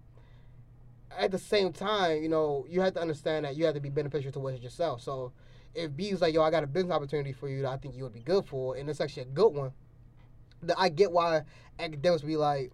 At 1.18 1.30
the 1.30 1.38
same 1.38 1.72
time, 1.72 2.22
you 2.22 2.28
know, 2.28 2.66
you 2.68 2.80
have 2.80 2.94
to 2.94 3.00
understand 3.00 3.44
that 3.44 3.56
you 3.56 3.64
have 3.64 3.74
to 3.74 3.80
be 3.80 3.88
beneficial 3.88 4.30
towards 4.30 4.62
yourself. 4.62 5.00
So, 5.00 5.32
if 5.74 5.94
B's 5.96 6.20
like, 6.20 6.34
yo, 6.34 6.42
I 6.42 6.50
got 6.50 6.64
a 6.64 6.66
business 6.66 6.92
opportunity 6.92 7.32
for 7.32 7.48
you 7.48 7.62
that 7.62 7.70
I 7.70 7.76
think 7.76 7.96
you 7.96 8.04
would 8.04 8.14
be 8.14 8.20
good 8.20 8.46
for, 8.46 8.76
and 8.76 8.88
it's 8.88 9.00
actually 9.00 9.22
a 9.22 9.26
good 9.26 9.48
one, 9.48 9.72
then 10.62 10.76
I 10.78 10.88
get 10.88 11.12
why 11.12 11.42
Akademiks 11.78 12.24
be 12.24 12.36
like, 12.36 12.72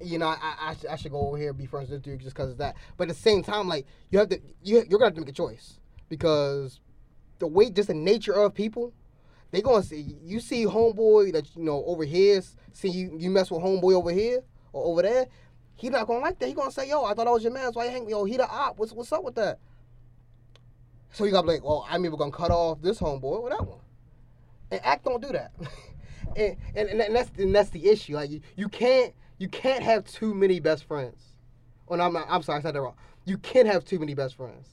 you 0.00 0.18
know, 0.18 0.26
I, 0.26 0.36
I, 0.42 0.76
I, 0.90 0.96
should, 0.96 1.12
go 1.12 1.20
over 1.28 1.38
here 1.38 1.50
and 1.50 1.58
be 1.58 1.66
friends 1.66 1.90
with 1.90 2.02
dude 2.02 2.20
just 2.20 2.36
because 2.36 2.50
of 2.50 2.58
that. 2.58 2.76
But 2.96 3.08
at 3.08 3.16
the 3.16 3.22
same 3.22 3.42
time, 3.42 3.66
like, 3.66 3.86
you 4.10 4.18
have 4.18 4.28
to, 4.28 4.40
you, 4.62 4.84
you're 4.88 4.98
gonna 4.98 5.06
have 5.06 5.14
to 5.14 5.20
make 5.20 5.30
a 5.30 5.32
choice 5.32 5.78
because 6.08 6.80
the 7.38 7.46
way, 7.46 7.70
just 7.70 7.88
the 7.88 7.94
nature 7.94 8.34
of 8.34 8.54
people, 8.54 8.92
they 9.50 9.62
gonna 9.62 9.82
see 9.82 10.18
you 10.22 10.40
see 10.40 10.64
homeboy 10.64 11.32
that 11.32 11.54
you 11.56 11.62
know 11.62 11.84
over 11.86 12.04
here, 12.04 12.42
see 12.72 12.88
you 12.88 13.16
you 13.18 13.30
mess 13.30 13.50
with 13.50 13.62
homeboy 13.62 13.94
over 13.94 14.10
here 14.10 14.42
or 14.72 14.84
over 14.86 15.02
there. 15.02 15.26
He 15.76 15.88
not 15.88 16.06
gonna 16.06 16.20
like 16.20 16.38
that. 16.38 16.48
He 16.48 16.54
gonna 16.54 16.72
say, 16.72 16.88
"Yo, 16.88 17.04
I 17.04 17.14
thought 17.14 17.28
I 17.28 17.30
was 17.30 17.42
your 17.42 17.52
man. 17.52 17.72
So 17.72 17.78
why 17.78 17.86
you 17.86 17.90
hang? 17.90 18.08
Yo, 18.08 18.24
he 18.24 18.36
the 18.36 18.48
op. 18.48 18.78
What's 18.78 18.92
what's 18.92 19.12
up 19.12 19.22
with 19.22 19.34
that?" 19.36 19.58
So 21.16 21.24
you 21.24 21.30
gotta 21.30 21.46
be 21.46 21.54
like, 21.54 21.64
"Well, 21.64 21.86
I'm 21.88 22.04
either 22.04 22.14
gonna 22.14 22.30
cut 22.30 22.50
off 22.50 22.82
this 22.82 23.00
homeboy 23.00 23.22
or 23.40 23.48
that 23.48 23.66
one." 23.66 23.78
And 24.70 24.82
act 24.84 25.06
don't 25.06 25.22
do 25.22 25.32
that. 25.32 25.50
and, 26.36 26.58
and 26.74 27.00
and 27.00 27.16
that's 27.16 27.30
and 27.38 27.54
that's 27.54 27.70
the 27.70 27.88
issue. 27.88 28.16
Like 28.16 28.28
you, 28.28 28.42
you 28.54 28.68
can't 28.68 29.14
you 29.38 29.48
can't 29.48 29.82
have 29.82 30.04
too 30.04 30.34
many 30.34 30.60
best 30.60 30.84
friends. 30.84 31.22
Oh 31.88 31.94
no, 31.96 32.04
I'm 32.04 32.12
not, 32.12 32.26
I'm 32.28 32.42
sorry, 32.42 32.58
I 32.58 32.62
said 32.62 32.74
that 32.74 32.82
wrong. 32.82 32.96
You 33.24 33.38
can't 33.38 33.66
have 33.66 33.82
too 33.82 33.98
many 33.98 34.12
best 34.12 34.36
friends. 34.36 34.68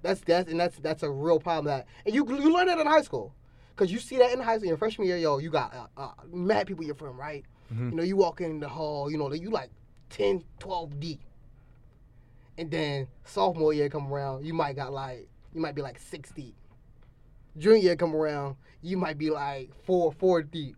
That's 0.00 0.22
that's 0.22 0.50
and 0.50 0.58
that's 0.58 0.78
that's 0.78 1.02
a 1.02 1.10
real 1.10 1.38
problem. 1.38 1.66
That 1.66 1.86
and 2.06 2.14
you 2.14 2.26
you 2.26 2.50
learn 2.50 2.68
that 2.68 2.78
in 2.78 2.86
high 2.86 3.02
school, 3.02 3.34
cause 3.76 3.92
you 3.92 3.98
see 3.98 4.16
that 4.16 4.32
in 4.32 4.40
high 4.40 4.56
school. 4.56 4.68
Your 4.68 4.78
freshman 4.78 5.06
year, 5.06 5.18
yo, 5.18 5.36
you 5.36 5.50
got 5.50 5.74
uh, 5.74 6.00
uh, 6.00 6.12
mad 6.32 6.68
people 6.68 6.86
you're 6.86 6.94
from, 6.94 7.20
right? 7.20 7.44
Mhm. 7.70 7.90
You 7.90 7.96
know, 7.98 8.02
you 8.02 8.16
walk 8.16 8.40
in 8.40 8.60
the 8.60 8.68
hall, 8.70 9.10
you 9.10 9.18
know, 9.18 9.30
you 9.30 9.50
like 9.50 9.68
10, 10.08 10.42
12 10.58 10.98
deep. 10.98 11.20
And 12.56 12.70
then 12.70 13.08
sophomore 13.26 13.74
year 13.74 13.90
come 13.90 14.10
around, 14.10 14.46
you 14.46 14.54
might 14.54 14.74
got 14.74 14.90
like 14.90 15.28
you 15.52 15.60
might 15.60 15.74
be 15.74 15.82
like 15.82 15.98
six 15.98 16.30
deep. 16.30 16.54
Junior 17.56 17.78
year 17.78 17.96
come 17.96 18.14
around, 18.14 18.56
you 18.80 18.96
might 18.96 19.18
be 19.18 19.30
like 19.30 19.70
four 19.84 20.12
four 20.12 20.42
deep. 20.42 20.76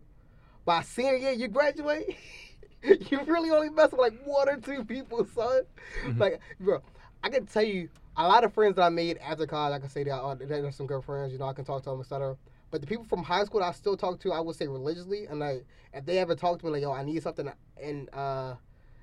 By 0.65 0.81
senior 0.81 1.15
year, 1.15 1.31
you 1.31 1.47
graduate, 1.47 2.15
you 2.83 3.21
really 3.25 3.51
only 3.51 3.69
mess 3.69 3.91
with 3.91 4.01
like 4.01 4.13
one 4.25 4.49
or 4.49 4.57
two 4.57 4.83
people, 4.83 5.25
son. 5.33 5.61
Mhm. 6.05 6.19
Like, 6.19 6.39
bro, 6.59 6.81
I 7.23 7.29
can 7.29 7.45
tell 7.45 7.63
you 7.63 7.89
a 8.17 8.27
lot 8.27 8.43
of 8.43 8.53
friends 8.53 8.75
that 8.75 8.83
I 8.83 8.89
made 8.89 9.17
after 9.17 9.45
college. 9.45 9.75
I 9.75 9.79
can 9.79 9.89
say 9.89 10.03
that 10.03 10.15
uh, 10.15 10.35
they're 10.35 10.71
some 10.71 10.87
good 10.87 11.03
friends. 11.03 11.31
You 11.31 11.39
know, 11.39 11.45
I 11.47 11.53
can 11.53 11.65
talk 11.65 11.83
to 11.83 11.89
them, 11.91 11.99
etc. 12.01 12.35
But 12.71 12.81
the 12.81 12.87
people 12.87 13.05
from 13.05 13.23
high 13.23 13.43
school 13.45 13.61
that 13.61 13.67
I 13.67 13.71
still 13.71 13.95
talk 13.95 14.19
to, 14.21 14.33
I 14.33 14.39
would 14.39 14.55
say 14.55 14.67
religiously, 14.67 15.27
and 15.27 15.39
like 15.39 15.65
if 15.93 16.05
they 16.05 16.17
ever 16.17 16.35
talk 16.35 16.59
to 16.59 16.65
me 16.65 16.71
like, 16.71 16.81
yo, 16.81 16.91
I 16.91 17.03
need 17.03 17.21
something, 17.23 17.49
and 17.81 18.09
uh, 18.13 18.55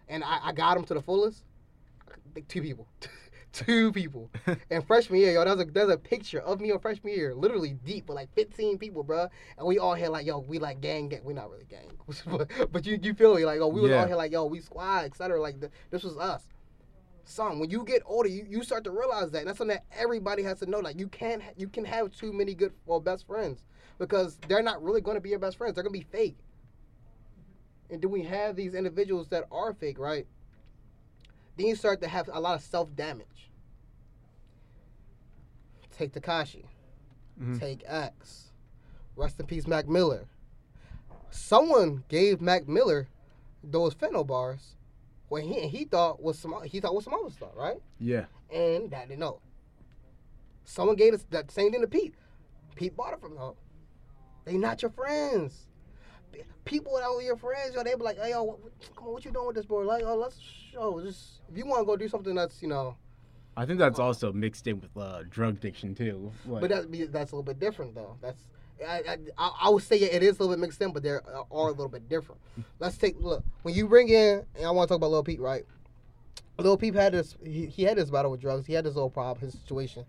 and 0.08 0.22
I, 0.24 0.48
I 0.48 0.52
got 0.52 0.74
them 0.74 0.84
to 0.84 0.94
the 0.94 1.02
fullest, 1.02 1.44
like 2.34 2.46
two 2.48 2.60
people, 2.60 2.86
two 3.52 3.92
people. 3.92 4.30
and 4.70 4.86
freshman 4.86 5.20
year, 5.20 5.32
yo, 5.32 5.44
there's 5.44 5.60
a 5.60 5.64
there's 5.70 5.90
a 5.90 5.96
picture 5.96 6.40
of 6.40 6.60
me 6.60 6.72
on 6.72 6.78
freshman 6.78 7.12
year, 7.14 7.34
literally 7.34 7.74
deep 7.84 8.08
with 8.08 8.16
like 8.16 8.32
15 8.34 8.78
people, 8.78 9.02
bro. 9.02 9.28
And 9.58 9.66
we 9.66 9.78
all 9.78 9.94
here 9.94 10.08
like, 10.08 10.26
yo, 10.26 10.38
we 10.38 10.58
like 10.58 10.80
gang, 10.80 11.08
gang. 11.08 11.20
we 11.24 11.34
not 11.34 11.50
really 11.50 11.66
gang, 11.66 11.90
but, 12.26 12.72
but 12.72 12.86
you 12.86 12.98
you 13.02 13.14
feel 13.14 13.34
me 13.34 13.44
like, 13.44 13.60
oh, 13.60 13.68
we 13.68 13.80
was 13.80 13.90
Yeah. 13.90 14.00
all 14.00 14.06
here 14.06 14.16
like, 14.16 14.32
yo, 14.32 14.44
we 14.46 14.60
squad, 14.60 15.04
etc. 15.04 15.40
Like 15.40 15.60
th- 15.60 15.72
this 15.90 16.02
was 16.02 16.16
us. 16.16 16.48
Son, 17.24 17.60
when 17.60 17.70
you 17.70 17.84
get 17.84 18.02
older, 18.04 18.28
you, 18.28 18.44
you 18.48 18.64
start 18.64 18.82
to 18.84 18.90
realize 18.90 19.30
that. 19.30 19.38
And 19.38 19.48
that's 19.48 19.58
something 19.58 19.76
that 19.76 19.84
everybody 19.96 20.42
has 20.42 20.58
to 20.58 20.66
know. 20.66 20.80
Like 20.80 20.98
you 20.98 21.08
can't 21.08 21.42
ha- 21.42 21.52
you 21.56 21.68
can 21.68 21.84
have 21.84 22.10
too 22.10 22.32
many 22.32 22.54
good 22.54 22.72
or 22.86 23.00
best 23.00 23.26
friends 23.26 23.62
because 23.98 24.38
they're 24.48 24.62
not 24.62 24.82
really 24.82 25.00
going 25.00 25.14
to 25.16 25.20
be 25.20 25.30
your 25.30 25.38
best 25.38 25.56
friends. 25.56 25.74
They're 25.74 25.84
going 25.84 25.94
to 25.94 26.06
be 26.06 26.10
fake. 26.10 26.36
And 27.90 28.00
then 28.02 28.10
we 28.10 28.22
have 28.22 28.56
these 28.56 28.74
individuals 28.74 29.28
that 29.28 29.44
are 29.52 29.74
fake, 29.74 29.98
right? 29.98 30.26
Then 31.56 31.66
you 31.66 31.76
start 31.76 32.00
to 32.02 32.08
have 32.08 32.28
a 32.32 32.40
lot 32.40 32.54
of 32.56 32.62
self 32.62 32.94
damage. 32.94 33.50
Take 35.96 36.12
Tekashi. 36.12 36.64
Mhm. 37.40 37.58
Take 37.58 37.82
X. 37.86 38.52
Rest 39.16 39.38
in 39.40 39.46
peace, 39.46 39.66
Mac 39.66 39.88
Miller. 39.88 40.26
Someone 41.30 42.04
gave 42.08 42.40
Mac 42.40 42.66
Miller 42.68 43.08
those 43.62 43.94
fentanyl 43.94 44.26
bars 44.26 44.76
when 45.28 45.44
he 45.44 45.66
he 45.68 45.84
thought 45.84 46.22
was 46.22 46.38
some 46.38 46.62
he 46.64 46.80
thought 46.80 46.94
was 46.94 47.04
some 47.04 47.14
other 47.14 47.30
stuff, 47.30 47.54
right? 47.56 47.80
Yeah. 47.98 48.26
And 48.50 48.90
that 48.90 49.08
didn't 49.08 49.20
know. 49.20 49.40
Someone 50.64 50.96
gave 50.96 51.14
us 51.14 51.24
that 51.30 51.50
same 51.50 51.70
thing 51.72 51.80
to 51.80 51.86
Pete. 51.86 52.14
Pete 52.74 52.96
bought 52.96 53.12
it 53.14 53.20
from 53.20 53.36
him. 53.36 53.54
They 54.44 54.56
not 54.56 54.82
your 54.82 54.90
friends. 54.90 55.66
People 56.64 56.96
that 56.96 57.10
were 57.10 57.22
your 57.22 57.36
friends, 57.36 57.74
yo, 57.74 57.82
they 57.82 57.94
be 57.94 58.02
like, 58.02 58.18
hey, 58.18 58.30
yo, 58.30 58.42
what, 58.44 58.58
come 58.96 59.08
on, 59.08 59.12
what 59.14 59.24
you 59.24 59.30
doing 59.32 59.46
with 59.46 59.56
this 59.56 59.66
boy? 59.66 59.82
Like, 59.84 60.04
oh, 60.06 60.16
let's 60.16 60.38
show. 60.72 61.00
Just 61.00 61.40
if 61.50 61.56
you 61.56 61.66
want 61.66 61.82
to 61.82 61.86
go 61.86 61.96
do 61.96 62.08
something 62.08 62.34
that's, 62.34 62.62
you 62.62 62.68
know, 62.68 62.96
I 63.56 63.66
think 63.66 63.78
that's 63.78 63.98
also 63.98 64.32
mixed 64.32 64.66
in 64.66 64.80
with 64.80 64.96
uh, 64.96 65.24
drug 65.28 65.56
addiction 65.56 65.94
too. 65.94 66.32
Like, 66.46 66.62
but 66.62 66.70
that, 66.70 67.12
that's 67.12 67.32
a 67.32 67.36
little 67.36 67.42
bit 67.42 67.58
different 67.58 67.94
though. 67.94 68.16
That's 68.22 68.42
I, 68.86 69.18
I, 69.38 69.50
I- 69.62 69.68
would 69.68 69.82
say 69.82 69.96
it 69.98 70.22
is 70.22 70.38
a 70.38 70.42
little 70.42 70.54
bit 70.56 70.60
mixed 70.60 70.80
in, 70.80 70.92
but 70.92 71.02
they 71.02 71.10
are 71.10 71.22
a 71.50 71.66
little 71.66 71.88
bit 71.88 72.08
different. 72.08 72.40
Let's 72.78 72.96
take 72.96 73.16
look 73.20 73.44
when 73.62 73.74
you 73.74 73.86
bring 73.86 74.08
in, 74.08 74.44
and 74.56 74.66
I 74.66 74.70
want 74.70 74.88
to 74.88 74.94
talk 74.94 74.96
about 74.96 75.10
Lil 75.10 75.22
Peep, 75.22 75.40
right? 75.40 75.64
Lil 76.58 76.76
Peep 76.76 76.94
had 76.94 77.12
this, 77.12 77.36
he, 77.44 77.66
he 77.66 77.82
had 77.82 77.96
this 77.98 78.10
battle 78.10 78.30
with 78.30 78.40
drugs. 78.40 78.66
He 78.66 78.72
had 78.72 78.84
this 78.84 78.94
little 78.94 79.10
problem, 79.10 79.44
his 79.44 79.54
situation. 79.60 80.04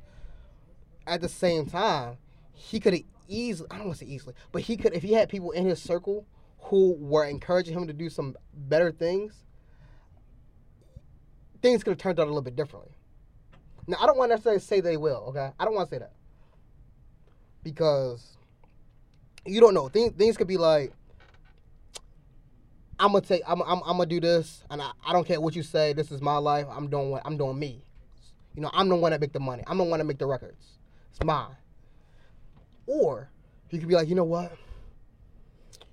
At 1.05 1.21
the 1.21 1.29
same 1.29 1.65
time, 1.65 2.17
he 2.53 2.79
could 2.79 2.93
have 2.93 3.03
easily, 3.27 3.69
I 3.71 3.77
don't 3.77 3.87
want 3.87 3.99
to 3.99 4.05
say 4.05 4.11
easily, 4.11 4.35
but 4.51 4.61
he 4.61 4.77
could, 4.77 4.93
if 4.93 5.03
he 5.03 5.13
had 5.13 5.29
people 5.29 5.51
in 5.51 5.65
his 5.65 5.81
circle 5.81 6.25
who 6.59 6.95
were 6.99 7.25
encouraging 7.25 7.73
him 7.77 7.87
to 7.87 7.93
do 7.93 8.09
some 8.09 8.35
better 8.53 8.91
things, 8.91 9.33
things 11.61 11.83
could 11.83 11.91
have 11.91 11.97
turned 11.97 12.19
out 12.19 12.23
a 12.23 12.29
little 12.29 12.41
bit 12.41 12.55
differently. 12.55 12.91
Now, 13.87 13.97
I 13.99 14.05
don't 14.05 14.17
want 14.17 14.29
to 14.29 14.35
necessarily 14.35 14.61
say 14.61 14.79
they 14.79 14.97
will, 14.97 15.25
okay? 15.29 15.51
I 15.59 15.65
don't 15.65 15.73
want 15.73 15.89
to 15.89 15.95
say 15.95 15.99
that. 15.99 16.13
Because 17.63 18.37
you 19.45 19.59
don't 19.59 19.73
know. 19.73 19.89
Things, 19.89 20.13
things 20.13 20.37
could 20.37 20.47
be 20.47 20.57
like, 20.57 20.93
I'm 22.99 23.11
gonna 23.11 23.21
take, 23.21 23.41
I'm, 23.47 23.61
I'm, 23.61 23.81
I'm 23.85 23.97
gonna 23.97 24.05
do 24.05 24.19
this, 24.19 24.63
and 24.69 24.81
I, 24.81 24.91
I 25.05 25.11
don't 25.11 25.27
care 25.27 25.41
what 25.41 25.55
you 25.55 25.63
say. 25.63 25.93
This 25.93 26.11
is 26.11 26.21
my 26.21 26.37
life. 26.37 26.67
I'm 26.69 26.89
doing 26.89 27.09
what 27.09 27.23
I'm 27.25 27.37
doing. 27.37 27.57
Me, 27.57 27.83
you 28.55 28.61
know, 28.61 28.69
I'm 28.71 28.87
the 28.87 28.95
one 28.95 29.11
that 29.11 29.19
make 29.19 29.33
the 29.33 29.39
money. 29.39 29.63
I'm 29.67 29.77
the 29.77 29.83
one 29.83 29.99
that 29.99 30.05
make 30.05 30.19
the 30.19 30.27
records. 30.27 30.65
It's 31.11 31.23
mine. 31.23 31.55
Or 32.85 33.29
you 33.69 33.79
could 33.79 33.87
be 33.87 33.95
like, 33.95 34.07
you 34.07 34.15
know 34.15 34.23
what? 34.23 34.51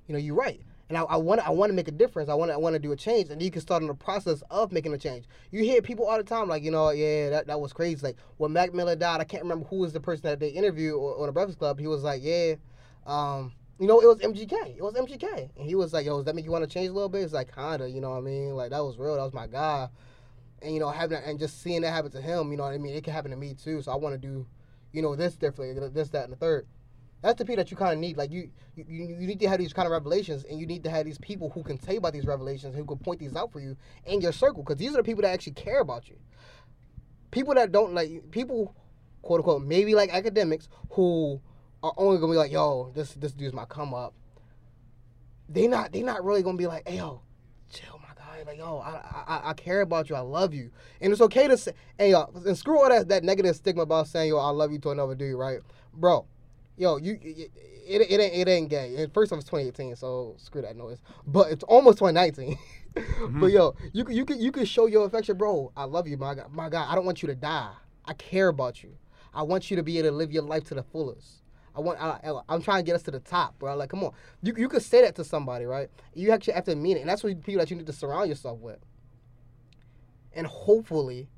You 0.07 0.15
know, 0.15 0.19
you're 0.19 0.35
right, 0.35 0.61
and 0.91 0.99
I, 0.99 1.03
I 1.03 1.17
want, 1.17 1.41
I 1.47 1.51
want 1.51 1.71
to 1.71 1.75
make 1.75 1.87
a 1.87 1.93
difference. 1.93 2.29
I 2.29 2.35
want, 2.35 2.51
I 2.51 2.57
want 2.57 2.75
to 2.75 2.81
do 2.81 2.91
a 2.91 2.97
change, 2.97 3.31
and 3.31 3.41
you 3.41 3.49
can 3.49 3.63
start 3.63 3.81
in 3.81 3.87
the 3.87 3.95
process 3.95 4.43
of 4.51 4.73
making 4.73 4.93
a 4.93 4.99
change. 4.99 5.25
You 5.53 5.63
hear 5.63 5.81
people 5.81 6.05
all 6.05 6.19
the 6.19 6.25
time 6.25 6.49
like, 6.49 6.65
you 6.65 6.73
know, 6.73 6.91
yeah, 6.91 7.31
that, 7.31 7.47
that 7.47 7.61
was 7.61 7.73
crazy. 7.73 8.05
Like 8.05 8.17
when 8.39 8.53
Mac 8.53 8.75
Miller 8.75 8.97
died, 8.97 9.21
I 9.21 9.25
can't 9.25 9.45
remember 9.45 9.67
who 9.67 9.77
was 9.77 9.93
the 9.93 10.01
person 10.01 10.23
that 10.25 10.41
they 10.41 10.49
interviewed 10.49 10.97
on 10.97 11.27
the 11.27 11.33
Breakfast 11.33 11.61
Club. 11.61 11.79
He 11.79 11.87
was 11.87 12.03
like, 12.03 12.23
yeah. 12.25 12.57
Um, 13.07 13.53
you 13.79 13.87
know, 13.87 14.01
it 14.01 14.07
was 14.07 14.19
MGK. 14.19 14.77
It 14.77 14.83
was 14.83 14.95
MGK. 14.95 15.51
And 15.57 15.67
he 15.67 15.77
was 15.77 15.93
like, 15.93 16.05
yo, 16.05 16.17
does 16.17 16.27
that 16.27 16.35
make 16.35 16.45
you 16.45 16.51
want 16.51 16.65
to 16.65 16.71
change 16.71 16.89
a 16.89 16.93
little 16.93 17.09
bit? 17.09 17.23
It's 17.23 17.33
like, 17.33 17.55
kinda, 17.55 17.89
you 17.89 18.01
know 18.01 18.11
what 18.11 18.19
I 18.19 18.23
mean? 18.23 18.57
Like, 18.57 18.71
that 18.71 18.85
was 18.85 18.99
real. 18.99 19.15
That 19.15 19.23
was 19.23 19.33
my 19.33 19.47
guy. 19.47 19.89
And, 20.61 20.75
you 20.75 20.81
know, 20.81 20.91
having 20.91 21.17
that, 21.17 21.27
and 21.27 21.39
just 21.39 21.63
seeing 21.63 21.83
that 21.83 21.93
happen 21.93 22.11
to 22.11 22.21
him, 22.21 22.51
you 22.51 22.59
know 22.59 22.65
what 22.65 22.75
I 22.75 22.79
mean? 22.79 22.95
It 22.95 23.05
can 23.05 23.15
happen 23.15 23.31
to 23.31 23.37
me 23.37 23.55
too. 23.55 23.81
So 23.81 23.93
I 23.93 23.95
want 23.95 24.21
to 24.21 24.27
do, 24.27 24.45
you 24.93 25.03
know, 25.03 25.15
this 25.15 25.37
differently, 25.37 25.89
this, 25.89 26.09
that, 26.11 26.25
and 26.25 26.33
the 26.33 26.37
third. 26.37 26.67
That's 27.23 27.39
the 27.39 27.45
people 27.45 27.57
that 27.57 27.71
you 27.71 27.77
kind 27.77 27.93
of 27.93 27.99
need. 27.99 28.17
Like, 28.17 28.31
you, 28.31 28.51
you, 28.77 28.85
you 28.87 29.27
need 29.27 29.41
to 29.41 29.49
have 29.49 29.59
these 29.59 29.73
kind 29.73 29.87
of 29.87 29.93
revelations, 29.93 30.45
and 30.45 30.59
you 30.59 30.67
need 30.67 30.85
to 30.85 30.91
have 30.91 31.05
these 31.05 31.19
people 31.19 31.51
who 31.51 31.63
can 31.63 31.77
tell 31.77 31.93
you 31.93 31.99
about 31.99 32.13
these 32.13 32.27
revelations, 32.27 32.75
who 32.75 32.85
can 32.85 32.97
point 32.99 33.21
these 33.21 33.37
out 33.37 33.53
for 33.53 33.61
you 33.61 33.77
in 34.07 34.21
your 34.21 34.33
circle, 34.33 34.63
because 34.63 34.79
these 34.79 34.95
are 34.95 34.99
the 34.99 35.03
people 35.03 35.23
that 35.23 35.29
actually 35.29 35.53
care 35.53 35.81
about 35.81 36.09
you. 36.09 36.17
People 37.31 37.55
that 37.55 37.73
don't, 37.73 37.95
like, 37.95 38.31
people, 38.31 38.75
quote 39.23 39.41
unquote, 39.41 39.63
maybe 39.63 39.95
like 39.95 40.11
Akademiks, 40.11 40.69
who 40.91 41.41
are 41.83 41.93
only 41.97 42.19
gonna 42.19 42.33
be 42.33 42.37
like, 42.37 42.53
yo, 42.53 42.91
this 42.95 43.15
this 43.15 43.33
dude's 43.33 43.55
my 43.55 43.65
come 43.65 43.95
up. 43.95 44.15
They 45.49 45.67
not 45.67 45.93
they 45.93 46.03
not 46.03 46.25
really 46.25 46.43
gonna 46.43 46.59
be 46.59 46.67
like, 46.67 46.89
hey 46.89 46.97
yo, 46.99 47.23
chill 47.73 47.99
my 47.99 48.15
guy. 48.17 48.43
Like 48.47 48.59
yo, 48.59 48.79
I, 48.79 48.91
I 49.27 49.51
I 49.51 49.53
care 49.55 49.81
about 49.81 50.11
you. 50.11 50.17
I 50.17 50.21
love 50.21 50.55
you. 50.55 50.71
And 51.01 51.13
it's 51.13 51.23
okay 51.23 51.49
to 51.49 51.57
say, 51.57 51.73
hey 51.99 52.11
yo, 52.11 52.31
and 52.47 52.57
screw 52.57 52.79
all 52.81 52.89
that 52.89 53.09
that 53.09 53.25
negative 53.25 53.57
stigma 53.57 53.83
about 53.83 54.09
saying 54.09 54.29
yo, 54.29 54.39
I 54.39 54.51
love 54.51 54.73
you 54.73 54.79
to 54.81 54.91
another 54.91 55.15
dude, 55.15 55.39
right, 55.39 55.61
bro? 55.95 56.27
Yo, 56.81 56.97
you 56.97 57.19
it, 57.21 57.51
it, 57.87 58.11
it 58.11 58.21
ain't 58.21 58.35
it 58.35 58.49
ain't 58.49 58.71
gay. 58.71 58.95
And 58.97 59.13
first 59.13 59.33
off, 59.33 59.39
it's 59.39 59.47
2018, 59.51 59.97
so 59.97 60.35
screw 60.39 60.63
that 60.63 60.77
noise. 60.77 61.03
But 61.27 61.53
it's 61.53 61.63
almost 61.65 61.99
2019. 61.99 62.59
But 62.93 63.03
mm-hmm. 63.05 63.47
yo, 63.47 63.77
you 63.93 64.05
you 64.09 64.25
can 64.25 64.41
you 64.41 64.51
can 64.51 64.65
show 64.65 64.87
your 64.87 65.07
affection, 65.07 65.37
bro. 65.37 65.71
I 65.77 65.85
love 65.85 66.09
you, 66.09 66.17
my 66.17 66.35
guy. 66.35 66.47
My 66.51 66.69
guy, 66.69 66.91
I 66.91 66.97
don't 66.97 67.05
want 67.05 67.23
you 67.23 67.29
to 67.29 67.37
die. 67.37 67.71
I 68.05 68.15
care 68.15 68.49
about 68.49 68.83
you. 68.83 68.97
I 69.33 69.45
want 69.45 69.71
you 69.71 69.77
to 69.77 69.85
be 69.85 69.99
able 69.99 70.09
to 70.09 70.17
live 70.17 70.33
your 70.33 70.43
life 70.43 70.65
to 70.65 70.75
the 70.75 70.83
fullest. 70.83 71.45
I 71.77 71.81
want. 71.81 72.03
I, 72.03 72.19
I'm 72.49 72.61
trying 72.61 72.79
to 72.79 72.83
get 72.83 72.97
us 72.97 73.03
to 73.05 73.13
the 73.13 73.21
top, 73.21 73.57
bro. 73.61 73.77
Like, 73.77 73.91
come 73.91 74.03
on. 74.03 74.13
You 74.43 74.55
you 74.57 74.69
could 74.69 74.83
say 74.83 75.03
that 75.03 75.15
to 75.17 75.25
somebody, 75.25 75.67
right? 75.67 75.89
You 76.15 76.33
actually 76.33 76.55
have 76.55 76.65
to 76.65 76.75
mean 76.75 76.97
it, 76.97 77.01
and 77.01 77.09
that's 77.09 77.23
what 77.23 77.41
people 77.45 77.61
that 77.61 77.71
you 77.71 77.77
need 77.77 77.87
to 77.87 77.93
surround 77.93 78.29
yourself 78.29 78.59
with. 78.59 78.81
And 80.33 80.49
hopefully, 80.49 81.29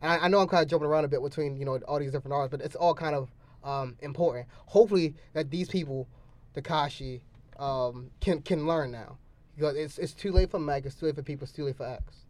and 0.00 0.12
I, 0.12 0.24
I 0.24 0.28
know 0.28 0.38
I'm 0.38 0.48
kind 0.48 0.62
of 0.62 0.70
jumping 0.70 0.88
around 0.88 1.04
a 1.04 1.08
bit 1.08 1.22
between 1.22 1.58
you 1.58 1.66
know 1.66 1.78
all 1.86 1.98
these 1.98 2.12
different 2.12 2.32
artists, 2.32 2.56
but 2.56 2.64
it's 2.64 2.76
all 2.76 2.94
kind 2.94 3.14
of 3.14 3.28
um, 3.66 3.96
important. 4.00 4.46
Hopefully 4.66 5.14
that 5.34 5.50
these 5.50 5.68
people, 5.68 6.08
Tekashi, 6.54 7.20
um, 7.58 8.10
can 8.20 8.40
can 8.42 8.66
learn 8.66 8.92
now 8.92 9.18
because 9.56 9.76
it's 9.76 9.98
it's 9.98 10.12
too 10.12 10.32
late 10.32 10.50
for 10.50 10.58
Mac, 10.58 10.86
it's 10.86 10.94
too 10.94 11.06
late 11.06 11.16
for 11.16 11.22
people, 11.22 11.44
it's 11.44 11.52
too 11.52 11.64
late 11.64 11.76
for 11.76 11.86
X. 11.86 12.24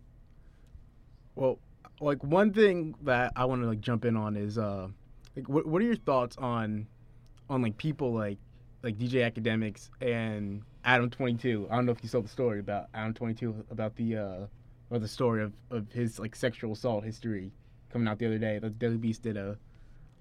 Well, 1.35 1.59
like 2.01 2.23
one 2.25 2.53
thing 2.53 2.95
that 3.03 3.33
I 3.37 3.45
want 3.45 3.63
to 3.63 3.69
like 3.69 3.81
jump 3.81 4.05
in 4.05 4.17
on 4.17 4.37
is 4.37 4.59
uh, 4.59 4.89
like 5.37 5.49
what 5.49 5.67
what 5.67 5.83
are 5.83 5.85
your 5.85 5.97
thoughts 5.97 6.37
on 6.39 6.87
on 7.51 7.63
like 7.63 7.77
people 7.77 8.13
like 8.13 8.39
like 8.83 8.99
DJ 8.99 9.31
Akademiks 9.31 9.91
and 10.01 10.63
Adam 10.85 11.11
Twenty 11.11 11.37
Two? 11.37 11.69
I 11.71 11.77
don't 11.77 11.87
know 11.87 11.93
if 11.93 12.03
you 12.03 12.09
saw 12.09 12.23
the 12.23 12.29
story 12.29 12.61
about 12.61 12.87
Adam 12.95 13.13
Twenty 13.13 13.35
Two 13.35 13.65
about 13.71 13.95
the 13.97 14.17
uh 14.17 14.47
or 14.89 14.99
the 14.99 15.09
story 15.09 15.43
of 15.43 15.53
of 15.71 15.93
his 15.93 16.19
like 16.19 16.35
sexual 16.35 16.73
assault 16.73 17.05
history 17.05 17.53
coming 17.91 18.09
out 18.09 18.19
the 18.19 18.27
other 18.27 18.39
day. 18.39 18.59
The 18.59 18.71
Daily 18.71 18.97
Beast 18.97 19.23
did 19.23 19.37
a 19.37 19.59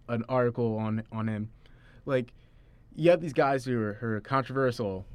an 0.07 0.23
article 0.29 0.77
on 0.77 1.03
on 1.11 1.27
him. 1.27 1.49
Like 2.05 2.33
you 2.95 3.09
have 3.11 3.21
these 3.21 3.33
guys 3.33 3.65
who 3.65 3.79
are, 3.81 3.93
who 3.93 4.07
are 4.07 4.21
controversial 4.21 5.05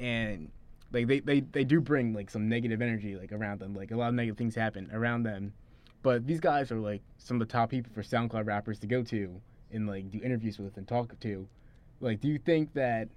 and 0.00 0.50
like 0.92 1.06
they, 1.06 1.20
they 1.20 1.40
they 1.40 1.64
do 1.64 1.80
bring 1.80 2.12
like 2.12 2.30
some 2.30 2.48
negative 2.48 2.80
energy 2.80 3.16
like 3.16 3.32
around 3.32 3.60
them 3.60 3.74
like 3.74 3.90
a 3.90 3.96
lot 3.96 4.08
of 4.08 4.14
negative 4.14 4.38
things 4.38 4.54
happen 4.54 4.88
around 4.92 5.22
them 5.22 5.52
but 6.02 6.26
these 6.26 6.40
guys 6.40 6.70
are 6.70 6.78
like 6.78 7.02
some 7.18 7.40
of 7.40 7.46
the 7.46 7.52
top 7.52 7.70
people 7.70 7.90
for 7.92 8.02
soundcloud 8.02 8.46
rappers 8.46 8.78
to 8.78 8.86
go 8.86 9.02
to 9.02 9.40
and 9.72 9.86
like 9.86 10.10
do 10.10 10.20
interviews 10.22 10.58
with 10.58 10.76
and 10.76 10.86
talk 10.86 11.18
to 11.20 11.46
like 12.00 12.20
do 12.20 12.28
you 12.28 12.38
think 12.38 12.72
that 12.72 13.08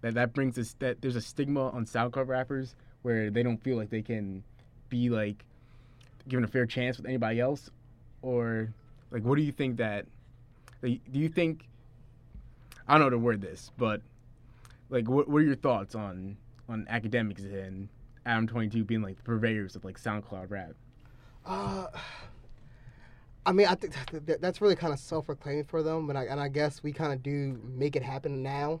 that 0.00 0.14
that 0.14 0.32
brings 0.32 0.58
us 0.58 0.74
that 0.78 1.00
there's 1.02 1.16
a 1.16 1.20
stigma 1.20 1.68
on 1.70 1.84
soundcloud 1.84 2.28
rappers 2.28 2.74
where 3.02 3.30
they 3.30 3.42
don't 3.42 3.62
feel 3.62 3.76
like 3.76 3.90
they 3.90 4.02
can 4.02 4.42
be 4.88 5.10
like 5.10 5.44
given 6.28 6.44
a 6.44 6.48
fair 6.48 6.66
chance 6.66 6.96
with 6.98 7.06
anybody 7.06 7.40
else, 7.40 7.70
or 8.22 8.72
like 9.10 9.22
what 9.22 9.36
do 9.36 9.42
you 9.42 9.52
think 9.52 9.76
that? 9.78 10.06
Do 10.82 10.98
you 11.12 11.28
think? 11.28 11.68
I 12.86 12.92
don't 12.94 13.00
know 13.00 13.04
how 13.06 13.10
to 13.10 13.18
word 13.18 13.40
this, 13.42 13.70
but 13.76 14.00
like, 14.90 15.08
what 15.08 15.28
what 15.28 15.38
are 15.38 15.44
your 15.44 15.56
thoughts 15.56 15.94
on 15.94 16.36
on 16.68 16.86
Akademiks 16.90 17.44
and 17.44 17.88
Adam 18.24 18.46
Twenty 18.46 18.68
Two 18.68 18.84
being 18.84 19.02
like 19.02 19.16
the 19.16 19.22
purveyors 19.22 19.76
of 19.76 19.84
like 19.84 20.00
SoundCloud 20.00 20.50
rap? 20.50 20.72
Uh, 21.44 21.86
I 23.46 23.52
mean, 23.52 23.66
I 23.66 23.74
think 23.74 23.94
that- 23.94 24.26
that- 24.26 24.40
that's 24.40 24.60
really 24.60 24.76
kind 24.76 24.92
of 24.92 24.98
self-proclaimed 24.98 25.68
for 25.68 25.82
them, 25.82 26.08
and 26.10 26.18
I 26.18 26.24
and 26.24 26.38
I 26.40 26.48
guess 26.48 26.82
we 26.82 26.92
kind 26.92 27.12
of 27.12 27.22
do 27.22 27.60
make 27.64 27.96
it 27.96 28.02
happen 28.02 28.42
now. 28.42 28.80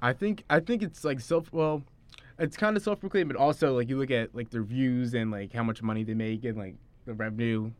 I 0.00 0.12
think 0.12 0.44
I 0.50 0.60
think 0.60 0.82
it's 0.82 1.04
like 1.04 1.20
self 1.20 1.52
well, 1.52 1.82
it's 2.38 2.56
kind 2.56 2.76
of 2.76 2.82
self 2.82 3.00
proclaimed, 3.00 3.28
but 3.28 3.36
also 3.36 3.74
like 3.76 3.88
you 3.88 3.96
look 3.98 4.10
at 4.10 4.34
like 4.34 4.50
their 4.50 4.62
views 4.62 5.14
and 5.14 5.30
like 5.30 5.52
how 5.52 5.62
much 5.62 5.82
money 5.82 6.02
they 6.04 6.14
make 6.14 6.44
and 6.44 6.58
like 6.58 6.74
the 7.04 7.14
revenue, 7.14 7.70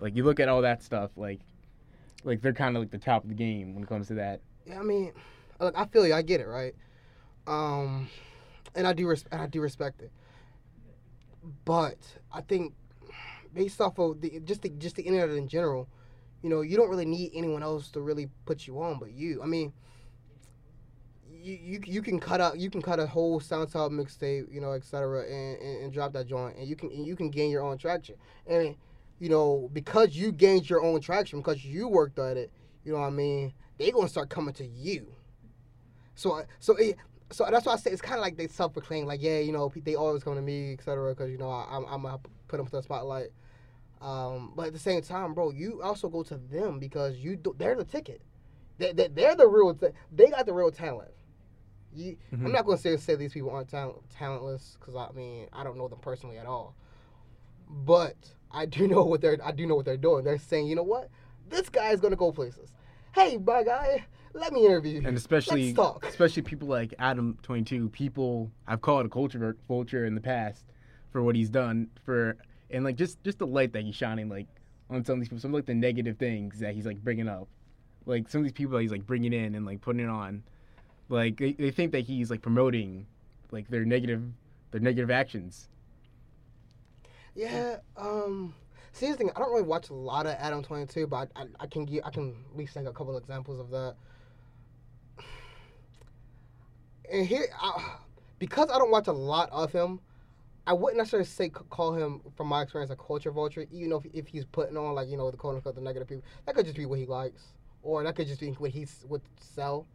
like 0.00 0.14
you 0.16 0.24
look 0.24 0.38
at 0.40 0.48
all 0.48 0.62
that 0.62 0.82
stuff 0.82 1.10
like 1.16 1.40
like 2.24 2.40
they're 2.40 2.52
kind 2.52 2.76
of 2.76 2.82
like 2.82 2.90
the 2.90 2.98
top 2.98 3.22
of 3.22 3.28
the 3.28 3.34
game 3.34 3.74
when 3.74 3.84
it 3.84 3.88
comes 3.88 4.08
to 4.08 4.14
that. 4.14 4.40
Yeah, 4.66 4.80
I 4.80 4.82
mean, 4.82 5.12
look, 5.60 5.78
I 5.78 5.84
feel 5.86 6.06
you. 6.06 6.14
I 6.14 6.22
get 6.22 6.40
it, 6.40 6.46
right? 6.46 6.74
Um, 7.46 8.08
and 8.74 8.86
I 8.86 8.92
do 8.92 9.06
res- 9.06 9.24
and 9.30 9.40
I 9.40 9.46
do 9.46 9.60
respect 9.60 10.02
it. 10.02 10.10
But 11.64 11.98
I 12.32 12.40
think, 12.40 12.72
based 13.52 13.80
off 13.80 13.98
of 13.98 14.20
the 14.20 14.40
just 14.44 14.62
the 14.62 14.70
just 14.70 14.96
the 14.96 15.02
internet 15.02 15.36
in 15.36 15.48
general, 15.48 15.88
you 16.42 16.48
know, 16.48 16.62
you 16.62 16.76
don't 16.76 16.88
really 16.88 17.04
need 17.04 17.32
anyone 17.34 17.62
else 17.62 17.90
to 17.90 18.00
really 18.00 18.28
put 18.46 18.66
you 18.66 18.80
on, 18.82 18.98
but 18.98 19.12
you. 19.12 19.42
I 19.42 19.46
mean, 19.46 19.72
you 21.30 21.58
you, 21.60 21.80
you 21.84 22.02
can 22.02 22.18
cut 22.18 22.40
out 22.40 22.58
you 22.58 22.70
can 22.70 22.80
cut 22.80 22.98
a 22.98 23.06
whole 23.06 23.40
SoundCloud 23.40 23.90
mixtape, 23.90 24.52
you 24.52 24.60
know, 24.60 24.72
etc., 24.72 25.24
and, 25.24 25.58
and, 25.60 25.84
and 25.84 25.92
drop 25.92 26.14
that 26.14 26.26
joint, 26.26 26.56
and 26.56 26.66
you 26.66 26.76
can 26.76 26.90
and 26.90 27.06
you 27.06 27.14
can 27.16 27.28
gain 27.28 27.50
your 27.50 27.62
own 27.62 27.76
traction, 27.76 28.16
you 29.18 29.28
know, 29.28 29.70
because 29.72 30.16
you 30.16 30.32
gained 30.32 30.68
your 30.68 30.82
own 30.82 31.00
traction 31.00 31.38
because 31.40 31.64
you 31.64 31.88
worked 31.88 32.18
at 32.18 32.36
it, 32.36 32.50
you 32.84 32.92
know 32.92 32.98
what 33.00 33.06
I 33.06 33.10
mean 33.10 33.52
they 33.78 33.90
gonna 33.90 34.08
start 34.08 34.30
coming 34.30 34.54
to 34.54 34.64
you. 34.64 35.12
So 36.14 36.42
so 36.60 36.76
it, 36.76 36.96
so 37.30 37.46
that's 37.50 37.66
why 37.66 37.72
I 37.72 37.76
say 37.76 37.90
it's 37.90 38.02
kind 38.02 38.16
of 38.16 38.22
like 38.22 38.36
they 38.36 38.46
self-proclaim, 38.46 39.06
like 39.06 39.22
yeah, 39.22 39.38
you 39.40 39.52
know, 39.52 39.72
they 39.84 39.94
always 39.96 40.22
come 40.22 40.36
to 40.36 40.42
me, 40.42 40.74
etc. 40.74 41.12
Because 41.12 41.30
you 41.30 41.38
know 41.38 41.50
I, 41.50 41.66
I'm 41.70 41.84
I'm 41.86 42.02
gonna 42.02 42.18
put 42.48 42.58
them 42.58 42.66
to 42.66 42.72
the 42.72 42.82
spotlight. 42.82 43.28
Um, 44.00 44.52
but 44.54 44.68
at 44.68 44.72
the 44.74 44.78
same 44.78 45.00
time, 45.02 45.34
bro, 45.34 45.50
you 45.50 45.82
also 45.82 46.08
go 46.08 46.22
to 46.24 46.36
them 46.36 46.78
because 46.78 47.16
you 47.16 47.36
do, 47.36 47.54
they're 47.58 47.74
the 47.74 47.84
ticket. 47.84 48.20
They, 48.78 48.92
they, 48.92 49.08
they're 49.08 49.34
the 49.36 49.48
real. 49.48 49.74
Th- 49.74 49.92
they 50.12 50.28
got 50.28 50.46
the 50.46 50.52
real 50.52 50.70
talent. 50.70 51.10
You, 51.94 52.16
I'm 52.32 52.40
Mhm. 52.40 52.52
not 52.52 52.66
gonna 52.66 52.78
say 52.78 52.96
say 52.96 53.14
these 53.16 53.32
people 53.32 53.50
aren't 53.50 53.68
talent, 53.68 53.98
talentless 54.10 54.76
because 54.78 54.96
I 54.96 55.10
mean 55.14 55.48
I 55.52 55.64
don't 55.64 55.78
know 55.78 55.88
them 55.88 56.00
personally 56.00 56.38
at 56.38 56.46
all. 56.46 56.74
But 57.68 58.16
I 58.50 58.66
do 58.66 58.88
know 58.88 59.04
what 59.04 59.20
they're 59.20 59.38
I 59.44 59.52
do 59.52 59.66
know 59.66 59.74
what 59.74 59.84
they're 59.84 59.96
doing. 59.96 60.24
They're 60.24 60.38
saying, 60.38 60.66
you 60.66 60.76
know 60.76 60.82
what, 60.82 61.10
this 61.48 61.68
guy's 61.68 62.00
gonna 62.00 62.16
go 62.16 62.32
places. 62.32 62.72
Hey, 63.14 63.36
my 63.36 63.62
guy, 63.62 64.04
let 64.32 64.52
me 64.52 64.66
interview 64.66 65.00
you. 65.00 65.06
And 65.06 65.16
especially 65.16 65.76
especially 66.02 66.42
people 66.42 66.68
like 66.68 66.94
Adam 66.98 67.38
Twenty 67.42 67.62
Two, 67.64 67.88
people 67.90 68.50
I've 68.66 68.80
called 68.80 69.06
a 69.06 69.08
culture 69.08 69.56
vulture 69.68 70.04
in 70.06 70.14
the 70.14 70.20
past 70.20 70.64
for 71.12 71.22
what 71.22 71.36
he's 71.36 71.50
done 71.50 71.88
for 72.04 72.36
and 72.70 72.84
like 72.84 72.96
just 72.96 73.22
just 73.22 73.38
the 73.38 73.46
light 73.46 73.72
that 73.72 73.84
he's 73.84 73.94
shining 73.94 74.28
like 74.28 74.48
on 74.90 75.04
some 75.04 75.14
of 75.14 75.20
these 75.20 75.28
people, 75.28 75.40
some 75.40 75.52
of 75.52 75.54
like 75.54 75.66
the 75.66 75.74
negative 75.74 76.18
things 76.18 76.58
that 76.58 76.74
he's 76.74 76.86
like 76.86 77.02
bringing 77.02 77.28
up, 77.28 77.48
like 78.06 78.28
some 78.28 78.40
of 78.40 78.44
these 78.44 78.52
people 78.52 78.74
that 78.74 78.82
he's 78.82 78.90
like 78.90 79.06
bringing 79.06 79.32
in 79.32 79.54
and 79.54 79.64
like 79.64 79.80
putting 79.80 80.02
it 80.02 80.08
on, 80.08 80.42
like 81.08 81.38
they, 81.38 81.52
they 81.52 81.70
think 81.70 81.92
that 81.92 82.00
he's 82.00 82.30
like 82.30 82.42
promoting 82.42 83.06
like 83.50 83.68
their 83.68 83.84
negative 83.84 84.22
their 84.72 84.80
negative 84.80 85.10
actions. 85.10 85.68
Yeah. 87.34 87.76
Um. 87.96 88.54
See, 88.92 89.10
the 89.10 89.16
thing. 89.16 89.30
I 89.34 89.40
don't 89.40 89.50
really 89.50 89.62
watch 89.62 89.90
a 89.90 89.94
lot 89.94 90.26
of 90.26 90.36
Adam 90.38 90.62
Twenty 90.62 90.86
Two, 90.86 91.06
but 91.06 91.30
I, 91.34 91.42
I, 91.42 91.46
I 91.60 91.66
can 91.66 91.84
give 91.84 92.02
I 92.04 92.10
can 92.10 92.34
at 92.50 92.56
least 92.56 92.74
think 92.74 92.88
a 92.88 92.92
couple 92.92 93.16
examples 93.16 93.58
of 93.60 93.70
that. 93.70 93.96
And 97.12 97.26
here, 97.26 97.46
I, 97.60 97.96
because 98.38 98.70
I 98.70 98.78
don't 98.78 98.90
watch 98.90 99.08
a 99.08 99.12
lot 99.12 99.50
of 99.52 99.72
him, 99.72 100.00
I 100.66 100.72
wouldn't 100.72 100.96
necessarily 100.96 101.26
say 101.26 101.48
call 101.50 101.92
him, 101.94 102.20
from 102.36 102.48
my 102.48 102.62
experience, 102.62 102.90
a 102.90 102.96
culture 102.96 103.30
vulture. 103.30 103.66
Even 103.70 103.92
if, 103.92 104.06
if 104.14 104.26
he's 104.28 104.44
putting 104.44 104.76
on 104.76 104.94
like 104.94 105.08
you 105.08 105.16
know 105.16 105.30
the 105.30 105.36
quote 105.36 105.56
unquote 105.56 105.74
the 105.74 105.80
negative 105.80 106.08
people, 106.08 106.24
that 106.46 106.54
could 106.54 106.64
just 106.64 106.76
be 106.76 106.86
what 106.86 106.98
he 106.98 107.06
likes, 107.06 107.42
or 107.82 108.02
that 108.04 108.16
could 108.16 108.26
just 108.26 108.40
be 108.40 108.50
what 108.52 108.70
he 108.70 108.86
would 109.08 109.22
sell. 109.40 109.86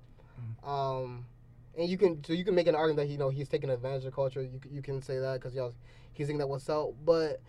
Um, 0.64 1.26
and 1.78 1.90
you 1.90 1.98
can 1.98 2.24
so 2.24 2.34
you 2.34 2.46
can 2.46 2.56
make 2.56 2.68
an 2.68 2.76
argument 2.76 3.08
that 3.08 3.12
you 3.12 3.18
know 3.18 3.30
he's 3.30 3.50
taking 3.50 3.70
advantage 3.70 4.06
of 4.06 4.14
culture. 4.14 4.42
You 4.42 4.60
you 4.70 4.82
can 4.82 5.02
say 5.02 5.20
that 5.20 5.36
because 5.36 5.54
you 5.56 5.62
know 5.62 5.74
he's 6.20 6.28
thinking 6.28 6.40
that 6.40 6.48
will 6.48 6.60
sell, 6.60 6.94
but 7.04 7.42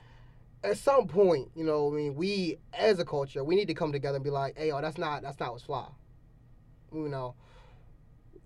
at 0.63 0.79
some 0.79 1.07
point, 1.07 1.51
you 1.55 1.65
know, 1.65 1.91
I 1.91 1.97
mean, 1.97 2.15
we 2.15 2.59
as 2.73 2.99
a 2.99 3.05
culture, 3.05 3.43
we 3.43 3.57
need 3.57 3.69
to 3.69 3.75
come 3.75 3.93
together 3.93 4.17
and 4.17 4.25
be 4.25 4.31
like, 4.31 4.57
hey, 4.57 4.69
yo, 4.69 4.81
that's 4.81 4.99
not 4.99 5.23
that's 5.23 5.39
not 5.41 5.53
what's 5.53 5.65
fly. 5.65 5.87
You 6.95 7.09
know, 7.09 7.35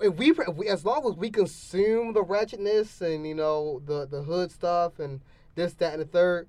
if 0.00 0.16
we, 0.16 0.30
if 0.30 0.54
we 0.54 0.68
as 0.68 0.84
long 0.84 1.06
as 1.08 1.16
we 1.16 1.30
consume 1.30 2.12
the 2.12 2.22
wretchedness 2.22 3.00
and 3.00 3.26
you 3.26 3.34
know 3.34 3.82
the 3.84 4.06
the 4.06 4.22
hood 4.22 4.50
stuff 4.50 4.98
and 4.98 5.20
this 5.54 5.74
that 5.74 5.92
and 5.92 6.02
the 6.02 6.06
third, 6.06 6.48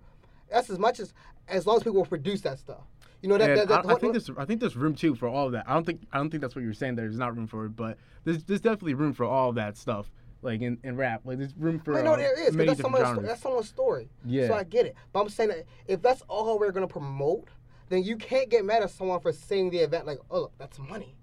that's 0.50 0.70
as 0.70 0.80
much 0.80 1.00
as 1.00 1.14
as 1.48 1.68
long 1.68 1.78
as 1.78 1.84
people 1.84 2.00
will 2.00 2.06
produce 2.06 2.42
that 2.42 2.60
stuff. 2.60 2.84
You 3.22 3.30
know 3.30 3.38
that, 3.38 3.56
that, 3.56 3.68
that 3.70 3.86
I, 3.88 3.94
I 3.94 3.96
think 3.96 4.14
there's 4.14 4.30
I 4.38 4.46
think 4.46 4.60
there's 4.60 4.76
room 4.76 4.94
too 4.94 5.16
for 5.16 5.28
all 5.28 5.48
of 5.48 5.54
that. 5.54 5.66
I 5.68 5.74
don't 5.74 5.86
think 5.86 6.02
I 6.14 6.18
don't 6.18 6.30
think 6.30 6.42
that's 6.42 6.56
what 6.56 6.62
you 6.62 6.68
were 6.68 6.74
saying. 6.74 6.96
There's 6.96 7.18
not 7.18 7.36
room 7.36 7.48
for 7.48 7.66
it, 7.66 7.76
but 7.76 7.98
there's 8.24 8.44
there's 8.44 8.62
definitely 8.62 8.94
room 8.94 9.14
for 9.14 9.26
all 9.26 9.50
of 9.50 9.56
that 9.56 9.78
stuff. 9.78 10.12
Like 10.46 10.62
in, 10.62 10.78
in 10.84 10.96
rap, 10.96 11.22
like 11.26 11.40
there's 11.40 11.56
room 11.58 11.80
for 11.80 11.98
I 11.98 12.04
know 12.04 12.14
uh, 12.14 12.18
there 12.18 12.48
is, 12.48 12.54
many 12.54 12.68
that's 12.68 12.82
someone's, 12.82 13.26
that's 13.26 13.42
someone's 13.42 13.68
story. 13.68 14.10
Yeah. 14.24 14.48
So 14.48 14.54
I 14.54 14.64
get 14.64 14.86
it. 14.86 14.96
But 15.12 15.22
I'm 15.22 15.30
saying 15.30 15.50
that 15.50 15.66
if 15.88 16.02
that's 16.02 16.22
all 16.28 16.60
we're 16.60 16.72
going 16.72 16.88
to 16.88 16.92
promote, 16.92 17.50
then 17.90 18.04
you 18.04 18.16
can't 18.16 18.50
get 18.50 18.64
mad 18.64 18.84
at 18.84 18.92
someone 18.92 19.20
for 19.20 19.34
seeing 19.34 19.72
the 19.72 19.80
event 19.80 20.06
like, 20.06 20.20
oh, 20.30 20.42
look, 20.42 20.54
that's 20.58 20.78
money. 20.80 21.16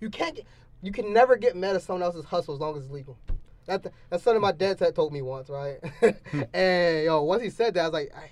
You 0.00 0.10
can't 0.10 0.36
get, 0.36 0.44
you 0.82 0.92
can 0.92 1.12
never 1.12 1.36
get 1.36 1.56
mad 1.56 1.76
at 1.76 1.82
someone 1.82 2.02
else's 2.02 2.24
hustle 2.24 2.54
as 2.54 2.60
long 2.60 2.76
as 2.76 2.84
it's 2.84 2.92
legal. 2.92 3.16
That, 3.66 3.86
that's 4.10 4.22
something 4.22 4.40
my 4.40 4.52
dad 4.52 4.80
had 4.80 4.94
told 4.94 5.12
me 5.12 5.22
once, 5.22 5.48
right? 5.48 5.78
and 6.52 7.04
yo, 7.04 7.22
once 7.22 7.42
he 7.42 7.50
said 7.50 7.74
that, 7.74 7.80
I 7.80 7.84
was 7.84 7.92
like, 7.92 8.12
I, 8.16 8.30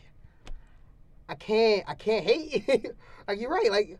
I 1.29 1.35
can't, 1.35 1.85
I 1.87 1.95
can't 1.95 2.24
hate. 2.24 2.87
like 3.29 3.41
you're 3.41 3.51
right. 3.51 3.70
Like 3.70 3.99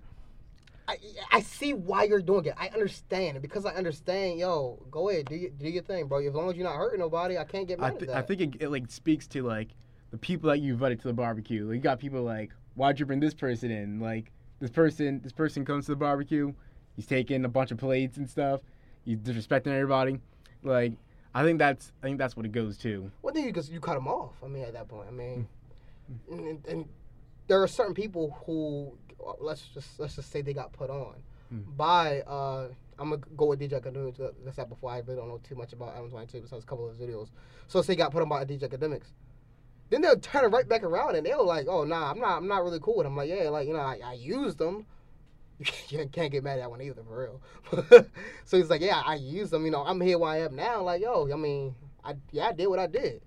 I, 0.89 0.99
I 1.33 1.41
see 1.41 1.75
why 1.75 2.05
you're 2.05 2.23
doing 2.23 2.45
it. 2.47 2.55
I 2.57 2.69
understand, 2.69 3.37
and 3.37 3.43
because 3.43 3.67
I 3.67 3.71
understand, 3.75 4.39
yo, 4.39 4.79
go 4.91 5.09
ahead, 5.09 5.27
do 5.27 5.35
your, 5.35 5.51
do 5.51 5.69
your 5.69 5.83
thing, 5.83 6.07
bro. 6.07 6.19
As 6.27 6.35
long 6.35 6.49
as 6.51 6.57
you're 6.57 6.67
not 6.67 6.77
hurting 6.77 7.01
nobody, 7.01 7.37
I 7.39 7.45
can't 7.45 7.67
get 7.67 7.79
I, 7.81 7.91
mad 7.91 7.99
th- 7.99 8.03
at 8.03 8.09
that. 8.09 8.17
I 8.17 8.23
think 8.23 8.41
it, 8.41 8.63
it 8.63 8.69
like 8.69 8.91
speaks 8.91 9.27
to 9.29 9.43
like 9.43 9.69
the 10.11 10.19
people 10.19 10.49
that 10.51 10.59
you 10.61 10.73
invited 10.73 11.01
to 11.03 11.09
the 11.09 11.13
barbecue. 11.15 11.67
Like, 11.67 11.75
you 11.77 11.81
got 11.81 11.99
people 11.99 12.23
like, 12.23 12.53
why'd 12.75 13.01
you 13.01 13.07
bring 13.07 13.21
this 13.21 13.35
person 13.35 13.71
in? 13.71 13.99
Like 14.01 14.31
this 14.61 14.71
person, 14.71 15.21
this 15.23 15.33
person 15.33 15.65
comes 15.65 15.87
to 15.87 15.93
the 15.93 15.97
barbecue, 15.97 16.53
he's 16.95 17.07
taking 17.07 17.45
a 17.45 17.49
bunch 17.49 17.71
of 17.73 17.79
plates 17.79 18.17
and 18.17 18.29
stuff. 18.29 18.61
He's 19.05 19.19
disrespecting 19.19 19.69
everybody. 19.69 20.21
Like 20.63 20.93
I 21.35 21.43
think 21.43 21.59
that's 21.59 21.93
I 22.03 22.07
think 22.07 22.19
that's 22.19 22.37
what 22.37 22.47
it 22.47 22.53
goes 22.53 22.79
to. 22.79 23.11
Well, 23.23 23.35
then 23.35 23.45
you 23.45 23.53
just 23.53 23.71
you 23.73 23.81
cut 23.81 23.97
him 23.97 24.07
off. 24.09 24.33
I 24.45 24.49
mean, 24.49 24.63
at 24.63 24.73
that 24.75 24.89
point, 24.89 25.09
I 25.09 25.13
mean, 25.13 25.49
Hmm. 26.29 26.39
and, 26.39 26.67
and 26.67 26.89
there 27.49 27.61
are 27.63 27.67
certain 27.69 27.95
people 27.95 28.37
who 28.47 28.97
let's 29.41 29.63
just 29.75 29.99
let's 29.99 30.17
just 30.17 30.31
say 30.31 30.43
they 30.43 30.53
got 30.55 30.73
put 30.73 30.91
on 30.91 31.15
Hmm. 31.49 31.61
by. 31.77 32.21
uh 32.23 32.69
I'm 32.99 33.11
gonna 33.11 33.23
go 33.37 33.47
with 33.47 33.61
DJ 33.61 33.81
Akademiks. 33.81 34.17
That's 34.43 34.57
that 34.57 34.69
before 34.71 34.91
I 34.91 34.99
really 35.01 35.17
don't 35.17 35.29
know 35.29 35.39
too 35.47 35.55
much 35.55 35.75
about 35.75 35.95
Adam 35.95 36.09
22 36.11 36.41
besides 36.41 36.65
a 36.65 36.67
couple 36.67 36.89
of 36.89 36.97
his 36.97 37.07
videos. 37.07 37.29
So 37.69 37.83
say 37.83 37.95
got 37.95 38.11
put 38.11 38.23
on 38.23 38.29
by 38.29 38.45
DJ 38.47 38.69
Akademiks. 38.69 39.09
Then 39.91 40.01
they'll 40.01 40.19
turn 40.19 40.45
it 40.45 40.49
right 40.49 40.67
back 40.69 40.83
around 40.83 41.15
and 41.15 41.25
they'll 41.27 41.45
like, 41.47 41.67
oh 41.69 41.85
nah, 41.85 42.11
I'm 42.11 42.19
not 42.19 42.39
I'm 42.39 42.49
not 42.49 42.65
really 42.65 42.81
cool 42.81 42.97
with 42.97 43.05
them. 43.07 43.15
Like 43.17 43.29
yeah, 43.29 43.51
like 43.51 43.69
you 43.69 43.75
know 43.75 43.81
I, 43.81 44.01
I 44.05 44.13
used 44.15 44.59
them. 44.59 44.87
You 45.89 46.07
can't 46.13 46.33
get 46.33 46.43
mad 46.43 46.59
at 46.59 46.63
that 46.63 46.71
one 46.71 46.83
either 46.83 47.03
for 47.03 47.19
real. 47.23 48.07
so 48.45 48.57
he's 48.57 48.69
like, 48.71 48.81
yeah, 48.83 49.03
I 49.05 49.15
used 49.15 49.53
them. 49.53 49.65
You 49.65 49.71
know, 49.71 49.83
I'm 49.85 50.01
here 50.01 50.19
where 50.19 50.31
I 50.31 50.39
am 50.41 50.57
now. 50.57 50.83
Like 50.83 51.03
yo, 51.03 51.29
I 51.33 51.37
mean, 51.37 51.75
I 52.05 52.15
yeah, 52.33 52.49
I 52.49 52.53
did 52.53 52.67
what 52.67 52.79
I 52.79 52.87
did 52.87 53.23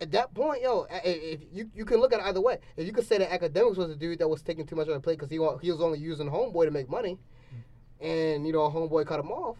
at 0.00 0.10
that 0.12 0.32
point, 0.34 0.62
yo, 0.62 0.86
if 1.04 1.40
you 1.52 1.70
you 1.74 1.84
can 1.84 1.98
look 1.98 2.12
at 2.12 2.20
it 2.20 2.26
either 2.26 2.40
way. 2.40 2.58
If 2.76 2.86
you 2.86 2.92
could 2.92 3.06
say 3.06 3.18
that 3.18 3.30
Akademiks 3.30 3.76
was 3.76 3.90
a 3.90 3.96
dude 3.96 4.18
that 4.20 4.28
was 4.28 4.42
taking 4.42 4.66
too 4.66 4.76
much 4.76 4.88
on 4.88 4.94
the 4.94 5.00
plate 5.00 5.18
because 5.18 5.30
he 5.30 5.36
he 5.62 5.70
was 5.70 5.80
only 5.80 5.98
using 5.98 6.28
homeboy 6.28 6.64
to 6.64 6.70
make 6.70 6.88
money, 6.88 7.18
and 8.00 8.46
you 8.46 8.52
know 8.52 8.70
homeboy 8.70 9.06
cut 9.06 9.20
him 9.20 9.30
off. 9.30 9.58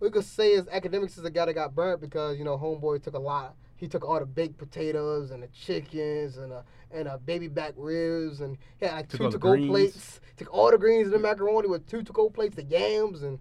We 0.00 0.10
could 0.10 0.24
say 0.24 0.54
as 0.54 0.66
Akademiks 0.66 1.18
is 1.18 1.24
a 1.24 1.30
guy 1.30 1.46
that 1.46 1.54
got 1.54 1.74
burnt 1.74 2.00
because 2.00 2.38
you 2.38 2.44
know 2.44 2.58
homeboy 2.58 3.02
took 3.02 3.14
a 3.14 3.18
lot. 3.18 3.54
He 3.76 3.88
took 3.88 4.04
all 4.04 4.18
the 4.18 4.26
baked 4.26 4.58
potatoes 4.58 5.30
and 5.30 5.42
the 5.42 5.48
chickens 5.48 6.36
and 6.36 6.52
a 6.52 6.64
and 6.90 7.08
a 7.08 7.16
baby 7.18 7.48
back 7.48 7.72
ribs 7.76 8.40
and 8.40 8.58
he 8.78 8.86
had 8.86 8.94
like 8.94 9.08
Took 9.08 9.18
two 9.18 9.24
the 9.24 9.30
to 9.32 9.38
go 9.38 9.56
plates. 9.56 10.20
Took 10.36 10.52
all 10.52 10.70
the 10.70 10.78
greens 10.78 11.06
and 11.06 11.14
the 11.14 11.18
macaroni 11.18 11.68
with 11.68 11.86
two 11.86 12.02
to 12.02 12.12
go 12.12 12.28
plates, 12.28 12.56
the 12.56 12.64
yams 12.64 13.22
and 13.22 13.38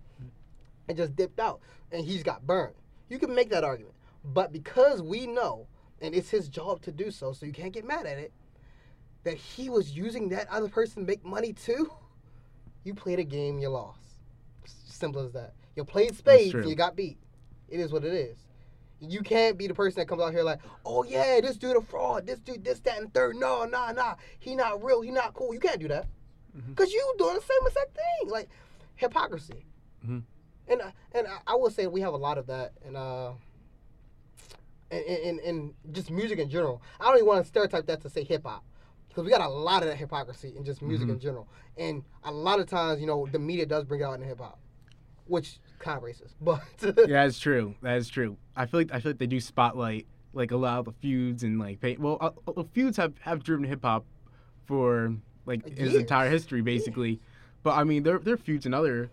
and 0.87 0.97
just 0.97 1.15
dipped 1.15 1.39
out. 1.39 1.59
And 1.91 2.05
he's 2.05 2.23
got 2.23 2.47
burnt. 2.47 2.75
You 3.09 3.19
can 3.19 3.35
make 3.35 3.49
that 3.49 3.63
argument. 3.63 3.95
But 4.23 4.51
because 4.51 5.01
we 5.01 5.27
know, 5.27 5.67
and 6.01 6.13
it's 6.15 6.29
his 6.29 6.47
job 6.47 6.81
to 6.83 6.91
do 6.91 7.11
so, 7.11 7.31
so 7.33 7.45
you 7.45 7.51
can't 7.53 7.73
get 7.73 7.85
mad 7.85 8.05
at 8.05 8.17
it, 8.17 8.31
that 9.23 9.35
he 9.35 9.69
was 9.69 9.91
using 9.91 10.29
that 10.29 10.47
other 10.49 10.69
person 10.69 11.03
to 11.03 11.07
make 11.07 11.23
money 11.25 11.53
too, 11.53 11.91
you 12.83 12.93
played 12.93 13.19
a 13.19 13.23
game, 13.23 13.59
you 13.59 13.69
lost. 13.69 13.99
Simple 14.65 15.21
as 15.25 15.33
that. 15.33 15.53
You 15.75 15.83
played 15.83 16.15
spades, 16.15 16.53
you 16.67 16.75
got 16.75 16.95
beat. 16.95 17.17
It 17.69 17.79
is 17.79 17.91
what 17.91 18.03
it 18.03 18.13
is. 18.13 18.37
You 18.99 19.21
can't 19.21 19.57
be 19.57 19.67
the 19.67 19.73
person 19.75 19.99
that 19.99 20.07
comes 20.07 20.21
out 20.21 20.31
here 20.31 20.43
like, 20.43 20.59
oh 20.85 21.03
yeah, 21.03 21.39
this 21.41 21.57
dude 21.57 21.75
a 21.77 21.81
fraud, 21.81 22.25
this 22.25 22.39
dude, 22.39 22.63
this, 22.63 22.79
that, 22.81 22.97
and 22.99 23.13
third. 23.13 23.35
No, 23.35 23.65
nah, 23.65 23.91
nah, 23.91 24.15
he 24.39 24.55
not 24.55 24.83
real, 24.83 25.01
he 25.01 25.11
not 25.11 25.33
cool. 25.35 25.53
You 25.53 25.59
can't 25.59 25.79
do 25.79 25.87
that, 25.89 26.07
Mhm. 26.57 26.75
cause 26.75 26.91
you 26.91 27.13
doing 27.17 27.35
the 27.35 27.41
same 27.41 27.67
exact 27.67 27.93
thing, 27.95 28.29
like 28.29 28.49
hypocrisy. 28.95 29.65
Mhm. 30.03 30.23
And 30.69 30.81
uh, 30.81 30.91
and 31.11 31.27
I- 31.27 31.41
I 31.45 31.55
will 31.55 31.69
say 31.69 31.85
we 31.87 32.01
have 32.01 32.13
a 32.13 32.17
lot 32.17 32.37
of 32.39 32.47
that, 32.47 32.73
and 32.85 32.97
uh, 32.97 33.33
and 34.91 35.03
and, 35.05 35.39
and 35.41 35.73
just 35.91 36.09
music 36.11 36.39
in 36.39 36.49
general. 36.49 36.81
I 36.99 37.05
don't 37.05 37.15
even 37.15 37.27
want 37.27 37.43
to 37.43 37.47
stereotype 37.47 37.85
that 37.87 38.01
to 38.01 38.09
say 38.09 38.23
hip 38.23 38.43
hop, 38.45 38.63
because 39.09 39.23
we 39.23 39.29
got 39.29 39.41
a 39.41 39.47
lot 39.49 39.83
of 39.83 39.89
that 39.89 39.97
hypocrisy 39.97 40.53
in 40.55 40.63
just 40.63 40.81
music 40.81 41.09
in 41.09 41.15
Mhm. 41.17 41.21
general. 41.21 41.47
And 41.77 42.03
a 42.23 42.31
lot 42.31 42.59
of 42.59 42.67
times, 42.67 43.01
you 43.01 43.07
know, 43.07 43.27
the 43.31 43.39
media 43.39 43.65
does 43.65 43.83
bring 43.83 44.01
it 44.01 44.03
out 44.03 44.19
in 44.19 44.21
hip 44.27 44.39
hop, 44.39 44.59
which 45.25 45.59
kind 45.79 45.97
of 45.97 46.03
racist, 46.03 46.33
but 46.41 46.61
yeah, 47.07 47.23
that's 47.23 47.39
true. 47.39 47.75
That 47.81 47.97
is 47.97 48.09
true. 48.09 48.37
I 48.55 48.65
feel 48.65 48.79
like 48.79 48.93
I 48.93 48.99
feel 48.99 49.11
like 49.11 49.19
they 49.19 49.27
do 49.27 49.39
spotlight 49.39 50.07
like 50.33 50.51
a 50.51 50.57
lot 50.57 50.79
of 50.79 50.85
the 50.85 50.91
feuds 50.91 51.43
and 51.43 51.57
like 51.59 51.79
pay, 51.79 51.97
well, 51.97 52.17
uh, 52.21 52.63
feuds 52.73 52.97
have 52.97 53.13
have 53.21 53.43
driven 53.43 53.65
hip 53.65 53.81
hop 53.83 54.05
for 54.65 55.15
like 55.45 55.61
its 55.65 55.95
entire 55.95 56.29
history 56.29 56.61
basically. 56.61 57.19
But 57.63 57.75
I 57.75 57.83
mean, 57.83 58.03
there 58.03 58.19
there 58.19 58.35
are 58.35 58.37
feuds 58.37 58.65
in 58.65 58.73
other 58.73 59.09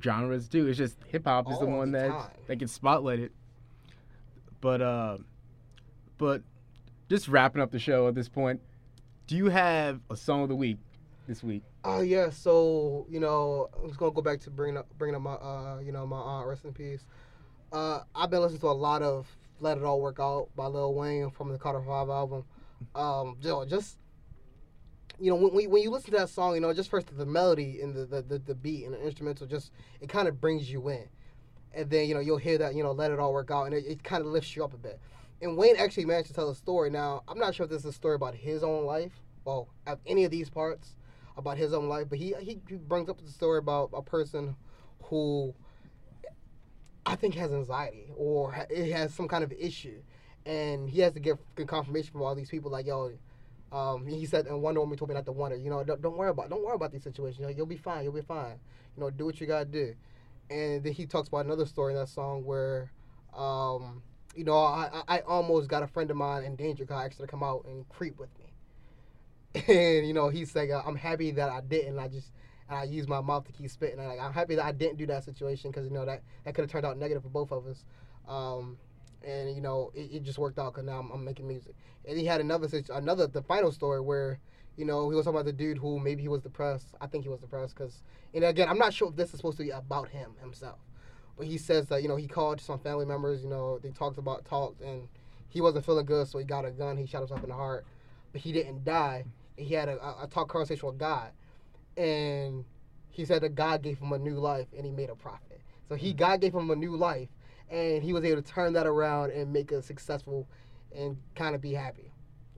genres 0.00 0.48
too. 0.48 0.66
It's 0.68 0.78
just 0.78 0.96
hip 1.06 1.24
hop 1.26 1.50
is 1.50 1.58
the 1.58 1.66
one 1.66 1.92
that 1.92 2.08
time. 2.08 2.30
that 2.46 2.56
gets 2.56 2.78
spotlighted. 2.78 3.30
But 4.62 4.80
uh, 4.80 5.18
but 6.16 6.42
just 7.10 7.28
wrapping 7.28 7.60
up 7.60 7.70
the 7.70 7.78
show 7.78 8.08
at 8.08 8.14
this 8.14 8.30
point. 8.30 8.60
Do 9.26 9.36
you 9.36 9.50
have 9.50 10.00
a 10.08 10.16
song 10.16 10.44
of 10.44 10.48
the 10.48 10.56
week 10.56 10.78
this 11.28 11.42
week? 11.42 11.62
Oh 11.84 12.00
yeah, 12.00 12.30
so 12.30 13.06
you 13.10 13.20
know, 13.20 13.68
I'm 13.76 13.88
just 13.88 13.98
gonna 13.98 14.12
go 14.12 14.22
back 14.22 14.40
to 14.40 14.50
bringing 14.50 14.78
up 14.78 14.86
bringing 14.96 15.16
up 15.16 15.22
my 15.22 15.32
uh 15.32 15.80
you 15.84 15.92
know 15.92 16.06
my 16.06 16.16
aunt 16.16 16.46
rest 16.46 16.64
in 16.64 16.72
peace. 16.72 17.04
Uh, 17.72 18.00
I've 18.14 18.30
been 18.30 18.40
listening 18.40 18.60
to 18.60 18.68
a 18.68 18.72
lot 18.72 19.02
of 19.02 19.26
"Let 19.60 19.78
It 19.78 19.84
All 19.84 20.00
Work 20.00 20.20
Out" 20.20 20.48
by 20.54 20.66
Lil 20.66 20.94
Wayne 20.94 21.30
from 21.30 21.50
the 21.50 21.58
Carter 21.58 21.82
Five 21.82 22.08
album. 22.08 22.44
Um, 22.94 23.36
just 23.40 23.98
you 25.18 25.30
know 25.30 25.36
when, 25.36 25.52
when 25.52 25.70
when 25.70 25.82
you 25.82 25.90
listen 25.90 26.12
to 26.12 26.18
that 26.18 26.28
song, 26.28 26.54
you 26.54 26.60
know 26.60 26.72
just 26.72 26.88
first 26.88 27.08
the 27.16 27.26
melody 27.26 27.80
and 27.82 27.94
the 27.94 28.06
the, 28.06 28.22
the, 28.22 28.38
the 28.38 28.54
beat 28.54 28.84
and 28.84 28.94
the 28.94 29.02
instrumental, 29.04 29.46
just 29.46 29.72
it 30.00 30.08
kind 30.08 30.28
of 30.28 30.40
brings 30.40 30.70
you 30.70 30.88
in, 30.88 31.08
and 31.74 31.90
then 31.90 32.08
you 32.08 32.14
know 32.14 32.20
you'll 32.20 32.38
hear 32.38 32.58
that 32.58 32.74
you 32.74 32.82
know 32.82 32.92
"Let 32.92 33.10
It 33.10 33.18
All 33.18 33.32
Work 33.32 33.50
Out" 33.50 33.64
and 33.64 33.74
it, 33.74 33.84
it 33.86 34.04
kind 34.04 34.24
of 34.24 34.28
lifts 34.28 34.54
you 34.56 34.64
up 34.64 34.74
a 34.74 34.78
bit. 34.78 35.00
And 35.40 35.56
Wayne 35.56 35.76
actually 35.76 36.04
managed 36.04 36.28
to 36.28 36.34
tell 36.34 36.50
a 36.50 36.54
story. 36.54 36.90
Now 36.90 37.22
I'm 37.28 37.38
not 37.38 37.54
sure 37.54 37.64
if 37.64 37.70
this 37.70 37.80
is 37.80 37.86
a 37.86 37.92
story 37.92 38.14
about 38.14 38.34
his 38.34 38.62
own 38.62 38.84
life, 38.84 39.12
well, 39.44 39.68
of 39.86 39.98
any 40.06 40.24
of 40.24 40.30
these 40.30 40.48
parts 40.48 40.96
about 41.36 41.56
his 41.56 41.72
own 41.72 41.88
life, 41.88 42.06
but 42.08 42.18
he 42.18 42.34
he, 42.40 42.56
brings 42.76 43.08
up 43.08 43.20
the 43.20 43.30
story 43.30 43.58
about 43.58 43.90
a 43.92 44.02
person 44.02 44.54
who 45.04 45.54
I 47.04 47.16
think 47.16 47.34
has 47.34 47.52
anxiety 47.52 48.10
or 48.16 48.54
it 48.70 48.92
has 48.92 49.14
some 49.14 49.28
kind 49.28 49.42
of 49.42 49.52
issue, 49.52 50.02
and 50.46 50.88
he 50.88 51.00
has 51.00 51.12
to 51.14 51.20
get 51.20 51.38
get 51.56 51.68
confirmation 51.68 52.12
from 52.12 52.22
all 52.22 52.34
these 52.34 52.50
people. 52.50 52.70
Like 52.70 52.86
yo, 52.86 53.12
um, 53.72 54.06
he 54.06 54.26
said, 54.26 54.46
and 54.46 54.60
Wonder 54.60 54.80
Woman 54.80 54.98
told 54.98 55.08
me 55.08 55.14
not 55.14 55.24
to 55.24 55.32
wonder. 55.32 55.56
You 55.56 55.70
know, 55.70 55.82
don't, 55.82 56.02
don't 56.02 56.16
worry 56.16 56.30
about 56.30 56.50
don't 56.50 56.64
worry 56.64 56.74
about 56.74 56.92
these 56.92 57.02
situations. 57.02 57.40
You 57.40 57.46
know, 57.46 57.50
you'll 57.50 57.66
be 57.66 57.76
fine. 57.76 58.04
You'll 58.04 58.12
be 58.12 58.20
fine. 58.20 58.58
You 58.96 59.02
know, 59.02 59.10
do 59.10 59.24
what 59.24 59.40
you 59.40 59.46
gotta 59.46 59.64
do. 59.64 59.94
And 60.50 60.82
then 60.84 60.92
he 60.92 61.06
talks 61.06 61.28
about 61.28 61.46
another 61.46 61.66
story 61.66 61.94
in 61.94 61.98
that 61.98 62.08
song 62.08 62.44
where, 62.44 62.92
um, 63.36 64.02
you 64.34 64.44
know, 64.44 64.56
I, 64.56 65.02
I 65.08 65.16
I 65.16 65.20
almost 65.20 65.68
got 65.68 65.82
a 65.82 65.86
friend 65.86 66.10
of 66.10 66.16
mine 66.16 66.44
in 66.44 66.56
danger 66.56 66.86
I 66.90 67.04
her 67.04 67.08
to 67.08 67.26
come 67.26 67.42
out 67.42 67.64
and 67.66 67.88
creep 67.88 68.18
with 68.18 68.30
me. 68.38 68.46
And 69.68 70.06
you 70.06 70.14
know, 70.14 70.28
he's 70.28 70.50
saying, 70.50 70.72
I'm 70.72 70.96
happy 70.96 71.30
that 71.32 71.50
I 71.50 71.60
didn't. 71.60 71.98
I 71.98 72.08
just 72.08 72.32
and 72.68 72.78
I 72.78 72.84
used 72.84 73.08
my 73.08 73.20
mouth 73.20 73.44
to 73.46 73.52
keep 73.52 73.70
spitting. 73.70 73.98
And 73.98 74.08
like, 74.08 74.20
I'm 74.20 74.32
happy 74.32 74.54
that 74.56 74.64
I 74.64 74.72
didn't 74.72 74.96
do 74.96 75.06
that 75.06 75.24
situation 75.24 75.70
because 75.70 75.86
you 75.86 75.92
know 75.92 76.04
that 76.06 76.22
that 76.44 76.54
could 76.54 76.62
have 76.62 76.70
turned 76.70 76.86
out 76.86 76.98
negative 76.98 77.22
for 77.22 77.28
both 77.28 77.52
of 77.52 77.66
us. 77.66 77.84
Um, 78.26 78.78
and 79.24 79.54
you 79.54 79.60
know, 79.60 79.92
it, 79.94 80.10
it 80.12 80.22
just 80.22 80.38
worked 80.38 80.58
out 80.58 80.72
because 80.72 80.86
now 80.86 80.98
I'm, 80.98 81.10
I'm 81.10 81.24
making 81.24 81.46
music. 81.46 81.74
And 82.06 82.18
he 82.18 82.24
had 82.24 82.40
another 82.40 82.68
another 82.92 83.26
the 83.26 83.42
final 83.42 83.72
story 83.72 84.00
where 84.00 84.38
you 84.76 84.84
know 84.84 85.10
he 85.10 85.16
was 85.16 85.24
talking 85.24 85.36
about 85.38 85.46
the 85.46 85.52
dude 85.52 85.78
who 85.78 85.98
maybe 85.98 86.22
he 86.22 86.28
was 86.28 86.42
depressed. 86.42 86.94
I 87.00 87.06
think 87.06 87.24
he 87.24 87.30
was 87.30 87.40
depressed 87.40 87.74
because 87.76 88.02
and 88.34 88.44
again, 88.44 88.68
I'm 88.68 88.78
not 88.78 88.94
sure 88.94 89.08
if 89.08 89.16
this 89.16 89.30
is 89.30 89.36
supposed 89.36 89.58
to 89.58 89.64
be 89.64 89.70
about 89.70 90.08
him 90.08 90.32
himself. 90.40 90.78
But 91.36 91.46
he 91.46 91.58
says 91.58 91.86
that 91.88 92.02
you 92.02 92.08
know 92.08 92.16
he 92.16 92.28
called 92.28 92.60
some 92.60 92.78
family 92.78 93.06
members. 93.06 93.42
You 93.42 93.48
know 93.48 93.78
they 93.78 93.90
talked 93.90 94.18
about 94.18 94.44
talked 94.44 94.80
and 94.80 95.08
he 95.48 95.60
wasn't 95.60 95.84
feeling 95.84 96.06
good, 96.06 96.28
so 96.28 96.38
he 96.38 96.44
got 96.44 96.64
a 96.64 96.70
gun. 96.70 96.96
He 96.96 97.06
shot 97.06 97.18
himself 97.18 97.42
in 97.42 97.50
the 97.50 97.54
heart, 97.54 97.84
but 98.32 98.40
he 98.40 98.52
didn't 98.52 98.84
die. 98.84 99.24
He 99.56 99.74
had 99.74 99.88
a, 99.88 100.02
a, 100.02 100.24
a 100.24 100.26
talk 100.26 100.48
conversation 100.48 100.86
with 100.86 100.98
God, 100.98 101.30
and 101.96 102.64
he 103.10 103.24
said 103.26 103.42
that 103.42 103.54
God 103.54 103.82
gave 103.82 103.98
him 103.98 104.12
a 104.12 104.18
new 104.18 104.36
life 104.36 104.66
and 104.74 104.86
he 104.86 104.90
made 104.90 105.10
a 105.10 105.14
profit. 105.14 105.60
So 105.88 105.94
he 105.94 106.14
God 106.14 106.40
gave 106.40 106.54
him 106.54 106.70
a 106.70 106.76
new 106.76 106.96
life, 106.96 107.28
and 107.70 108.02
he 108.02 108.12
was 108.12 108.24
able 108.24 108.40
to 108.40 108.48
turn 108.48 108.72
that 108.74 108.86
around 108.86 109.32
and 109.32 109.52
make 109.52 109.72
it 109.72 109.84
successful, 109.84 110.48
and 110.94 111.16
kind 111.34 111.54
of 111.54 111.60
be 111.60 111.72
happy. 111.72 112.11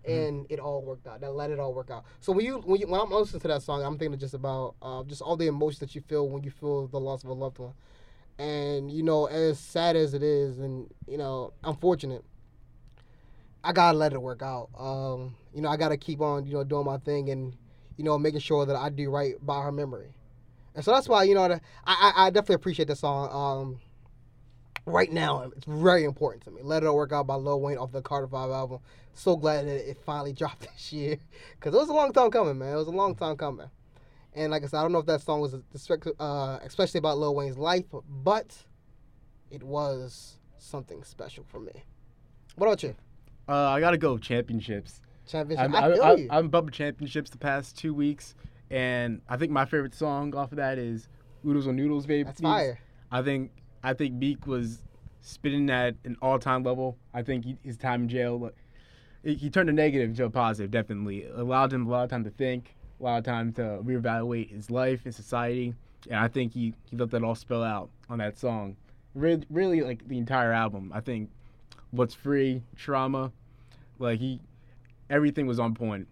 And 0.06 0.46
it 0.50 0.60
all 0.60 0.82
worked 0.82 1.06
out. 1.06 1.20
That 1.20 1.32
let 1.34 1.50
it 1.50 1.58
all 1.58 1.72
work 1.72 1.90
out. 1.90 2.04
So 2.20 2.32
when 2.32 2.44
you 2.44 2.58
when 2.58 2.80
you 2.80 2.86
when 2.86 3.00
I'm 3.00 3.10
listening 3.10 3.40
to 3.40 3.48
that 3.48 3.62
song, 3.62 3.82
I'm 3.82 3.98
thinking 3.98 4.18
just 4.18 4.34
about 4.34 4.74
uh, 4.82 5.02
just 5.04 5.22
all 5.22 5.36
the 5.36 5.46
emotions 5.46 5.80
that 5.80 5.94
you 5.94 6.02
feel 6.02 6.28
when 6.28 6.42
you 6.42 6.50
feel 6.50 6.86
the 6.88 7.00
loss 7.00 7.24
of 7.24 7.30
a 7.30 7.32
loved 7.32 7.58
one. 7.58 7.72
And 8.38 8.90
you 8.90 9.02
know, 9.02 9.26
as 9.26 9.58
sad 9.58 9.96
as 9.96 10.12
it 10.12 10.22
is, 10.22 10.58
and 10.58 10.92
you 11.06 11.16
know, 11.16 11.52
unfortunate, 11.62 12.24
I 13.62 13.72
gotta 13.72 13.96
let 13.96 14.12
it 14.12 14.20
work 14.20 14.42
out. 14.42 14.68
Um, 14.78 15.36
you 15.54 15.62
know, 15.62 15.68
I 15.68 15.76
gotta 15.76 15.96
keep 15.96 16.20
on, 16.20 16.46
you 16.46 16.52
know, 16.52 16.64
doing 16.64 16.84
my 16.84 16.98
thing 16.98 17.30
and, 17.30 17.56
you 17.96 18.04
know, 18.04 18.18
making 18.18 18.40
sure 18.40 18.66
that 18.66 18.76
I 18.76 18.90
do 18.90 19.08
right 19.10 19.34
by 19.44 19.62
her 19.62 19.72
memory. 19.72 20.12
And 20.74 20.84
so 20.84 20.90
that's 20.92 21.08
why, 21.08 21.22
you 21.22 21.34
know, 21.34 21.44
I, 21.44 21.60
I 21.86 22.26
I 22.26 22.30
definitely 22.30 22.56
appreciate 22.56 22.88
the 22.88 22.96
song. 22.96 23.30
Um, 23.32 23.80
right 24.86 25.10
now, 25.10 25.50
it's 25.56 25.66
very 25.66 26.04
important 26.04 26.44
to 26.44 26.50
me. 26.50 26.62
Let 26.62 26.82
It 26.82 26.86
All 26.86 26.96
Work 26.96 27.12
Out 27.12 27.26
by 27.26 27.34
Lil 27.36 27.60
Wayne 27.60 27.78
off 27.78 27.92
the 27.92 28.02
Carter 28.02 28.26
Five 28.26 28.50
album. 28.50 28.80
So 29.14 29.36
glad 29.36 29.66
that 29.66 29.88
it 29.88 29.98
finally 30.04 30.32
dropped 30.40 30.60
this 30.60 30.92
year, 30.92 31.18
cause 31.60 31.74
it 31.74 31.78
was 31.78 31.88
a 31.88 31.92
long 31.92 32.12
time 32.12 32.30
coming, 32.30 32.58
man. 32.58 32.74
It 32.74 32.76
was 32.76 32.88
a 32.88 32.92
long 32.92 33.14
time 33.14 33.36
coming. 33.36 33.70
And 34.34 34.50
like 34.50 34.64
I 34.64 34.66
said, 34.66 34.78
I 34.78 34.82
don't 34.82 34.92
know 34.92 34.98
if 34.98 35.06
that 35.06 35.20
song 35.20 35.40
was 35.40 35.54
uh, 35.54 36.58
especially 36.62 36.98
about 36.98 37.18
Lil 37.18 37.34
Wayne's 37.34 37.56
life, 37.56 37.84
but 38.08 38.56
it 39.50 39.62
was 39.62 40.38
something 40.58 41.04
special 41.04 41.44
for 41.44 41.60
me. 41.60 41.84
What 42.56 42.66
about 42.66 42.82
you? 42.82 42.96
Uh, 43.48 43.68
I 43.68 43.80
gotta 43.80 43.98
go 43.98 44.18
championships. 44.18 45.00
Championship. 45.28 45.64
I'm, 45.64 45.74
I 45.74 45.96
I, 45.96 46.12
I. 46.12 46.28
I'm 46.30 46.48
bumping 46.48 46.72
championships 46.72 47.30
the 47.30 47.38
past 47.38 47.78
two 47.78 47.94
weeks, 47.94 48.34
and 48.70 49.20
I 49.28 49.36
think 49.36 49.52
my 49.52 49.64
favorite 49.64 49.94
song 49.94 50.34
off 50.34 50.50
of 50.50 50.56
that 50.56 50.78
is 50.78 51.08
"Oodles 51.46 51.68
on 51.68 51.76
Noodles, 51.76 52.06
baby." 52.06 52.24
That's 52.24 52.40
fire. 52.40 52.80
I 53.12 53.22
think 53.22 53.52
I 53.84 53.92
think 53.92 54.14
Meek 54.14 54.46
was 54.46 54.82
spitting 55.20 55.70
at 55.70 55.94
an 56.04 56.16
all 56.20 56.38
time 56.38 56.64
level. 56.64 56.96
I 57.12 57.22
think 57.22 57.44
he, 57.44 57.56
his 57.62 57.76
time 57.76 58.02
in 58.02 58.08
jail, 58.08 58.50
he, 59.22 59.34
he 59.34 59.50
turned 59.50 59.68
a 59.68 59.72
negative 59.72 60.10
into 60.10 60.24
a 60.24 60.30
positive. 60.30 60.70
Definitely 60.70 61.18
It 61.24 61.38
allowed 61.38 61.72
him 61.72 61.86
a 61.86 61.90
lot 61.90 62.04
of 62.04 62.10
time 62.10 62.24
to 62.24 62.30
think, 62.30 62.74
a 62.98 63.02
lot 63.02 63.18
of 63.18 63.24
time 63.24 63.52
to 63.54 63.80
reevaluate 63.84 64.50
his 64.50 64.70
life 64.70 65.02
and 65.04 65.14
society, 65.14 65.74
and 66.10 66.18
I 66.18 66.28
think 66.28 66.52
he 66.52 66.74
he 66.90 66.96
let 66.96 67.10
that 67.10 67.22
all 67.22 67.34
spill 67.34 67.62
out 67.62 67.90
on 68.08 68.18
that 68.18 68.38
song. 68.38 68.76
Really, 69.14 69.46
really 69.50 69.80
like 69.82 70.08
the 70.08 70.18
entire 70.18 70.52
album. 70.52 70.90
I 70.92 71.00
think 71.00 71.30
what's 71.90 72.14
free, 72.14 72.62
trauma, 72.76 73.30
like 73.98 74.18
he, 74.18 74.40
everything 75.10 75.46
was 75.46 75.60
on 75.60 75.74
point. 75.74 76.08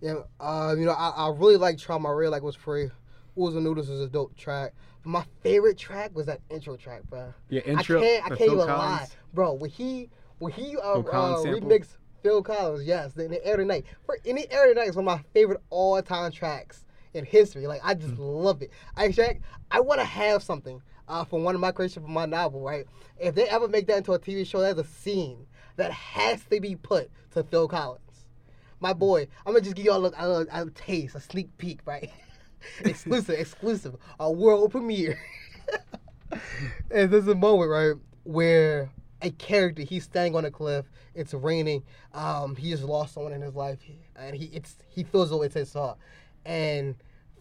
Yeah, 0.00 0.16
uh, 0.38 0.74
you 0.76 0.84
know, 0.84 0.92
I, 0.92 1.08
I 1.08 1.28
really 1.30 1.56
like 1.56 1.78
Trauma. 1.78 2.10
I 2.10 2.12
really 2.12 2.30
like 2.30 2.42
What's 2.42 2.56
Free. 2.56 2.90
And 3.36 3.64
Noodles 3.64 3.88
is 3.88 4.00
a 4.00 4.06
dope 4.06 4.36
track. 4.36 4.74
My 5.04 5.24
favorite 5.42 5.76
track 5.78 6.14
was 6.14 6.26
that 6.26 6.40
intro 6.50 6.76
track, 6.76 7.02
bro. 7.10 7.32
Yeah, 7.50 7.60
intro. 7.62 7.98
I 7.98 8.02
can't, 8.02 8.24
I 8.24 8.28
can't 8.30 8.40
even 8.42 8.58
lie, 8.58 9.08
bro. 9.32 9.52
When 9.52 9.70
he, 9.70 10.08
when 10.38 10.52
he 10.52 10.76
uh, 10.76 10.80
uh, 10.80 11.02
Collins 11.02 11.44
remixed 11.62 11.96
Phil 12.22 12.42
Collins, 12.42 12.84
yes, 12.86 13.16
in 13.16 13.30
the 13.30 13.44
air 13.46 13.56
tonight. 13.58 13.84
For 14.06 14.18
in 14.24 14.36
the 14.36 14.50
air 14.50 14.68
tonight 14.68 14.88
is 14.88 14.96
one 14.96 15.06
of 15.06 15.18
my 15.18 15.22
favorite 15.34 15.60
all 15.70 16.00
time 16.02 16.32
tracks 16.32 16.84
in 17.12 17.24
history. 17.24 17.66
Like 17.66 17.82
I 17.84 17.94
just 17.94 18.18
love 18.18 18.62
it. 18.62 18.70
I 18.96 19.04
actually, 19.04 19.40
I 19.70 19.80
want 19.80 20.00
to 20.00 20.06
have 20.06 20.42
something 20.42 20.80
uh, 21.06 21.24
from 21.24 21.42
one 21.44 21.54
of 21.54 21.60
my 21.60 21.70
creations 21.70 22.02
from 22.04 22.14
my 22.14 22.24
novel, 22.26 22.62
right? 22.62 22.86
If 23.18 23.34
they 23.34 23.46
ever 23.48 23.68
make 23.68 23.86
that 23.88 23.98
into 23.98 24.12
a 24.12 24.18
TV 24.18 24.46
show, 24.46 24.60
there's 24.60 24.78
a 24.78 24.84
scene 24.84 25.46
that 25.76 25.92
has 25.92 26.42
to 26.44 26.60
be 26.60 26.76
put 26.76 27.10
to 27.32 27.42
Phil 27.44 27.68
Collins. 27.68 28.00
My 28.80 28.94
boy, 28.94 29.28
I'm 29.44 29.52
gonna 29.52 29.60
just 29.60 29.76
give 29.76 29.84
y'all 29.84 30.04
a, 30.06 30.12
a, 30.16 30.28
little- 30.28 30.46
a 30.68 30.70
taste, 30.70 31.14
a 31.14 31.20
sneak 31.20 31.56
peek, 31.58 31.80
right? 31.84 32.10
exclusive, 32.84 33.38
exclusive, 33.38 33.96
a 34.20 34.30
world 34.30 34.70
premiere. 34.70 35.18
and 36.90 37.10
there's 37.10 37.28
a 37.28 37.34
moment, 37.34 37.70
right, 37.70 37.94
where 38.24 38.90
a 39.22 39.30
character 39.30 39.82
he's 39.82 40.04
standing 40.04 40.36
on 40.36 40.44
a 40.44 40.50
cliff. 40.50 40.86
It's 41.14 41.32
raining. 41.32 41.82
Um, 42.12 42.56
he 42.56 42.70
just 42.70 42.82
lost 42.82 43.14
someone 43.14 43.32
in 43.32 43.40
his 43.40 43.54
life, 43.54 43.78
and 44.16 44.36
he 44.36 44.46
it's 44.46 44.76
he 44.88 45.04
feels 45.04 45.30
though 45.30 45.42
it's 45.42 45.54
his 45.54 45.72
fault. 45.72 45.98
And 46.44 46.94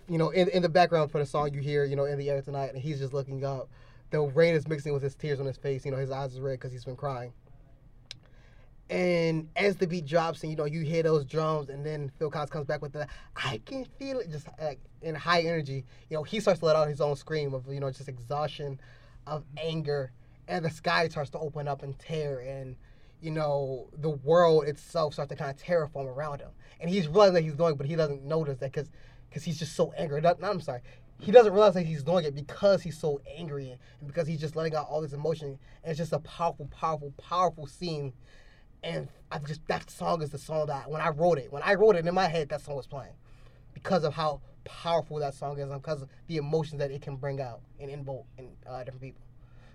you 0.08 0.18
know, 0.18 0.30
in 0.30 0.48
in 0.50 0.62
the 0.62 0.70
background 0.70 1.12
for 1.12 1.20
the 1.20 1.26
song, 1.26 1.54
you 1.54 1.62
hear 1.62 1.84
you 1.84 1.96
know 1.96 2.06
in 2.06 2.18
the 2.18 2.30
air 2.30 2.42
tonight, 2.42 2.74
and 2.74 2.82
he's 2.82 3.00
just 3.00 3.14
looking 3.14 3.44
up. 3.44 3.70
The 4.12 4.22
rain 4.22 4.54
is 4.54 4.68
mixing 4.68 4.94
with 4.94 5.02
his 5.02 5.16
tears 5.16 5.40
on 5.40 5.46
his 5.46 5.58
face. 5.58 5.86
You 5.86 5.92
know, 5.92 5.98
his 5.98 6.12
eyes 6.12 6.38
are 6.38 6.42
red 6.42 6.60
because 6.60 6.72
he's 6.72 6.86
been 6.86 6.96
crying. 6.96 7.34
And 8.94 9.50
as 9.56 9.76
the 9.76 9.88
beat 9.88 10.06
drops, 10.06 10.44
and 10.44 10.52
you 10.52 10.56
know, 10.56 10.66
you 10.66 10.82
hear 10.82 11.02
those 11.02 11.26
drums, 11.26 11.70
and 11.70 11.84
then 11.84 12.12
Phil 12.20 12.30
Collins 12.30 12.52
comes 12.52 12.68
back 12.68 12.84
with 12.84 12.94
the 12.94 13.08
"I 13.36 13.60
can 13.66 13.86
feel 13.98 14.20
it," 14.20 14.30
just 14.30 14.48
like 14.62 14.80
in 15.02 15.16
high 15.16 15.42
energy. 15.42 15.84
You 16.12 16.18
know, 16.18 16.22
he 16.22 16.40
starts 16.40 16.60
to 16.60 16.68
let 16.68 16.76
out 16.76 16.88
his 16.88 17.02
own 17.02 17.16
scream 17.16 17.56
of 17.56 17.68
you 17.68 17.80
know 17.80 17.90
just 17.90 18.08
exhaustion, 18.08 18.80
of 19.26 19.46
anger, 19.58 20.12
and 20.48 20.64
the 20.64 20.70
sky 20.70 21.08
starts 21.08 21.32
to 21.32 21.40
open 21.40 21.68
up 21.68 21.82
and 21.82 21.98
tear, 21.98 22.42
and 22.42 22.76
you 23.20 23.32
know 23.32 23.90
the 23.98 24.12
world 24.12 24.68
itself 24.68 25.14
starts 25.14 25.30
to 25.30 25.36
kind 25.36 25.50
of 25.50 25.58
terraform 25.58 26.06
around 26.06 26.42
him, 26.42 26.52
and 26.80 26.88
he's 26.88 27.08
realizing 27.08 27.34
that 27.34 27.44
he's 27.44 27.56
doing, 27.56 27.72
it, 27.72 27.78
but 27.80 27.88
he 27.88 27.96
doesn't 27.96 28.24
notice 28.24 28.60
that 28.60 28.72
because 28.74 28.92
because 29.28 29.44
he's 29.44 29.58
just 29.58 29.76
so 29.76 29.92
angry. 29.98 30.22
Not, 30.22 30.38
I'm 30.44 30.62
sorry. 30.62 30.82
He 31.20 31.32
doesn't 31.32 31.52
realize 31.52 31.74
that 31.74 31.88
he's 31.88 32.04
doing 32.04 32.26
it 32.26 32.36
because 32.36 32.84
he's 32.84 33.00
so 33.00 33.22
angry 33.40 33.72
and 33.72 33.80
because 34.06 34.28
he's 34.28 34.40
just 34.40 34.56
letting 34.56 34.76
out 34.76 34.86
all 34.88 35.02
this 35.02 35.14
emotion. 35.14 35.58
And 35.84 35.90
it's 35.92 35.98
just 35.98 36.14
a 36.14 36.20
powerful, 36.20 36.68
powerful, 36.68 37.12
powerful 37.18 37.66
scene. 37.66 38.14
And 38.84 39.08
I 39.32 39.40
just 39.40 39.66
that 39.68 39.90
song 39.90 40.22
is 40.22 40.30
the 40.30 40.38
song 40.38 40.68
that 40.68 40.90
when 40.90 41.02
I 41.02 41.10
wrote 41.10 41.38
it, 41.38 41.52
when 41.52 41.64
I 41.64 41.76
wrote 41.76 41.96
it 41.96 42.06
in 42.06 42.14
my 42.14 42.28
head, 42.28 42.50
that 42.50 42.62
song 42.62 42.76
was 42.76 42.88
playing 42.88 43.14
because 43.74 44.04
of 44.04 44.14
how 44.14 44.42
powerful 44.66 45.20
that 45.20 45.34
song 45.34 45.58
is 45.58 45.70
and 45.70 45.82
because 45.82 46.02
of 46.02 46.10
the 46.28 46.38
emotions 46.38 46.80
that 46.80 46.92
it 46.92 47.02
can 47.02 47.16
bring 47.16 47.42
out 47.42 47.62
and 47.80 47.90
invoke 47.90 48.26
in 48.38 48.50
uh, 48.68 48.80
different 48.80 49.02
people. 49.02 49.22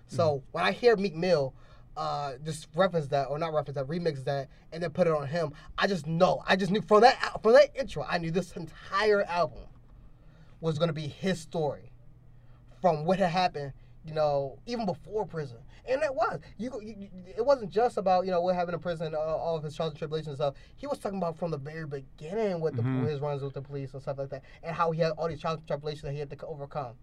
So 0.07 0.23
mm-hmm. 0.23 0.45
when 0.51 0.63
I 0.63 0.71
hear 0.71 0.95
Meek 0.95 1.15
Mill 1.15 1.53
uh, 1.97 2.33
just 2.45 2.67
reference 2.75 3.07
that 3.07 3.25
or 3.25 3.37
not 3.37 3.53
reference 3.53 3.75
that, 3.75 3.87
remix 3.87 4.23
that, 4.23 4.47
and 4.71 4.81
then 4.81 4.89
put 4.91 5.05
it 5.05 5.13
on 5.13 5.27
him, 5.27 5.51
I 5.77 5.87
just 5.87 6.07
know. 6.07 6.41
I 6.47 6.55
just 6.55 6.71
knew 6.71 6.81
from 6.81 7.01
that 7.01 7.41
from 7.43 7.53
that 7.53 7.75
intro, 7.75 8.05
I 8.07 8.17
knew 8.17 8.31
this 8.31 8.51
entire 8.53 9.23
album 9.23 9.63
was 10.61 10.77
going 10.77 10.87
to 10.87 10.93
be 10.93 11.07
his 11.07 11.39
story 11.39 11.91
from 12.81 13.05
what 13.05 13.19
had 13.19 13.31
happened, 13.31 13.73
you 14.05 14.13
know, 14.13 14.57
even 14.65 14.85
before 14.85 15.25
prison. 15.25 15.57
And 15.87 16.01
it 16.03 16.13
was. 16.13 16.39
You, 16.57 16.71
you 16.81 17.09
it 17.37 17.45
wasn't 17.45 17.71
just 17.71 17.97
about 17.97 18.25
you 18.25 18.31
know 18.31 18.41
what 18.41 18.55
happened 18.55 18.75
in 18.75 18.79
prison, 18.79 19.15
uh, 19.15 19.17
all 19.17 19.57
of 19.57 19.63
his 19.63 19.75
trials 19.75 19.91
and 19.91 19.99
tribulations 19.99 20.27
and 20.27 20.37
stuff. 20.37 20.53
He 20.75 20.87
was 20.87 20.99
talking 20.99 21.17
about 21.17 21.37
from 21.37 21.51
the 21.51 21.57
very 21.57 21.85
beginning 21.85 22.61
with 22.61 22.75
the 22.75 22.81
mm-hmm. 22.81 23.05
his 23.05 23.19
runs 23.19 23.41
with 23.41 23.53
the 23.53 23.61
police 23.61 23.93
and 23.93 24.01
stuff 24.01 24.17
like 24.17 24.29
that, 24.29 24.43
and 24.63 24.75
how 24.75 24.91
he 24.91 25.01
had 25.01 25.11
all 25.11 25.27
these 25.27 25.41
trials 25.41 25.59
and 25.59 25.67
tribulations 25.67 26.03
that 26.03 26.13
he 26.13 26.19
had 26.19 26.29
to 26.29 26.45
overcome. 26.45 26.93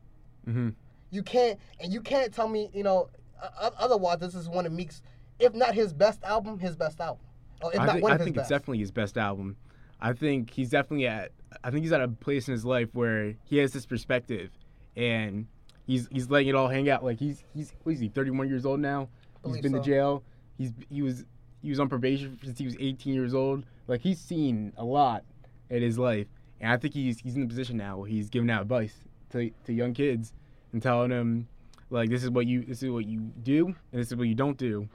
Mm-hmm. 0.47 0.71
You 1.11 1.23
can't, 1.23 1.59
and 1.81 1.93
you 1.93 2.01
can't 2.01 2.33
tell 2.33 2.49
me, 2.49 2.71
you 2.75 2.83
know, 2.83 3.09
uh, 3.43 3.71
otherwise 3.79 4.19
this 4.19 4.35
is 4.35 4.49
one 4.49 4.67
of 4.67 4.73
Meek's, 4.73 5.03
if 5.39 5.55
not 5.55 5.75
his 5.75 5.93
best 5.93 6.23
album, 6.25 6.59
his 6.59 6.77
best 6.77 7.01
album. 7.01 7.25
Or 7.63 7.73
if 7.73 7.81
I 7.81 7.87
not 7.87 7.93
think, 7.95 8.03
one 8.03 8.13
of 8.13 8.17
I 8.17 8.19
his 8.19 8.25
think 8.25 8.37
best. 8.37 8.51
it's 8.51 8.51
definitely 8.51 8.79
his 8.79 8.91
best 8.91 9.17
album. 9.17 9.57
I 10.01 10.13
think 10.13 10.51
he's 10.51 10.71
definitely 10.71 11.07
at 11.07 11.33
I 11.65 11.71
think 11.71 11.85
he's 11.85 11.93
at 11.93 12.01
a 12.01 12.09
place 12.09 12.49
in 12.49 12.53
his 12.53 12.65
life 12.65 12.89
where 12.93 13.35
he 13.45 13.59
has 13.59 13.73
this 13.73 13.87
perspective 13.87 14.51
and 14.97 15.47
he's 15.87 16.09
he's 16.11 16.31
letting 16.31 16.49
it 16.49 16.55
all 16.55 16.69
hang 16.69 16.89
out. 16.91 17.05
Like 17.05 17.19
he's 17.19 17.45
he's 17.55 17.73
what 17.83 17.93
is 17.93 18.01
he, 18.01 18.09
thirty 18.09 18.31
one 18.31 18.49
years 18.49 18.67
old 18.67 18.81
now? 18.81 19.09
He's 19.45 19.61
been 19.61 19.73
so. 19.73 19.79
to 19.79 19.85
jail. 19.85 20.23
He's 20.59 20.73
he 20.91 21.03
was 21.03 21.25
he 21.63 21.71
was 21.71 21.81
on 21.81 21.89
probation 21.89 22.39
since 22.43 22.59
he 22.59 22.65
was 22.65 22.77
eighteen 22.79 23.15
years 23.15 23.35
old. 23.35 23.65
Like 23.87 24.01
he's 24.01 24.21
seen 24.21 24.73
a 24.77 24.85
lot 24.85 25.25
in 25.71 25.83
his 25.83 25.99
life. 25.99 26.27
And 26.61 26.73
I 26.73 26.77
think 26.77 26.95
he's 26.95 27.21
he's 27.21 27.35
in 27.37 27.43
the 27.43 27.47
position 27.47 27.77
now 27.77 27.99
where 27.99 28.09
he's 28.09 28.29
giving 28.29 28.51
out 28.51 28.63
advice 28.63 28.95
to 29.31 29.51
to 29.65 29.73
young 29.73 29.95
kids 29.95 30.33
and 30.73 30.83
telling 30.83 31.11
them 31.11 31.49
like 31.91 32.11
this 32.11 32.25
is 32.25 32.31
what 32.31 32.47
you 32.47 32.65
this 32.65 32.83
is 32.83 32.91
what 32.91 33.07
you 33.07 33.21
do 33.43 33.67
and 33.67 34.01
this 34.01 34.09
is 34.09 34.17
what 34.17 34.29
you 34.29 34.35
don't 34.35 34.59
do. 34.59 34.89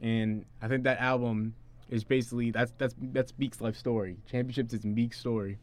And 0.00 0.44
I 0.62 0.68
think 0.68 0.84
that 0.84 0.98
album 1.00 1.54
is 1.88 2.04
basically 2.04 2.50
that's 2.50 2.72
that's 2.78 2.94
that's 3.12 3.32
Meek's 3.38 3.60
life 3.60 3.76
story. 3.76 4.16
Championships 4.30 4.72
is 4.72 4.84
Meek's 4.84 5.18
story. 5.18 5.58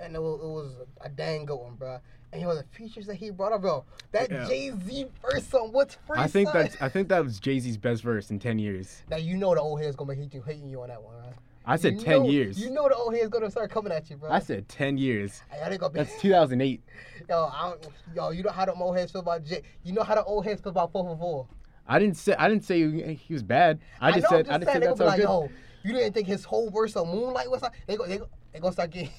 And 0.00 0.14
it 0.14 0.22
was, 0.22 0.40
it 0.40 0.46
was 0.46 0.72
a 1.00 1.08
dang 1.08 1.44
good 1.44 1.56
one, 1.56 1.74
bro. 1.74 1.98
And 2.32 2.40
you 2.40 2.46
know 2.46 2.54
the 2.54 2.64
features 2.72 3.06
that 3.06 3.16
he 3.16 3.30
brought 3.30 3.52
up, 3.52 3.60
bro. 3.60 3.84
That 4.12 4.30
yeah. 4.30 4.46
Jay 4.48 4.72
Z 4.86 5.06
verse 5.20 5.46
song, 5.46 5.70
what's 5.72 5.96
free? 6.06 6.18
I 6.18 6.26
think 6.26 6.50
that's 6.52 6.80
I 6.80 6.88
think 6.88 7.08
that 7.08 7.22
was 7.22 7.38
Jay 7.38 7.58
Z's 7.58 7.76
best 7.76 8.02
verse 8.02 8.30
in 8.30 8.38
ten 8.38 8.58
years. 8.58 9.02
Now 9.10 9.18
you 9.18 9.36
know 9.36 9.54
the 9.54 9.60
old 9.60 9.80
head's 9.82 9.96
gonna 9.96 10.14
be 10.14 10.16
hating 10.18 10.40
you, 10.40 10.42
hating 10.42 10.68
you 10.70 10.80
on 10.82 10.88
that 10.88 11.02
one, 11.02 11.14
right? 11.16 11.34
I 11.66 11.76
said 11.76 11.94
you 11.94 12.00
ten 12.00 12.22
know, 12.22 12.30
years. 12.30 12.58
You 12.58 12.70
know 12.70 12.88
the 12.88 12.94
old 12.94 13.14
head's 13.14 13.28
gonna 13.28 13.50
start 13.50 13.70
coming 13.70 13.92
at 13.92 14.08
you, 14.08 14.16
bro. 14.16 14.30
I 14.30 14.38
said 14.38 14.66
ten 14.68 14.96
years. 14.96 15.42
Be... 15.50 15.88
That's 15.92 16.20
2008. 16.20 16.82
yo, 17.28 17.44
I 17.44 17.74
yo, 18.14 18.30
you 18.30 18.42
know 18.42 18.50
how 18.50 18.64
the 18.64 18.72
old 18.72 18.96
heads 18.96 19.12
feel 19.12 19.20
about 19.20 19.44
Jay. 19.44 19.62
You 19.84 19.92
know 19.92 20.02
how 20.02 20.14
the 20.14 20.24
old 20.24 20.46
heads 20.46 20.62
feel 20.62 20.70
about 20.70 20.90
four 20.90 21.04
for 21.04 21.16
four. 21.18 21.46
I 21.86 21.98
didn't 21.98 22.16
say 22.16 22.34
I 22.38 22.48
didn't 22.48 22.64
say 22.64 23.14
he 23.14 23.32
was 23.34 23.42
bad. 23.42 23.80
I 24.00 24.12
just 24.12 24.26
I 24.26 24.30
know, 24.30 24.38
said 24.38 24.46
just 24.46 24.54
I 24.54 24.58
just 24.58 24.72
said 24.72 24.82
that's 24.82 25.00
like, 25.00 25.16
good. 25.18 25.24
Yo, 25.24 25.50
you 25.84 25.92
didn't 25.92 26.14
think 26.14 26.26
his 26.26 26.44
whole 26.44 26.70
verse 26.70 26.96
on 26.96 27.08
Moonlight 27.08 27.50
was 27.50 27.62
like 27.62 27.72
they 27.86 27.96
go 27.96 28.06
they 28.06 28.18
go 28.18 28.28
they 28.52 28.60
gonna 28.60 28.72
start 28.72 28.90
getting. 28.90 29.10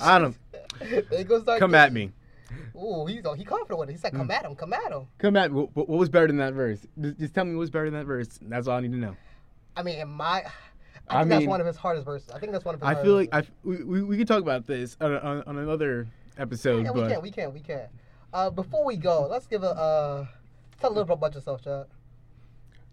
I 0.00 0.18
don't. 0.18 0.36
they 1.10 1.24
gonna 1.24 1.42
start. 1.42 1.60
Come 1.60 1.72
getting, 1.72 1.86
at 1.86 1.92
me. 1.92 2.12
Ooh, 2.76 3.06
he's 3.06 3.22
he 3.36 3.44
confident 3.44 3.78
with 3.78 3.88
it. 3.88 3.92
He 3.92 3.98
said, 3.98 4.12
"Come 4.12 4.28
mm. 4.28 4.34
at 4.34 4.44
him, 4.44 4.56
come 4.56 4.72
at 4.72 4.92
him." 4.92 5.06
Come 5.18 5.36
at 5.36 5.52
me. 5.52 5.60
What, 5.72 5.88
what, 5.88 5.98
was 5.98 6.08
better 6.08 6.26
than 6.26 6.38
that 6.38 6.54
verse? 6.54 6.86
Just, 7.00 7.18
just, 7.18 7.34
tell 7.34 7.44
me 7.44 7.54
what 7.54 7.60
was 7.60 7.70
better 7.70 7.90
than 7.90 8.00
that 8.00 8.06
verse. 8.06 8.38
That's 8.42 8.66
all 8.66 8.78
I 8.78 8.80
need 8.80 8.92
to 8.92 8.98
know. 8.98 9.16
I 9.76 9.82
mean, 9.82 9.98
in 9.98 10.08
my. 10.08 10.44
I, 11.08 11.16
I 11.16 11.20
think 11.20 11.30
mean, 11.30 11.38
that's 11.40 11.48
one 11.48 11.60
of 11.60 11.66
his 11.66 11.76
hardest 11.76 12.04
verses. 12.04 12.30
I 12.30 12.38
think 12.38 12.52
that's 12.52 12.64
one 12.64 12.74
of 12.74 12.80
his. 12.80 12.88
I 12.88 13.02
feel 13.02 13.14
like 13.14 13.28
I, 13.32 13.42
we, 13.64 13.82
we, 13.82 14.02
we 14.02 14.16
could 14.16 14.28
talk 14.28 14.40
about 14.40 14.66
this 14.66 14.96
on, 15.00 15.12
on, 15.16 15.42
on 15.46 15.58
another 15.58 16.06
episode. 16.38 16.84
Yeah, 16.84 16.92
but... 16.92 17.04
we 17.04 17.12
can, 17.12 17.22
we 17.22 17.30
can, 17.30 17.52
we 17.54 17.60
can. 17.60 17.88
Uh, 18.32 18.50
before 18.50 18.84
we 18.84 18.96
go, 18.96 19.26
let's 19.30 19.46
give 19.46 19.62
a 19.62 19.70
uh, 19.70 20.26
tell 20.80 20.90
a 20.90 20.92
little 20.92 21.04
bit 21.04 21.14
about 21.14 21.34
yourself, 21.34 21.62
Chad. 21.62 21.86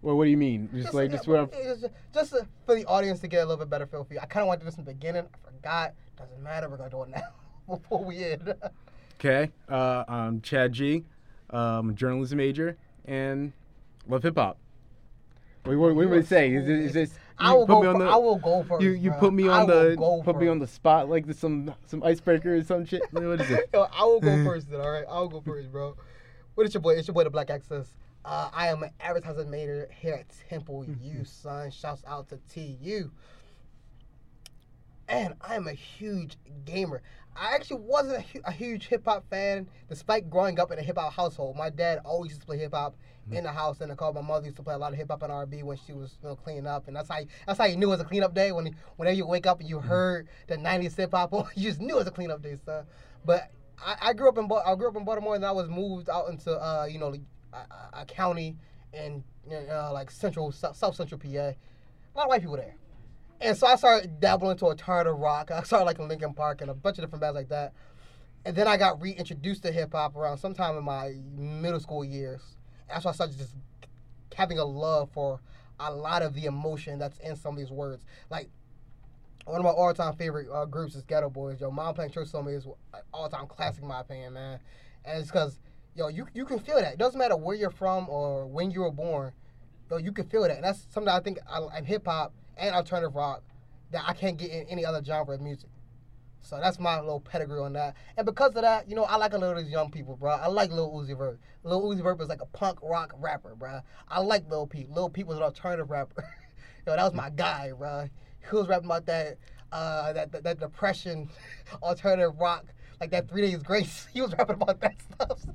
Well, 0.01 0.15
what 0.15 0.25
do 0.25 0.29
you 0.29 0.37
mean? 0.37 0.69
Just, 0.71 0.83
just 0.83 0.93
like 0.93 1.11
just 1.11 1.27
what? 1.27 1.51
Just, 1.51 1.85
just 2.13 2.33
for 2.65 2.75
the 2.75 2.85
audience 2.85 3.19
to 3.19 3.27
get 3.27 3.39
a 3.39 3.45
little 3.45 3.57
bit 3.57 3.69
better 3.69 3.85
feel 3.85 4.03
for 4.03 4.13
you. 4.13 4.19
I 4.21 4.25
kind 4.25 4.41
of 4.41 4.47
wanted 4.47 4.59
to 4.59 4.65
do 4.65 4.71
this 4.71 4.77
in 4.77 4.85
the 4.85 4.93
beginning. 4.93 5.25
I 5.45 5.51
forgot. 5.51 5.93
Doesn't 6.19 6.43
matter. 6.43 6.67
We're 6.69 6.77
gonna 6.77 6.89
do 6.89 7.03
it 7.03 7.09
now 7.09 7.29
before 7.75 8.03
we 8.03 8.23
end. 8.25 8.53
okay. 9.15 9.51
Uh, 9.69 10.03
I'm 10.07 10.41
Chad 10.41 10.73
G. 10.73 11.05
Um, 11.49 11.95
journalism 11.95 12.37
major 12.37 12.77
and 13.05 13.53
love 14.07 14.23
hip 14.23 14.35
hop. 14.37 14.57
What, 15.63 15.77
what, 15.77 15.95
what 15.95 16.09
would 16.09 16.27
say? 16.27 16.53
Is, 16.53 16.67
is 16.67 16.93
this? 16.93 17.11
I 17.37 17.53
will 17.53 17.65
go. 17.65 17.81
The, 17.97 18.03
I 18.03 18.17
will 18.17 18.35
go 18.35 18.63
first. 18.63 18.83
You 18.83 18.91
you 18.91 19.11
bro. 19.11 19.19
put 19.19 19.33
me 19.33 19.47
on 19.47 19.65
the 19.67 19.95
put 19.97 20.33
first. 20.33 20.41
me 20.41 20.47
on 20.49 20.59
the 20.59 20.67
spot 20.67 21.09
like 21.09 21.31
some 21.33 21.73
some 21.85 22.03
icebreaker 22.03 22.57
or 22.57 22.63
some 22.63 22.85
shit. 22.85 23.01
What 23.11 23.39
is 23.39 23.49
it? 23.49 23.69
Yo, 23.73 23.87
I 23.93 24.03
will 24.03 24.19
go 24.19 24.43
first 24.43 24.69
then. 24.69 24.81
All 24.81 24.91
right, 24.91 25.05
I 25.09 25.19
will 25.21 25.29
go 25.29 25.41
first, 25.41 25.71
bro. 25.71 25.95
What 26.55 26.67
is 26.67 26.73
your 26.73 26.81
boy? 26.81 26.95
It's 26.95 27.07
your 27.07 27.13
boy, 27.13 27.23
the 27.23 27.29
Black 27.29 27.49
Access. 27.49 27.93
Uh, 28.25 28.49
I 28.53 28.67
am 28.67 28.83
an 28.83 28.91
advertising 28.99 29.49
major 29.49 29.89
here 29.97 30.13
at 30.15 30.25
Temple 30.49 30.85
U, 31.01 31.23
son. 31.23 31.71
Shouts 31.71 32.03
out 32.05 32.27
to 32.29 32.39
TU. 32.53 33.09
And 35.09 35.33
I 35.41 35.55
am 35.55 35.67
a 35.67 35.73
huge 35.73 36.37
gamer. 36.65 37.01
I 37.35 37.55
actually 37.55 37.81
wasn't 37.81 38.17
a, 38.17 38.21
hu- 38.21 38.41
a 38.45 38.51
huge 38.51 38.87
hip 38.87 39.05
hop 39.05 39.27
fan, 39.29 39.67
despite 39.87 40.29
growing 40.29 40.59
up 40.59 40.71
in 40.71 40.77
a 40.77 40.83
hip 40.83 40.97
hop 40.97 41.13
household. 41.13 41.57
My 41.57 41.69
dad 41.69 41.99
always 42.05 42.31
used 42.31 42.41
to 42.41 42.47
play 42.47 42.57
hip 42.57 42.73
hop 42.73 42.95
mm-hmm. 43.25 43.37
in 43.37 43.43
the 43.43 43.51
house 43.51 43.81
and 43.81 43.89
the 43.89 43.95
car. 43.95 44.13
My 44.13 44.21
mother 44.21 44.45
used 44.45 44.57
to 44.57 44.63
play 44.63 44.75
a 44.75 44.77
lot 44.77 44.91
of 44.91 44.99
hip 44.99 45.09
hop 45.09 45.23
and 45.23 45.31
R&B 45.31 45.63
when 45.63 45.77
she 45.77 45.93
was 45.93 46.17
you 46.21 46.29
know, 46.29 46.35
cleaning 46.35 46.67
up, 46.67 46.87
and 46.87 46.95
that's 46.95 47.09
how 47.09 47.19
you, 47.19 47.27
that's 47.47 47.57
how 47.57 47.65
you 47.65 47.75
knew 47.75 47.87
it 47.87 47.91
was 47.91 48.01
a 48.01 48.05
cleanup 48.05 48.35
day. 48.35 48.51
When 48.51 48.75
whenever 48.97 49.15
you 49.15 49.25
wake 49.25 49.47
up 49.47 49.59
and 49.59 49.67
you 49.69 49.77
mm-hmm. 49.77 49.87
heard 49.87 50.27
the 50.47 50.57
'90s 50.57 50.95
hip 50.95 51.11
hop, 51.11 51.33
you 51.55 51.69
just 51.69 51.79
knew 51.79 51.95
it 51.95 51.99
was 51.99 52.07
a 52.07 52.11
cleanup 52.11 52.43
day, 52.43 52.55
son. 52.63 52.85
But 53.25 53.51
I, 53.83 53.95
I 54.01 54.13
grew 54.13 54.29
up 54.29 54.37
in 54.37 54.49
I 54.65 54.75
grew 54.75 54.89
up 54.89 54.95
in 54.95 55.05
Baltimore, 55.05 55.35
and 55.35 55.45
I 55.45 55.51
was 55.51 55.69
moved 55.69 56.09
out 56.09 56.29
into 56.29 56.51
uh, 56.51 56.85
you 56.89 56.99
know 56.99 57.15
a, 57.53 58.01
a 58.01 58.05
county 58.05 58.57
in 58.93 59.23
uh, 59.51 59.91
like 59.93 60.11
central 60.11 60.51
South 60.51 60.95
Central 60.95 61.19
PA. 61.19 61.27
A 61.27 61.55
lot 62.15 62.23
of 62.23 62.29
white 62.29 62.41
people 62.41 62.57
there, 62.57 62.75
and 63.41 63.57
so 63.57 63.67
I 63.67 63.75
started 63.75 64.19
dabbling 64.19 64.51
into 64.51 64.65
a 64.65 64.69
alternative 64.69 65.17
rock. 65.17 65.51
I 65.51 65.63
started 65.63 65.85
like 65.85 65.99
in 65.99 66.07
Linkin 66.07 66.33
Park 66.33 66.61
and 66.61 66.69
a 66.69 66.73
bunch 66.73 66.97
of 66.97 67.03
different 67.03 67.21
bands 67.21 67.35
like 67.35 67.49
that. 67.49 67.73
And 68.45 68.55
then 68.55 68.67
I 68.67 68.77
got 68.77 69.01
reintroduced 69.01 69.63
to 69.63 69.71
hip 69.71 69.93
hop 69.93 70.15
around 70.15 70.37
sometime 70.37 70.77
in 70.77 70.83
my 70.83 71.13
middle 71.35 71.79
school 71.79 72.05
years. 72.05 72.41
That's 72.87 73.05
why 73.05 73.11
I 73.11 73.13
started 73.13 73.37
just 73.37 73.55
having 74.35 74.59
a 74.59 74.65
love 74.65 75.09
for 75.11 75.41
a 75.79 75.93
lot 75.93 76.21
of 76.21 76.33
the 76.33 76.45
emotion 76.45 76.99
that's 76.99 77.19
in 77.19 77.35
some 77.35 77.53
of 77.53 77.59
these 77.59 77.71
words. 77.71 78.05
Like 78.29 78.49
one 79.45 79.57
of 79.57 79.63
my 79.63 79.71
all-time 79.71 80.15
favorite 80.15 80.47
uh, 80.51 80.65
groups 80.65 80.95
is 80.95 81.03
Geto 81.03 81.31
Boys. 81.31 81.59
Yo, 81.59 81.71
Mom 81.71 81.93
Playing 81.93 82.11
Church 82.11 82.33
me 82.33 82.53
is 82.53 82.67
all-time 83.13 83.47
classic 83.47 83.81
in 83.81 83.87
my 83.87 84.01
opinion, 84.01 84.33
man. 84.33 84.59
And 85.05 85.19
it's 85.19 85.31
because 85.31 85.59
yo, 85.95 86.07
you 86.07 86.27
you 86.33 86.45
can 86.45 86.59
feel 86.59 86.75
that. 86.75 86.93
It 86.93 86.99
doesn't 86.99 87.17
matter 87.17 87.35
where 87.35 87.55
you're 87.55 87.71
from 87.71 88.09
or 88.09 88.45
when 88.47 88.71
you 88.71 88.81
were 88.81 88.91
born. 88.91 89.33
Yo, 89.89 89.97
you 89.97 90.11
can 90.11 90.27
feel 90.27 90.43
that. 90.43 90.51
And 90.51 90.63
that's 90.63 90.85
something 90.91 91.11
I 91.11 91.19
think 91.19 91.39
I, 91.49 91.77
in 91.77 91.85
hip 91.85 92.05
hop 92.05 92.33
and 92.59 92.75
alternative 92.75 93.15
rock 93.15 93.43
that 93.91 94.03
I 94.07 94.13
can't 94.13 94.37
get 94.37 94.51
in 94.51 94.67
any 94.67 94.85
other 94.85 95.03
genre 95.03 95.35
of 95.35 95.41
music. 95.41 95.69
So 96.41 96.59
that's 96.59 96.79
my 96.79 96.99
little 96.99 97.19
pedigree 97.19 97.59
on 97.59 97.73
that. 97.73 97.95
And 98.17 98.25
because 98.25 98.55
of 98.55 98.61
that, 98.61 98.89
you 98.89 98.95
know, 98.95 99.03
I 99.03 99.17
like 99.17 99.33
a 99.33 99.37
lot 99.37 99.57
of 99.57 99.63
these 99.63 99.71
young 99.71 99.91
people, 99.91 100.15
bro. 100.15 100.31
I 100.31 100.47
like 100.47 100.71
Lil 100.71 100.89
Uzi 100.91 101.17
Vert. 101.17 101.39
Lil 101.63 101.81
Uzi 101.83 102.01
Vert 102.01 102.19
is 102.21 102.29
like 102.29 102.41
a 102.41 102.45
punk 102.47 102.79
rock 102.81 103.13
rapper, 103.19 103.55
bro. 103.55 103.81
I 104.07 104.21
like 104.21 104.49
Lil 104.49 104.67
Peep. 104.67 104.87
Lil 104.89 105.09
Peep 105.09 105.27
was 105.27 105.37
an 105.37 105.43
alternative 105.43 105.89
rapper. 105.89 106.23
Yo, 106.87 106.95
that 106.95 107.03
was 107.03 107.13
my 107.13 107.29
guy, 107.29 107.71
bro. 107.77 108.09
He 108.49 108.55
was 108.55 108.67
rapping 108.67 108.85
about 108.85 109.05
that, 109.07 109.37
uh, 109.71 110.13
that, 110.13 110.31
that, 110.31 110.43
that 110.43 110.59
depression, 110.59 111.29
alternative 111.83 112.39
rock, 112.39 112.65
like 113.01 113.11
that 113.11 113.29
Three 113.29 113.41
Days 113.41 113.61
Grace. 113.61 114.07
He 114.13 114.21
was 114.21 114.33
rapping 114.37 114.55
about 114.55 114.79
that 114.81 114.95
stuff. 115.01 115.45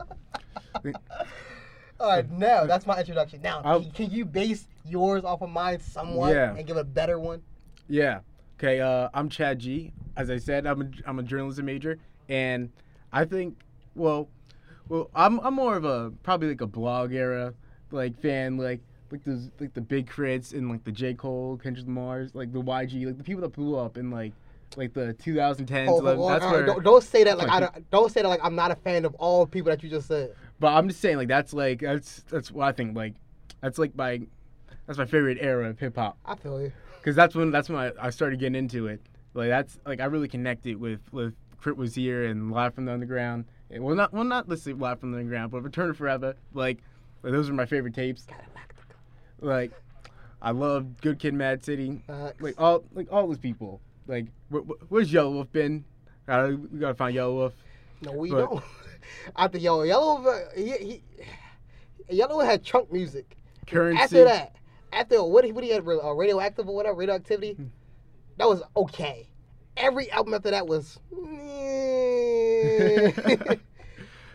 All 2.00 2.08
right, 2.08 2.28
now 2.30 2.66
that's 2.66 2.86
my 2.86 2.98
introduction. 2.98 3.40
Now, 3.40 3.62
can, 3.62 3.90
can, 3.92 4.10
you 4.10 4.24
base 4.24 4.66
yours 4.84 5.24
off 5.24 5.42
of 5.42 5.50
mine 5.50 5.80
somewhat 5.80 6.34
yeah. 6.34 6.54
and 6.54 6.66
give 6.66 6.76
a 6.76 6.84
better 6.84 7.18
one? 7.18 7.42
Yeah. 7.88 8.20
Okay. 8.58 8.80
Uh, 8.80 9.08
I'm 9.14 9.28
Chad 9.28 9.60
G. 9.60 9.92
As 10.16 10.30
I 10.30 10.38
said, 10.38 10.66
I'm 10.66 10.82
a, 10.82 10.90
I'm 11.06 11.18
a 11.18 11.22
journalism 11.22 11.66
major, 11.66 11.98
and 12.28 12.70
I 13.12 13.24
think, 13.24 13.58
well, 13.94 14.28
well, 14.88 15.10
I'm 15.14 15.40
I'm 15.40 15.54
more 15.54 15.76
of 15.76 15.84
a 15.84 16.12
probably 16.22 16.48
like 16.48 16.60
a 16.60 16.66
blog 16.66 17.12
era 17.12 17.54
like 17.90 18.20
fan, 18.20 18.56
like 18.56 18.80
like 19.10 19.24
those 19.24 19.50
like 19.60 19.72
the 19.74 19.80
Big 19.80 20.08
K.R.I.T.s 20.08 20.52
and 20.52 20.68
like 20.68 20.84
the 20.84 20.92
J 20.92 21.14
Cole, 21.14 21.58
Kendrick 21.62 21.86
Lamar's, 21.86 22.34
like 22.34 22.52
the 22.52 22.60
YG, 22.60 23.06
like 23.06 23.18
the 23.18 23.24
people 23.24 23.42
that 23.42 23.52
blew 23.52 23.76
up 23.76 23.96
in 23.96 24.10
like 24.10 24.32
like 24.76 24.92
the 24.92 25.14
2010s. 25.14 25.88
Oh, 25.88 26.28
that's 26.28 26.44
where 26.44 26.66
don't, 26.66 26.82
don't, 26.82 27.02
say 27.02 27.24
that 27.24 27.38
like 27.38 27.48
I 27.50 27.60
don't, 27.60 27.90
don't 27.90 28.12
say 28.12 28.22
that 28.22 28.28
like 28.28 28.40
I'm 28.42 28.56
not 28.56 28.70
a 28.70 28.76
fan 28.76 29.04
of 29.04 29.14
all 29.14 29.46
people 29.46 29.70
that 29.70 29.82
you 29.82 29.88
just 29.88 30.08
said. 30.08 30.34
But 30.60 30.68
I'm 30.74 30.88
just 30.88 31.00
saying, 31.00 31.16
like 31.16 31.28
that's 31.28 31.52
like 31.52 31.80
that's 31.80 32.22
that's 32.30 32.50
what 32.50 32.66
I 32.68 32.72
think. 32.72 32.96
Like 32.96 33.14
that's 33.60 33.78
like 33.78 33.94
my 33.96 34.22
that's 34.86 34.98
my 34.98 35.06
favorite 35.06 35.38
era 35.40 35.70
of 35.70 35.78
hip 35.78 35.96
hop 35.96 36.16
I 36.26 36.36
feel 36.36 36.60
you. 36.60 36.72
because 37.00 37.16
that's 37.16 37.34
when 37.34 37.50
that's 37.50 37.68
when 37.68 37.78
I, 37.78 37.92
I 38.06 38.10
started 38.10 38.38
getting 38.38 38.54
into 38.56 38.86
it. 38.86 39.00
Like 39.34 39.48
that's 39.48 39.78
like 39.86 40.00
I 40.00 40.04
really 40.06 40.28
connected 40.28 40.78
with 40.80 41.00
with 41.12 41.34
K.R.I.T. 41.62 41.78
Wuz 41.80 41.94
Here 41.94 42.24
and 42.26 42.50
Live 42.52 42.74
from 42.74 42.84
the 42.84 42.92
Underground. 42.92 43.46
And, 43.70 43.82
well, 43.82 43.96
not 43.96 44.12
well 44.12 44.24
not 44.24 44.48
let's 44.48 44.62
say 44.62 44.72
Live 44.72 45.00
from 45.00 45.12
the 45.12 45.18
Underground, 45.18 45.50
but 45.50 45.62
Return 45.62 45.90
of 45.90 45.98
4Eva. 45.98 46.34
Like, 46.52 46.78
like 47.22 47.32
those 47.32 47.48
are 47.48 47.54
my 47.54 47.66
favorite 47.66 47.94
tapes. 47.94 48.26
Like 49.40 49.72
I 50.40 50.50
love 50.52 51.00
Good 51.00 51.18
Kid, 51.18 51.34
Mad 51.34 51.64
City. 51.64 52.02
Facts. 52.06 52.40
Like 52.40 52.60
all 52.60 52.84
like 52.94 53.08
all 53.10 53.26
those 53.26 53.38
people. 53.38 53.80
Like 54.06 54.26
wh- 54.52 54.58
wh- 54.66 54.92
where's 54.92 55.10
Yelawolf 55.12 55.50
been? 55.52 55.84
We 56.28 56.78
gotta 56.78 56.94
find 56.94 57.16
Yelawolf. 57.16 57.52
No, 58.02 58.12
we 58.12 58.30
But- 58.30 58.50
don't. 58.50 58.64
After 59.36 59.58
Yellow, 59.58 59.82
Yellow, 59.82 60.24
uh, 60.26 60.38
he, 60.56 60.70
he, 60.78 61.02
Yellow 62.10 62.40
had 62.40 62.64
trunk 62.64 62.92
music. 62.92 63.36
Currency. 63.66 64.02
After 64.02 64.24
that, 64.24 64.56
after 64.92 65.22
what 65.24 65.44
he, 65.44 65.52
what 65.52 65.64
he 65.64 65.70
had, 65.70 65.86
uh, 65.86 66.12
radioactive 66.12 66.68
or 66.68 66.74
whatever, 66.74 66.96
radioactivity, 66.96 67.54
Hmm. 67.54 67.64
that 68.36 68.48
was 68.48 68.62
okay. 68.76 69.28
Every 69.76 70.10
album 70.10 70.34
after 70.34 70.50
that 70.50 70.66
was. 70.66 70.98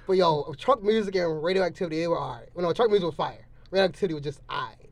but 0.07 0.17
yo, 0.17 0.53
trunk 0.57 0.83
music 0.83 1.15
and 1.15 1.43
radioactivity, 1.43 1.99
they 2.01 2.07
were 2.07 2.19
alright. 2.19 2.49
Well, 2.53 2.65
no, 2.65 2.73
trunk 2.73 2.91
music 2.91 3.05
was 3.05 3.15
fire. 3.15 3.45
Radioactivity 3.71 4.15
was 4.15 4.23
just 4.23 4.41
alright. 4.49 4.89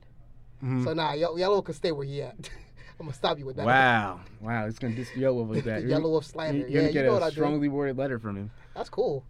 Mhm. 0.64 0.84
So 0.84 0.94
nah, 0.94 1.14
Ye- 1.14 1.28
Yellow 1.38 1.62
can 1.62 1.74
stay 1.74 1.92
where 1.92 2.06
he 2.06 2.22
at. 2.22 2.50
I'm 3.00 3.06
gonna 3.06 3.14
stop 3.14 3.38
you 3.38 3.46
with 3.46 3.58
that. 3.58 3.66
Wow, 3.66 4.22
wow, 4.42 4.66
it's 4.66 4.80
gonna 4.80 4.96
diss 4.96 5.10
Yellow 5.16 5.44
like 5.44 5.64
that. 5.66 5.84
Yelawolf 5.84 6.24
slander. 6.24 6.60
You're 6.60 6.68
Yeah, 6.70 6.76
gonna 6.76 6.88
you 6.88 6.94
get 6.94 7.06
know 7.06 7.14
what 7.14 7.24
I 7.24 7.28
a 7.28 7.32
strongly 7.32 7.70
worded 7.70 7.98
letter 7.98 8.18
from 8.20 8.36
him. 8.38 8.52
That's 8.76 8.90
cool. 8.90 9.24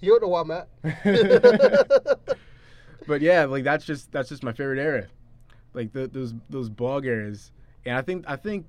you 0.00 0.18
know 0.20 0.28
where 0.28 0.42
I'm 0.42 0.50
at. 0.50 0.68
But 3.06 3.22
yeah, 3.22 3.44
like 3.46 3.64
that's 3.64 3.84
just 3.84 4.12
that's 4.12 4.28
just 4.28 4.42
my 4.42 4.52
favorite 4.52 4.78
era, 4.78 5.06
like 5.72 5.92
the, 5.92 6.06
those 6.06 6.34
those 6.50 6.68
blog 6.68 7.06
eras, 7.06 7.50
and 7.86 7.96
I 7.96 8.02
think 8.02 8.24
I 8.28 8.36
think 8.36 8.66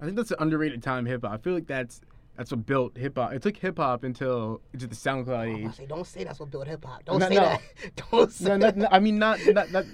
I 0.00 0.04
think 0.04 0.16
that's 0.16 0.30
an 0.30 0.36
underrated 0.40 0.82
time 0.82 1.06
hip 1.06 1.22
hop. 1.22 1.32
I 1.32 1.38
feel 1.38 1.54
like 1.54 1.66
that's 1.66 2.02
that's 2.40 2.52
what 2.52 2.64
built 2.64 2.96
hip 2.96 3.18
hop. 3.18 3.34
It 3.34 3.42
took 3.42 3.54
hip 3.54 3.76
hop 3.76 4.02
until 4.02 4.62
into 4.72 4.86
the 4.86 4.94
SoundCloud 4.94 5.28
oh, 5.28 5.34
I 5.34 5.66
age. 5.68 5.74
say, 5.76 5.84
don't 5.84 6.06
say 6.06 6.24
that's 6.24 6.40
what 6.40 6.50
built 6.50 6.66
hip 6.66 6.82
hop. 6.82 7.04
Don't 7.04 7.18
No, 7.18 7.28
say 7.28 7.34
no. 7.34 7.40
that. 7.42 7.60
Don't 8.10 8.32
say 8.32 8.56
No, 8.56 8.70
that. 8.70 8.88
I 8.94 8.98
mean 8.98 9.18
not, 9.18 9.40
not 9.48 9.70
not 9.70 9.84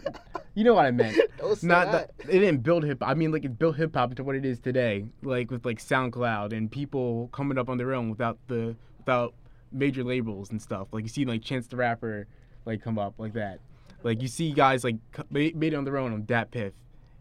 you 0.55 0.63
know 0.63 0.75
what 0.75 0.87
I 0.87 0.93
meant. 0.93 1.19
Don't 1.39 1.59
say 1.59 1.67
Not 1.67 1.91
that. 1.91 2.17
that 2.19 2.29
it 2.29 2.39
didn't 2.39 2.63
build 2.63 2.85
hip. 2.85 3.01
Hop. 3.01 3.09
I 3.11 3.15
mean 3.15 3.33
like 3.33 3.45
it 3.45 3.59
built 3.59 3.75
hip 3.75 3.97
hop 3.97 4.11
into 4.11 4.23
what 4.23 4.37
it 4.37 4.45
is 4.45 4.61
today, 4.61 5.07
like 5.25 5.51
with 5.51 5.67
like 5.67 5.79
SoundCloud 5.81 6.53
and 6.57 6.71
people 6.71 7.31
coming 7.33 7.59
up 7.59 7.69
on 7.69 7.79
their 7.79 7.93
own 7.93 8.11
without 8.11 8.39
the 8.47 8.77
without 8.99 9.35
major 9.73 10.05
labels 10.05 10.51
and 10.51 10.63
stuff. 10.63 10.87
Like 10.93 11.03
you 11.03 11.09
see 11.09 11.25
like 11.25 11.43
Chance 11.43 11.67
the 11.67 11.77
Rapper 11.77 12.29
like 12.65 12.81
come 12.81 12.97
up 12.97 13.15
like 13.19 13.33
that. 13.33 13.59
Like 14.05 14.23
you 14.23 14.29
see 14.29 14.53
guys 14.53 14.85
like 14.85 14.99
made, 15.31 15.61
it 15.61 15.75
on 15.75 15.83
their 15.83 15.97
own 15.97 16.13
on 16.13 16.23
DatPiff 16.23 16.75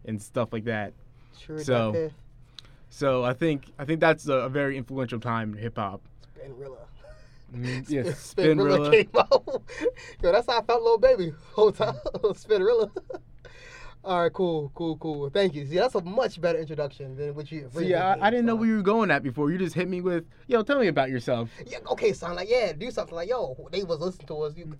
and 0.04 0.22
stuff 0.22 0.52
like 0.52 0.66
that. 0.66 0.92
True, 1.40 1.58
So- 1.58 1.90
that 1.90 2.12
So 2.88 3.24
I 3.24 3.32
think 3.32 3.72
I 3.78 3.84
think 3.84 4.00
that's 4.00 4.28
a, 4.28 4.34
a 4.34 4.48
very 4.48 4.76
influential 4.76 5.20
time 5.20 5.52
in 5.52 5.58
hip 5.58 5.76
hop. 5.76 6.02
Spinrilla. 6.36 6.86
Mm, 7.54 7.84
yeah, 7.88 8.02
Spinrilla 8.02 8.90
Spinrilla. 8.90 8.92
came 8.92 9.10
out. 9.16 9.62
Yo, 10.22 10.32
that's 10.32 10.46
how 10.46 10.60
I 10.60 10.62
felt, 10.62 10.82
little 10.82 10.98
baby, 10.98 11.32
whole 11.52 11.72
time. 11.72 11.94
Spinrilla. 12.14 12.90
All 14.04 14.22
right, 14.22 14.32
cool, 14.32 14.70
cool, 14.74 14.96
cool. 14.98 15.30
Thank 15.30 15.54
you. 15.54 15.66
See, 15.66 15.74
that's 15.74 15.96
a 15.96 16.00
much 16.00 16.40
better 16.40 16.60
introduction 16.60 17.16
than 17.16 17.34
what 17.34 17.50
you. 17.50 17.68
See, 17.76 17.92
I, 17.92 18.14
I 18.24 18.30
didn't 18.30 18.46
know 18.46 18.54
where 18.54 18.68
you 18.68 18.76
were 18.76 18.82
going 18.82 19.10
at 19.10 19.24
before. 19.24 19.50
You 19.50 19.58
just 19.58 19.74
hit 19.74 19.88
me 19.88 20.00
with, 20.00 20.24
"Yo, 20.46 20.62
tell 20.62 20.78
me 20.78 20.86
about 20.86 21.10
yourself." 21.10 21.50
Yeah, 21.66 21.78
okay, 21.90 22.12
son. 22.12 22.36
Like, 22.36 22.48
yeah, 22.48 22.72
do 22.72 22.90
something 22.92 23.16
like, 23.16 23.28
yo, 23.28 23.56
they 23.72 23.82
was 23.82 23.98
listening 23.98 24.28
to 24.28 24.42
us. 24.42 24.56
You 24.56 24.76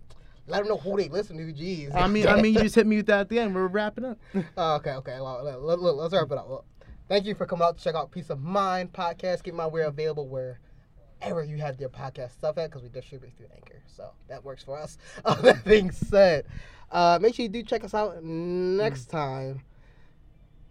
let 0.46 0.60
them 0.60 0.68
know 0.68 0.76
who 0.76 0.96
they 0.96 1.08
listen 1.08 1.36
to. 1.38 1.52
Jeez. 1.52 1.92
I 1.92 2.06
mean, 2.06 2.28
I 2.28 2.40
mean, 2.40 2.54
you 2.54 2.60
just 2.60 2.76
hit 2.76 2.86
me 2.86 2.98
with 2.98 3.06
that 3.06 3.20
at 3.20 3.28
the 3.28 3.40
end. 3.40 3.52
We're 3.52 3.66
wrapping 3.66 4.04
up. 4.04 4.18
Oh, 4.56 4.76
okay, 4.76 4.92
okay. 4.92 5.18
Well, 5.20 5.42
let, 5.42 5.60
let, 5.60 5.80
let, 5.80 6.06
us 6.06 6.12
wrap 6.12 6.30
it 6.30 6.38
up. 6.38 6.64
Thank 7.08 7.24
you 7.24 7.36
for 7.36 7.46
coming 7.46 7.64
out 7.64 7.78
to 7.78 7.84
check 7.84 7.94
out 7.94 8.10
Peace 8.10 8.30
of 8.30 8.42
Mind 8.42 8.92
podcast. 8.92 9.44
Keep 9.44 9.54
my 9.54 9.64
we're 9.64 9.84
available 9.84 10.26
wherever 10.26 11.44
you 11.44 11.56
have 11.58 11.78
your 11.78 11.88
podcast 11.88 12.32
stuff 12.32 12.58
at 12.58 12.68
because 12.68 12.82
we 12.82 12.88
distribute 12.88 13.32
through 13.36 13.46
Anchor. 13.54 13.80
So 13.86 14.10
that 14.28 14.44
works 14.44 14.64
for 14.64 14.76
us. 14.76 14.98
All 15.24 15.36
that 15.36 15.64
being 15.64 15.92
said, 15.92 16.46
uh, 16.90 17.20
make 17.22 17.36
sure 17.36 17.44
you 17.44 17.48
do 17.48 17.62
check 17.62 17.84
us 17.84 17.94
out 17.94 18.24
next 18.24 19.06
time 19.06 19.62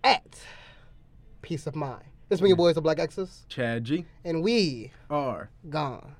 at 0.03 0.38
Peace 1.41 1.67
of 1.67 1.75
Mind. 1.75 2.03
This 2.27 2.39
has 2.39 2.41
been 2.41 2.49
your 2.49 2.57
boys, 2.57 2.75
the 2.75 2.81
Black 2.81 2.99
X's, 2.99 3.45
Chad 3.47 3.86
G 3.86 4.05
and 4.25 4.43
we 4.43 4.91
are 5.09 5.49
gone. 5.69 6.15